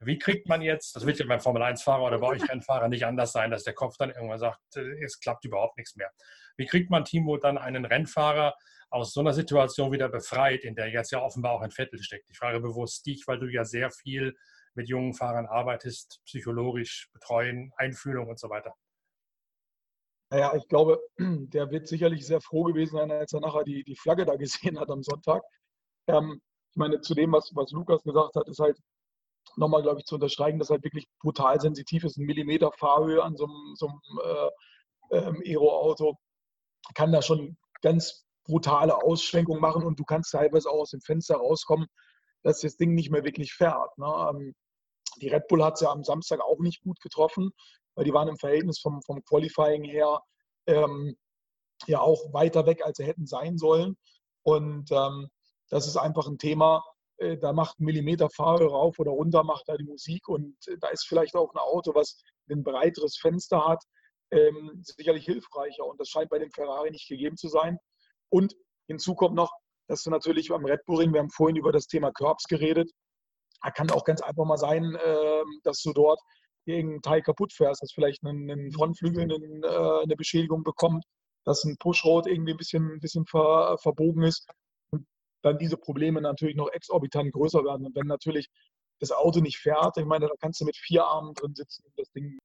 Wie 0.00 0.18
kriegt 0.18 0.46
man 0.48 0.60
jetzt, 0.60 0.94
das 0.94 1.06
wird 1.06 1.18
ja 1.18 1.26
beim 1.26 1.40
Formel-1-Fahrer 1.40 2.02
oder 2.02 2.18
bei 2.18 2.26
euch 2.26 2.48
Rennfahrer 2.48 2.88
nicht 2.88 3.06
anders 3.06 3.32
sein, 3.32 3.50
dass 3.50 3.64
der 3.64 3.72
Kopf 3.72 3.96
dann 3.96 4.10
irgendwann 4.10 4.38
sagt, 4.38 4.60
äh, 4.76 5.02
es 5.02 5.20
klappt 5.20 5.44
überhaupt 5.44 5.78
nichts 5.78 5.96
mehr. 5.96 6.10
Wie 6.56 6.66
kriegt 6.66 6.90
man, 6.90 7.04
Timo, 7.04 7.38
dann 7.38 7.56
einen 7.56 7.84
Rennfahrer 7.86 8.54
aus 8.90 9.12
so 9.14 9.20
einer 9.20 9.32
Situation 9.32 9.92
wieder 9.92 10.08
befreit, 10.08 10.64
in 10.64 10.74
der 10.74 10.88
jetzt 10.90 11.12
ja 11.12 11.22
offenbar 11.22 11.52
auch 11.52 11.62
ein 11.62 11.70
Vettel 11.70 12.02
steckt? 12.02 12.28
Ich 12.30 12.38
frage 12.38 12.60
bewusst 12.60 13.06
dich, 13.06 13.26
weil 13.26 13.38
du 13.38 13.46
ja 13.46 13.64
sehr 13.64 13.90
viel 13.90 14.36
mit 14.74 14.88
jungen 14.88 15.14
Fahrern 15.14 15.46
arbeitest, 15.46 16.20
psychologisch 16.26 17.08
betreuen, 17.12 17.72
Einfühlung 17.76 18.28
und 18.28 18.38
so 18.38 18.50
weiter. 18.50 18.74
Naja, 20.36 20.54
ich 20.54 20.68
glaube, 20.68 21.00
der 21.18 21.70
wird 21.70 21.88
sicherlich 21.88 22.26
sehr 22.26 22.42
froh 22.42 22.64
gewesen 22.64 22.98
sein, 22.98 23.10
als 23.10 23.32
er 23.32 23.40
nachher 23.40 23.64
die, 23.64 23.82
die 23.84 23.96
Flagge 23.96 24.26
da 24.26 24.36
gesehen 24.36 24.78
hat 24.78 24.90
am 24.90 25.02
Sonntag. 25.02 25.42
Ähm, 26.08 26.42
ich 26.72 26.76
meine, 26.76 27.00
zu 27.00 27.14
dem, 27.14 27.32
was, 27.32 27.52
was 27.54 27.70
Lukas 27.70 28.02
gesagt 28.02 28.36
hat, 28.36 28.46
ist 28.46 28.58
halt 28.58 28.78
nochmal, 29.56 29.80
glaube 29.80 30.00
ich, 30.00 30.04
zu 30.04 30.16
unterstreichen, 30.16 30.58
dass 30.58 30.68
halt 30.68 30.84
wirklich 30.84 31.06
brutal 31.22 31.58
sensitiv 31.58 32.04
ist. 32.04 32.18
Ein 32.18 32.26
Millimeter 32.26 32.70
Fahrhöhe 32.72 33.22
an 33.22 33.34
so 33.34 33.46
einem, 33.46 33.74
so 33.76 33.88
einem 33.88 34.50
äh, 35.10 35.16
ähm, 35.16 35.42
Aero-Auto 35.42 36.18
kann 36.94 37.12
da 37.12 37.22
schon 37.22 37.56
ganz 37.80 38.26
brutale 38.44 38.94
Ausschwenkungen 38.94 39.62
machen 39.62 39.84
und 39.84 39.98
du 39.98 40.04
kannst 40.04 40.32
teilweise 40.32 40.68
auch 40.68 40.82
aus 40.82 40.90
dem 40.90 41.00
Fenster 41.00 41.36
rauskommen, 41.36 41.86
dass 42.42 42.60
das 42.60 42.76
Ding 42.76 42.94
nicht 42.94 43.10
mehr 43.10 43.24
wirklich 43.24 43.54
fährt. 43.54 43.96
Ne? 43.96 44.52
Ähm, 45.16 45.20
die 45.20 45.28
Red 45.28 45.48
Bull 45.48 45.64
hat 45.64 45.74
es 45.74 45.80
ja 45.80 45.90
am 45.90 46.04
Samstag 46.04 46.40
auch 46.40 46.58
nicht 46.58 46.82
gut 46.82 47.00
getroffen 47.00 47.52
weil 47.96 48.04
die 48.04 48.12
waren 48.12 48.28
im 48.28 48.36
Verhältnis 48.36 48.78
vom, 48.78 49.02
vom 49.02 49.24
Qualifying 49.24 49.82
her 49.82 50.20
ähm, 50.66 51.16
ja 51.86 52.00
auch 52.00 52.32
weiter 52.32 52.66
weg, 52.66 52.84
als 52.84 52.98
sie 52.98 53.04
hätten 53.04 53.26
sein 53.26 53.58
sollen. 53.58 53.96
Und 54.42 54.90
ähm, 54.92 55.28
das 55.70 55.88
ist 55.88 55.96
einfach 55.96 56.28
ein 56.28 56.38
Thema, 56.38 56.84
äh, 57.16 57.36
da 57.38 57.52
macht 57.52 57.80
ein 57.80 57.84
Millimeter 57.84 58.28
Fahrer 58.30 58.66
rauf 58.66 58.98
oder 58.98 59.10
runter, 59.10 59.42
macht 59.42 59.64
da 59.66 59.76
die 59.76 59.84
Musik 59.84 60.28
und 60.28 60.56
äh, 60.68 60.76
da 60.78 60.88
ist 60.88 61.06
vielleicht 61.06 61.34
auch 61.34 61.52
ein 61.52 61.58
Auto, 61.58 61.94
was 61.94 62.22
ein 62.50 62.62
breiteres 62.62 63.16
Fenster 63.16 63.66
hat, 63.66 63.82
ähm, 64.30 64.82
sicherlich 64.84 65.24
hilfreicher 65.24 65.84
und 65.84 65.98
das 65.98 66.08
scheint 66.08 66.30
bei 66.30 66.38
dem 66.38 66.50
Ferrari 66.50 66.90
nicht 66.90 67.08
gegeben 67.08 67.36
zu 67.36 67.48
sein. 67.48 67.78
Und 68.28 68.54
hinzu 68.86 69.14
kommt 69.14 69.34
noch, 69.34 69.50
dass 69.88 70.02
du 70.02 70.10
natürlich 70.10 70.48
beim 70.48 70.64
Red 70.64 70.84
Bull 70.84 70.98
Ring, 70.98 71.12
wir 71.12 71.20
haben 71.20 71.30
vorhin 71.30 71.56
über 71.56 71.72
das 71.72 71.86
Thema 71.86 72.12
Curbs 72.12 72.44
geredet, 72.44 72.90
kann 73.74 73.90
auch 73.90 74.04
ganz 74.04 74.20
einfach 74.20 74.44
mal 74.44 74.58
sein, 74.58 74.94
äh, 74.94 75.42
dass 75.64 75.82
du 75.82 75.92
dort 75.92 76.20
irgendein 76.66 77.02
Teil 77.02 77.22
kaputt 77.22 77.52
fährst, 77.52 77.82
dass 77.82 77.92
vielleicht 77.92 78.22
ein, 78.24 78.50
ein 78.50 78.72
Frontflügel 78.72 79.22
einen, 79.22 79.62
äh, 79.62 80.02
eine 80.02 80.16
Beschädigung 80.16 80.62
bekommt, 80.64 81.04
dass 81.44 81.64
ein 81.64 81.76
Pushrod 81.78 82.26
irgendwie 82.26 82.52
ein 82.52 82.56
bisschen, 82.56 82.92
ein 82.92 83.00
bisschen 83.00 83.24
ver, 83.26 83.78
verbogen 83.78 84.24
ist 84.24 84.48
und 84.90 85.06
dann 85.42 85.58
diese 85.58 85.76
Probleme 85.76 86.20
natürlich 86.20 86.56
noch 86.56 86.70
exorbitant 86.72 87.32
größer 87.32 87.64
werden. 87.64 87.86
Und 87.86 87.94
wenn 87.94 88.06
natürlich 88.06 88.48
das 89.00 89.12
Auto 89.12 89.40
nicht 89.40 89.58
fährt, 89.58 89.96
ich 89.96 90.06
meine, 90.06 90.26
da 90.26 90.34
kannst 90.40 90.60
du 90.60 90.64
mit 90.64 90.76
vier 90.76 91.04
Armen 91.04 91.34
drin 91.34 91.54
sitzen 91.54 91.84
und 91.84 91.92
das 91.96 92.10
Ding 92.12 92.38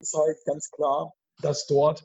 ist 0.00 0.14
halt 0.14 0.38
ganz 0.46 0.70
klar, 0.70 1.12
dass 1.42 1.66
dort 1.66 2.04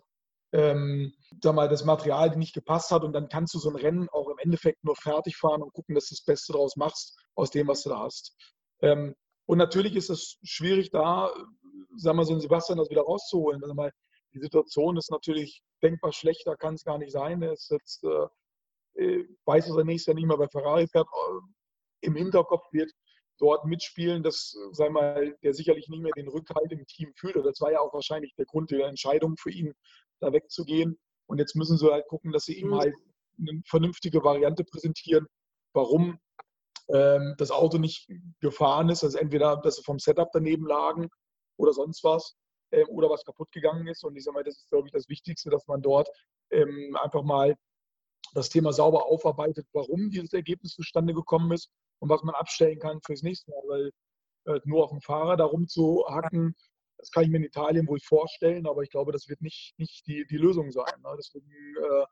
ähm, 0.56 1.14
sag 1.44 1.54
mal, 1.54 1.68
das 1.68 1.84
Material 1.84 2.34
nicht 2.38 2.54
gepasst 2.54 2.90
hat 2.92 3.04
und 3.04 3.12
dann 3.12 3.28
kannst 3.28 3.54
du 3.54 3.60
so 3.60 3.70
ein 3.70 3.76
Rennen 3.76 4.08
auch 4.10 4.30
im 4.30 4.38
Endeffekt 4.38 4.86
nur 4.86 4.96
fertig 4.96 5.36
fahren 5.36 5.62
und 5.62 5.74
gucken, 5.74 5.96
dass 5.96 6.08
du 6.08 6.16
das 6.16 6.24
Beste 6.24 6.54
daraus 6.54 6.78
machst 6.78 7.20
aus 7.36 7.52
dem, 7.52 7.68
was 7.68 7.84
du 7.84 7.90
da 7.90 8.00
hast. 8.00 8.34
Ähm, 8.82 9.16
und 9.48 9.58
natürlich 9.58 9.98
ist 9.98 10.10
es 10.10 10.38
schwierig, 10.44 10.92
da, 10.92 11.30
sagen 11.98 12.18
wir 12.18 12.24
so, 12.24 12.40
Sebastian 12.40 12.78
das 12.78 12.90
wieder 12.90 13.02
rauszuholen. 13.02 13.62
Also 13.62 13.76
mal, 13.76 13.92
die 14.34 14.40
Situation 14.40 14.96
ist 14.96 15.12
natürlich 15.12 15.62
denkbar 15.84 16.14
schlechter, 16.14 16.56
kann 16.56 16.76
es 16.76 16.86
gar 16.86 16.98
nicht 17.00 17.12
sein. 17.12 17.42
Er 17.42 17.52
ist 17.52 17.70
jetzt, 17.70 18.06
äh, 18.06 19.04
äh 19.04 19.28
weiß, 19.44 19.68
dass 19.68 19.78
er 19.78 19.84
nächstes 19.84 20.08
Jahr 20.08 20.16
nicht 20.16 20.28
mehr 20.28 20.38
bei 20.38 20.48
Ferrari 20.48 20.88
fährt. 20.88 21.08
Im 22.00 22.16
Hinterkopf 22.16 22.72
wird 22.72 22.92
dort 23.40 23.66
mitspielen, 23.66 24.24
dass, 24.24 24.56
sei 24.72 24.90
mal, 24.90 25.36
der 25.44 25.54
sicherlich 25.54 25.90
nicht 25.90 26.02
mehr 26.02 26.14
den 26.16 26.30
Rückhalt 26.30 26.72
im 26.72 26.86
Team 26.88 27.12
fühlt. 27.16 27.36
Das 27.36 27.60
war 27.60 27.72
ja 27.72 27.82
auch 27.82 27.94
wahrscheinlich 27.94 28.34
der 28.36 28.46
Grund 28.46 28.72
der 28.72 28.88
Entscheidung 28.88 29.36
für 29.38 29.52
ihn, 29.52 29.74
da 30.20 30.32
wegzugehen. 30.34 30.98
Und 31.28 31.40
jetzt 31.40 31.56
müssen 31.56 31.78
sie 31.78 31.92
halt 31.92 32.08
gucken, 32.08 32.32
dass 32.32 32.46
sie 32.46 32.60
ihm 32.60 32.76
halt 32.76 32.94
eine 33.40 33.62
vernünftige 33.66 34.24
Variante 34.24 34.64
präsentieren, 34.64 35.28
warum 35.74 36.20
ähm, 36.90 37.36
das 37.38 37.52
Auto 37.52 37.78
nicht 37.78 38.10
gefahren 38.40 38.90
ist. 38.90 39.04
Also 39.04 39.18
entweder, 39.18 39.58
dass 39.58 39.78
sie 39.78 39.84
vom 39.84 40.00
Setup 40.00 40.30
daneben 40.32 40.68
lagen 40.68 41.10
oder 41.58 41.74
sonst 41.74 42.04
was 42.04 42.36
ähm, 42.72 42.88
oder 42.90 43.10
was 43.10 43.26
kaputt 43.26 43.52
gegangen 43.52 43.88
ist. 43.88 44.04
Und 44.04 44.16
ich 44.16 44.24
sage 44.24 44.36
mal, 44.36 44.44
das 44.44 44.58
ist, 44.58 44.70
glaube 44.70 44.88
ich, 44.88 44.94
das 44.94 45.10
Wichtigste, 45.10 45.50
dass 45.50 45.68
man 45.68 45.82
dort 45.82 46.10
ähm, 46.52 46.96
einfach 47.02 47.24
mal 47.24 47.56
das 48.34 48.50
Thema 48.50 48.74
sauber 48.74 49.06
aufarbeitet, 49.06 49.68
warum 49.74 50.10
dieses 50.10 50.34
Ergebnis 50.34 50.74
zustande 50.74 51.14
gekommen 51.14 51.52
ist 51.52 51.70
und 52.00 52.10
was 52.10 52.24
man 52.24 52.36
abstellen 52.36 52.80
kann 52.80 53.00
fürs 53.06 53.24
nächste 53.24 53.52
Mal. 53.52 53.64
Weil 53.68 53.92
äh, 54.56 54.60
nur 54.66 54.84
auf 54.84 54.92
dem 54.92 55.02
Fahrer 55.02 55.38
da 55.38 55.46
rumzuhacken, 55.46 56.56
das 56.98 57.12
kann 57.12 57.24
ich 57.24 57.30
mir 57.30 57.38
in 57.38 57.44
Italien 57.44 57.88
wohl 57.88 58.00
vorstellen, 58.00 58.68
aber 58.68 58.82
ich 58.82 58.90
glaube, 58.90 59.12
das 59.12 59.28
wird 59.28 59.42
nicht, 59.42 59.74
nicht 59.78 60.08
die, 60.08 60.26
die 60.28 60.38
Lösung 60.38 60.72
sein. 60.72 61.02
Ne? 61.04 61.16
Deswegen 61.18 61.50
äh, 61.50 62.06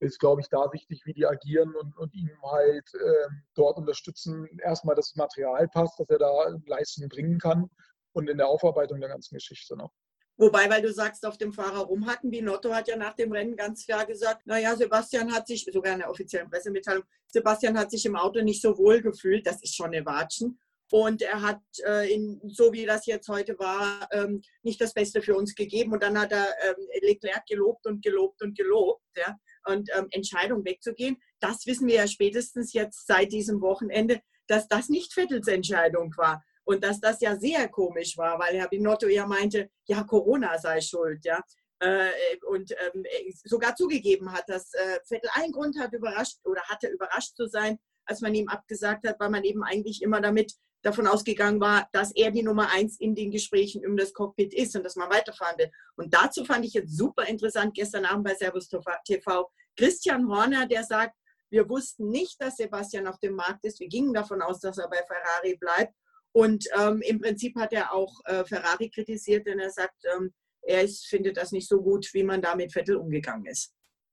ist, 0.00 0.18
glaube 0.18 0.40
ich, 0.40 0.48
da 0.48 0.70
wichtig, 0.72 1.02
wie 1.04 1.14
die 1.14 1.26
agieren 1.26 1.74
und, 1.74 1.96
und 1.96 2.14
ihm 2.14 2.30
halt 2.42 2.88
äh, 2.94 3.28
dort 3.54 3.78
unterstützen. 3.78 4.46
Erstmal, 4.62 4.94
dass 4.94 5.12
das 5.12 5.16
Material 5.16 5.68
passt, 5.68 5.98
dass 5.98 6.10
er 6.10 6.18
da 6.18 6.56
Leistung 6.66 7.08
bringen 7.08 7.38
kann 7.38 7.70
und 8.12 8.28
in 8.28 8.38
der 8.38 8.48
Aufarbeitung 8.48 9.00
der 9.00 9.10
ganzen 9.10 9.34
Geschichte 9.34 9.76
noch. 9.76 9.92
Wobei, 10.38 10.68
weil 10.68 10.82
du 10.82 10.92
sagst, 10.92 11.24
auf 11.24 11.38
dem 11.38 11.52
Fahrer 11.52 11.78
rumhacken, 11.78 12.30
Binotto 12.30 12.74
hat 12.74 12.88
ja 12.88 12.96
nach 12.96 13.14
dem 13.14 13.32
Rennen 13.32 13.56
ganz 13.56 13.86
klar 13.86 14.04
gesagt, 14.04 14.46
naja, 14.46 14.76
Sebastian 14.76 15.32
hat 15.32 15.46
sich, 15.46 15.64
sogar 15.64 15.94
in 15.94 16.00
der 16.00 16.10
offiziellen 16.10 16.50
Pressemitteilung, 16.50 17.04
Sebastian 17.26 17.78
hat 17.78 17.90
sich 17.90 18.04
im 18.04 18.16
Auto 18.16 18.42
nicht 18.42 18.60
so 18.60 18.76
wohl 18.76 19.00
gefühlt, 19.00 19.46
das 19.46 19.62
ist 19.62 19.74
schon 19.74 19.94
eine 19.94 20.04
Watschen. 20.04 20.58
Und 20.90 21.22
er 21.22 21.42
hat, 21.42 21.60
äh, 21.84 22.12
in, 22.12 22.40
so 22.44 22.72
wie 22.72 22.86
das 22.86 23.06
jetzt 23.06 23.28
heute 23.28 23.58
war, 23.58 24.08
ähm, 24.12 24.40
nicht 24.62 24.80
das 24.80 24.94
Beste 24.94 25.20
für 25.20 25.34
uns 25.34 25.54
gegeben. 25.54 25.92
Und 25.92 26.02
dann 26.02 26.18
hat 26.18 26.32
er 26.32 26.46
ähm, 26.62 26.86
Leclerc 27.02 27.44
gelobt 27.46 27.86
und 27.86 28.02
gelobt 28.02 28.42
und 28.42 28.56
gelobt. 28.56 29.02
Ja? 29.16 29.36
Und 29.66 29.90
ähm, 29.96 30.06
Entscheidung 30.10 30.64
wegzugehen, 30.64 31.16
das 31.40 31.66
wissen 31.66 31.88
wir 31.88 31.96
ja 31.96 32.06
spätestens 32.06 32.72
jetzt 32.72 33.06
seit 33.06 33.32
diesem 33.32 33.60
Wochenende, 33.60 34.20
dass 34.46 34.68
das 34.68 34.88
nicht 34.88 35.12
Vettels 35.12 35.48
Entscheidung 35.48 36.12
war. 36.16 36.44
Und 36.64 36.84
dass 36.84 37.00
das 37.00 37.20
ja 37.20 37.36
sehr 37.36 37.68
komisch 37.68 38.16
war, 38.16 38.38
weil 38.38 38.56
Herr 38.58 38.68
Binotto 38.68 39.06
ja 39.08 39.26
meinte, 39.26 39.70
ja, 39.86 40.02
Corona 40.04 40.58
sei 40.58 40.80
schuld. 40.80 41.24
Ja? 41.24 41.42
Äh, 41.80 42.10
und 42.48 42.72
ähm, 42.72 43.04
sogar 43.44 43.74
zugegeben 43.76 44.32
hat, 44.32 44.48
dass 44.48 44.72
äh, 44.74 44.98
Vettel 45.06 45.30
einen 45.34 45.52
Grund 45.52 45.78
hat, 45.78 45.92
überrascht 45.92 46.38
oder 46.44 46.62
hatte 46.62 46.88
überrascht 46.88 47.36
zu 47.36 47.48
sein, 47.48 47.78
als 48.06 48.20
man 48.20 48.34
ihm 48.34 48.48
abgesagt 48.48 49.06
hat, 49.06 49.20
weil 49.20 49.30
man 49.30 49.44
eben 49.44 49.62
eigentlich 49.62 50.00
immer 50.00 50.20
damit 50.20 50.54
davon 50.86 51.06
ausgegangen 51.06 51.60
war, 51.60 51.88
dass 51.92 52.12
er 52.14 52.30
die 52.30 52.42
Nummer 52.42 52.70
eins 52.72 52.98
in 53.00 53.14
den 53.14 53.30
Gesprächen 53.30 53.84
um 53.84 53.96
das 53.96 54.12
Cockpit 54.12 54.54
ist 54.54 54.76
und 54.76 54.84
dass 54.84 54.96
man 54.96 55.10
weiterfahren 55.10 55.58
will. 55.58 55.70
Und 55.96 56.14
dazu 56.14 56.44
fand 56.44 56.64
ich 56.64 56.74
jetzt 56.74 56.96
super 56.96 57.26
interessant 57.26 57.74
gestern 57.74 58.04
Abend 58.04 58.24
bei 58.24 58.34
Servus 58.34 58.68
TV 58.68 59.50
Christian 59.76 60.28
Horner, 60.28 60.66
der 60.66 60.84
sagt, 60.84 61.16
wir 61.50 61.68
wussten 61.68 62.08
nicht, 62.08 62.40
dass 62.40 62.56
Sebastian 62.56 63.06
auf 63.06 63.18
dem 63.18 63.34
Markt 63.34 63.64
ist. 63.64 63.80
Wir 63.80 63.88
gingen 63.88 64.14
davon 64.14 64.42
aus, 64.42 64.60
dass 64.60 64.78
er 64.78 64.88
bei 64.88 65.02
Ferrari 65.06 65.56
bleibt. 65.56 65.94
Und 66.32 66.66
ähm, 66.78 67.02
im 67.02 67.20
Prinzip 67.20 67.56
hat 67.56 67.72
er 67.72 67.92
auch 67.92 68.12
äh, 68.24 68.44
Ferrari 68.44 68.90
kritisiert, 68.90 69.46
denn 69.46 69.58
er 69.58 69.70
sagt, 69.70 69.96
ähm, 70.14 70.34
er 70.62 70.82
ist, 70.82 71.06
findet 71.06 71.36
das 71.36 71.52
nicht 71.52 71.68
so 71.68 71.80
gut, 71.80 72.08
wie 72.12 72.24
man 72.24 72.42
da 72.42 72.54
mit 72.54 72.72
Vettel 72.72 72.96
umgegangen 72.96 73.46
ist. 73.46 73.72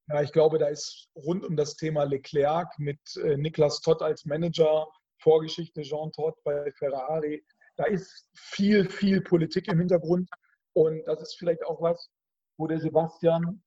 Ja, 0.09 0.21
ich 0.21 0.31
glaube, 0.31 0.57
da 0.57 0.67
ist 0.67 1.07
rund 1.15 1.45
um 1.45 1.55
das 1.55 1.75
Thema 1.75 2.03
Leclerc 2.03 2.67
mit 2.77 2.99
äh, 3.17 3.37
Niklas 3.37 3.81
Todd 3.81 4.01
als 4.01 4.25
Manager 4.25 4.87
Vorgeschichte 5.23 5.81
Jean 5.81 6.11
Todt 6.11 6.35
bei 6.43 6.71
Ferrari. 6.73 7.43
Da 7.77 7.85
ist 7.85 8.29
viel, 8.35 8.89
viel 8.89 9.21
Politik 9.21 9.67
im 9.67 9.79
Hintergrund. 9.79 10.29
Und 10.73 11.03
das 11.05 11.21
ist 11.21 11.35
vielleicht 11.37 11.63
auch 11.65 11.81
was, 11.81 12.09
wo 12.57 12.67
der 12.67 12.79
Sebastian 12.79 13.63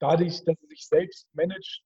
dadurch, 0.00 0.44
dass 0.44 0.56
er 0.60 0.68
sich 0.68 0.86
selbst 0.86 1.28
managt, 1.34 1.82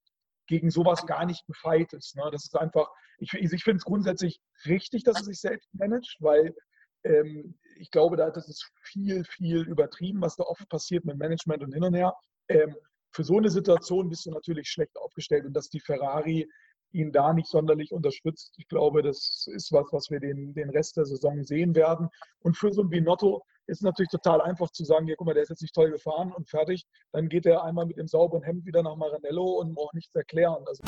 gegen 0.47 0.69
sowas 0.69 1.05
gar 1.05 1.25
nicht 1.25 1.45
gefeit 1.47 1.91
ist. 1.93 2.15
Ne? 2.15 2.23
Das 2.31 2.45
ist 2.45 2.55
einfach, 2.55 2.87
ich, 3.17 3.33
ich 3.33 3.63
finde 3.63 3.77
es 3.77 3.83
grundsätzlich 3.83 4.39
richtig, 4.65 5.03
dass 5.03 5.17
er 5.17 5.23
sich 5.25 5.39
selbst 5.39 5.67
managt, 5.73 6.15
weil 6.19 6.55
ähm, 7.03 7.57
ich 7.77 7.91
glaube, 7.91 8.15
da 8.15 8.29
das 8.29 8.47
ist 8.47 8.71
viel, 8.83 9.23
viel 9.25 9.61
übertrieben, 9.61 10.21
was 10.21 10.35
da 10.35 10.43
oft 10.43 10.67
passiert 10.69 11.05
mit 11.05 11.17
Management 11.17 11.63
und 11.63 11.73
hin 11.73 11.83
und 11.83 11.93
her. 11.93 12.13
Ähm, 12.49 12.75
für 13.11 13.23
so 13.23 13.37
eine 13.37 13.49
Situation 13.49 14.09
bist 14.09 14.25
du 14.25 14.31
natürlich 14.31 14.69
schlecht 14.69 14.97
aufgestellt 14.97 15.45
und 15.45 15.53
dass 15.53 15.69
die 15.69 15.79
Ferrari 15.79 16.49
ihn 16.95 17.11
da 17.11 17.33
nicht 17.33 17.47
sonderlich 17.47 17.91
unterstützt. 17.91 18.53
Ich 18.57 18.67
glaube, 18.67 19.03
das 19.03 19.47
ist 19.51 19.71
was, 19.71 19.87
was 19.91 20.09
wir 20.09 20.19
den, 20.19 20.53
den 20.53 20.69
Rest 20.69 20.97
der 20.97 21.05
Saison 21.05 21.43
sehen 21.43 21.75
werden. 21.75 22.09
Und 22.39 22.57
für 22.57 22.71
so 22.71 22.81
ein 22.81 22.89
Binotto 22.89 23.43
ist 23.67 23.77
es 23.77 23.81
natürlich 23.81 24.09
total 24.09 24.41
einfach 24.41 24.69
zu 24.71 24.85
sagen, 24.85 25.07
ja, 25.07 25.15
guck 25.17 25.27
mal, 25.27 25.33
der 25.33 25.43
ist 25.43 25.49
jetzt 25.49 25.61
nicht 25.61 25.75
toll 25.75 25.91
gefahren 25.91 26.31
und 26.31 26.49
fertig. 26.49 26.85
Dann 27.11 27.27
geht 27.29 27.45
er 27.45 27.63
einmal 27.63 27.85
mit 27.85 27.97
dem 27.97 28.07
sauberen 28.07 28.43
Hemd 28.43 28.65
wieder 28.65 28.81
nach 28.81 28.95
Maranello 28.95 29.59
und 29.59 29.75
braucht 29.75 29.93
nichts 29.93 30.15
erklären. 30.15 30.63
Also 30.67 30.83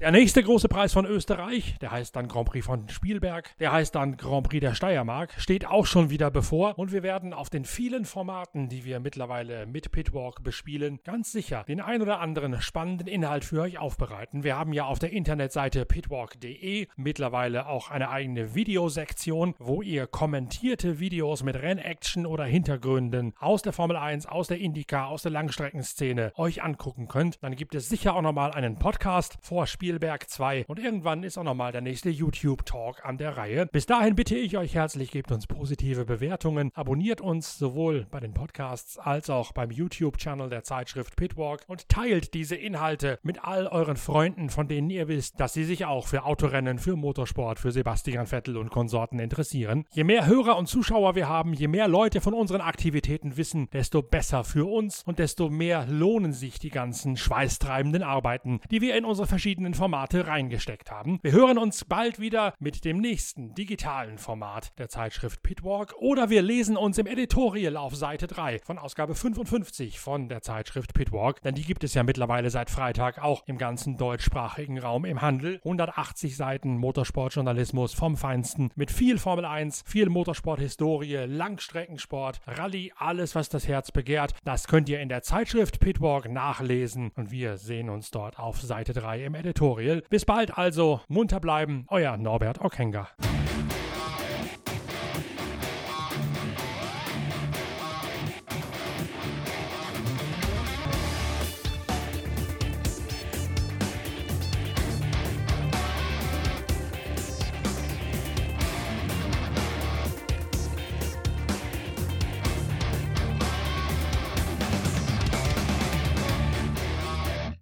Der 0.00 0.12
nächste 0.12 0.42
große 0.42 0.70
Preis 0.70 0.94
von 0.94 1.04
Österreich, 1.04 1.76
der 1.82 1.90
heißt 1.90 2.16
dann 2.16 2.26
Grand 2.26 2.48
Prix 2.48 2.64
von 2.64 2.88
Spielberg, 2.88 3.54
der 3.58 3.70
heißt 3.70 3.94
dann 3.94 4.16
Grand 4.16 4.48
Prix 4.48 4.62
der 4.62 4.74
Steiermark, 4.74 5.34
steht 5.36 5.66
auch 5.66 5.84
schon 5.84 6.08
wieder 6.08 6.30
bevor 6.30 6.78
und 6.78 6.90
wir 6.90 7.02
werden 7.02 7.34
auf 7.34 7.50
den 7.50 7.66
vielen 7.66 8.06
Formaten, 8.06 8.70
die 8.70 8.86
wir 8.86 8.98
mittlerweile 8.98 9.66
mit 9.66 9.92
Pitwalk 9.92 10.42
bespielen, 10.42 11.00
ganz 11.04 11.32
sicher 11.32 11.64
den 11.68 11.82
ein 11.82 12.00
oder 12.00 12.18
anderen 12.20 12.62
spannenden 12.62 13.08
Inhalt 13.08 13.44
für 13.44 13.60
euch 13.60 13.76
aufbereiten. 13.76 14.42
Wir 14.42 14.56
haben 14.56 14.72
ja 14.72 14.86
auf 14.86 14.98
der 14.98 15.12
Internetseite 15.12 15.84
pitwalk.de 15.84 16.88
mittlerweile 16.96 17.66
auch 17.66 17.90
eine 17.90 18.08
eigene 18.08 18.54
Videosektion, 18.54 19.54
wo 19.58 19.82
ihr 19.82 20.06
kommentierte 20.06 20.98
Videos 20.98 21.42
mit 21.42 21.56
Rennaction 21.56 22.24
oder 22.24 22.44
Hintergründen 22.44 23.34
aus 23.38 23.60
der 23.60 23.74
Formel 23.74 23.98
1, 23.98 24.24
aus 24.24 24.48
der 24.48 24.60
Indica, 24.60 25.04
aus 25.04 25.24
der 25.24 25.32
Langstreckenszene 25.32 26.32
euch 26.36 26.62
angucken 26.62 27.06
könnt. 27.06 27.36
Dann 27.42 27.54
gibt 27.54 27.74
es 27.74 27.90
sicher 27.90 28.14
auch 28.16 28.22
nochmal 28.22 28.52
einen 28.52 28.78
Podcast 28.78 29.36
vor 29.42 29.66
Spielberg 29.90 30.30
2 30.30 30.66
und 30.68 30.78
irgendwann 30.78 31.24
ist 31.24 31.36
auch 31.36 31.42
nochmal 31.42 31.72
der 31.72 31.80
nächste 31.80 32.10
YouTube-Talk 32.10 33.04
an 33.04 33.18
der 33.18 33.36
Reihe. 33.36 33.66
Bis 33.66 33.86
dahin 33.86 34.14
bitte 34.14 34.36
ich 34.36 34.56
euch 34.56 34.76
herzlich, 34.76 35.10
gebt 35.10 35.32
uns 35.32 35.48
positive 35.48 36.04
Bewertungen, 36.04 36.70
abonniert 36.74 37.20
uns 37.20 37.58
sowohl 37.58 38.06
bei 38.08 38.20
den 38.20 38.32
Podcasts 38.32 38.98
als 38.98 39.30
auch 39.30 39.50
beim 39.50 39.72
YouTube-Channel 39.72 40.48
der 40.48 40.62
Zeitschrift 40.62 41.16
Pitwalk 41.16 41.64
und 41.66 41.88
teilt 41.88 42.34
diese 42.34 42.54
Inhalte 42.54 43.18
mit 43.24 43.42
all 43.42 43.66
euren 43.66 43.96
Freunden, 43.96 44.48
von 44.48 44.68
denen 44.68 44.90
ihr 44.90 45.08
wisst, 45.08 45.40
dass 45.40 45.54
sie 45.54 45.64
sich 45.64 45.86
auch 45.86 46.06
für 46.06 46.22
Autorennen, 46.22 46.78
für 46.78 46.94
Motorsport, 46.94 47.58
für 47.58 47.72
Sebastian 47.72 48.28
Vettel 48.28 48.58
und 48.58 48.70
Konsorten 48.70 49.18
interessieren. 49.18 49.86
Je 49.90 50.04
mehr 50.04 50.26
Hörer 50.26 50.56
und 50.56 50.68
Zuschauer 50.68 51.16
wir 51.16 51.28
haben, 51.28 51.52
je 51.52 51.66
mehr 51.66 51.88
Leute 51.88 52.20
von 52.20 52.34
unseren 52.34 52.60
Aktivitäten 52.60 53.36
wissen, 53.36 53.68
desto 53.72 54.02
besser 54.02 54.44
für 54.44 54.70
uns 54.70 55.02
und 55.02 55.18
desto 55.18 55.50
mehr 55.50 55.84
lohnen 55.88 56.32
sich 56.32 56.60
die 56.60 56.70
ganzen 56.70 57.16
schweißtreibenden 57.16 58.04
Arbeiten, 58.04 58.60
die 58.70 58.80
wir 58.80 58.94
in 58.96 59.04
unsere 59.04 59.26
verschiedenen 59.26 59.74
Formate 59.80 60.26
reingesteckt 60.26 60.90
haben. 60.90 61.20
Wir 61.22 61.32
hören 61.32 61.56
uns 61.56 61.86
bald 61.86 62.20
wieder 62.20 62.52
mit 62.58 62.84
dem 62.84 62.98
nächsten 62.98 63.54
digitalen 63.54 64.18
Format 64.18 64.78
der 64.78 64.90
Zeitschrift 64.90 65.42
Pitwalk 65.42 65.94
oder 65.96 66.28
wir 66.28 66.42
lesen 66.42 66.76
uns 66.76 66.98
im 66.98 67.06
Editorial 67.06 67.78
auf 67.78 67.96
Seite 67.96 68.26
3 68.26 68.58
von 68.58 68.76
Ausgabe 68.76 69.14
55 69.14 69.98
von 69.98 70.28
der 70.28 70.42
Zeitschrift 70.42 70.92
Pitwalk, 70.92 71.40
denn 71.40 71.54
die 71.54 71.62
gibt 71.62 71.82
es 71.82 71.94
ja 71.94 72.02
mittlerweile 72.02 72.50
seit 72.50 72.68
Freitag 72.68 73.22
auch 73.22 73.42
im 73.46 73.56
ganzen 73.56 73.96
deutschsprachigen 73.96 74.78
Raum 74.78 75.06
im 75.06 75.22
Handel. 75.22 75.62
180 75.64 76.36
Seiten 76.36 76.76
Motorsportjournalismus 76.76 77.94
vom 77.94 78.18
Feinsten 78.18 78.68
mit 78.74 78.90
viel 78.90 79.16
Formel 79.16 79.46
1, 79.46 79.84
viel 79.86 80.10
Motorsporthistorie, 80.10 81.24
Langstreckensport, 81.24 82.42
Rallye, 82.46 82.92
alles 82.98 83.34
was 83.34 83.48
das 83.48 83.66
Herz 83.66 83.92
begehrt. 83.92 84.34
Das 84.44 84.68
könnt 84.68 84.90
ihr 84.90 85.00
in 85.00 85.08
der 85.08 85.22
Zeitschrift 85.22 85.80
Pitwalk 85.80 86.28
nachlesen 86.28 87.12
und 87.16 87.30
wir 87.30 87.56
sehen 87.56 87.88
uns 87.88 88.10
dort 88.10 88.38
auf 88.38 88.60
Seite 88.60 88.92
3 88.92 89.24
im 89.24 89.34
Editorial. 89.34 89.69
Bis 90.08 90.24
bald 90.24 90.56
also, 90.56 91.00
munter 91.08 91.40
bleiben, 91.40 91.86
euer 91.88 92.16
Norbert 92.16 92.60
Ockenger. 92.60 93.08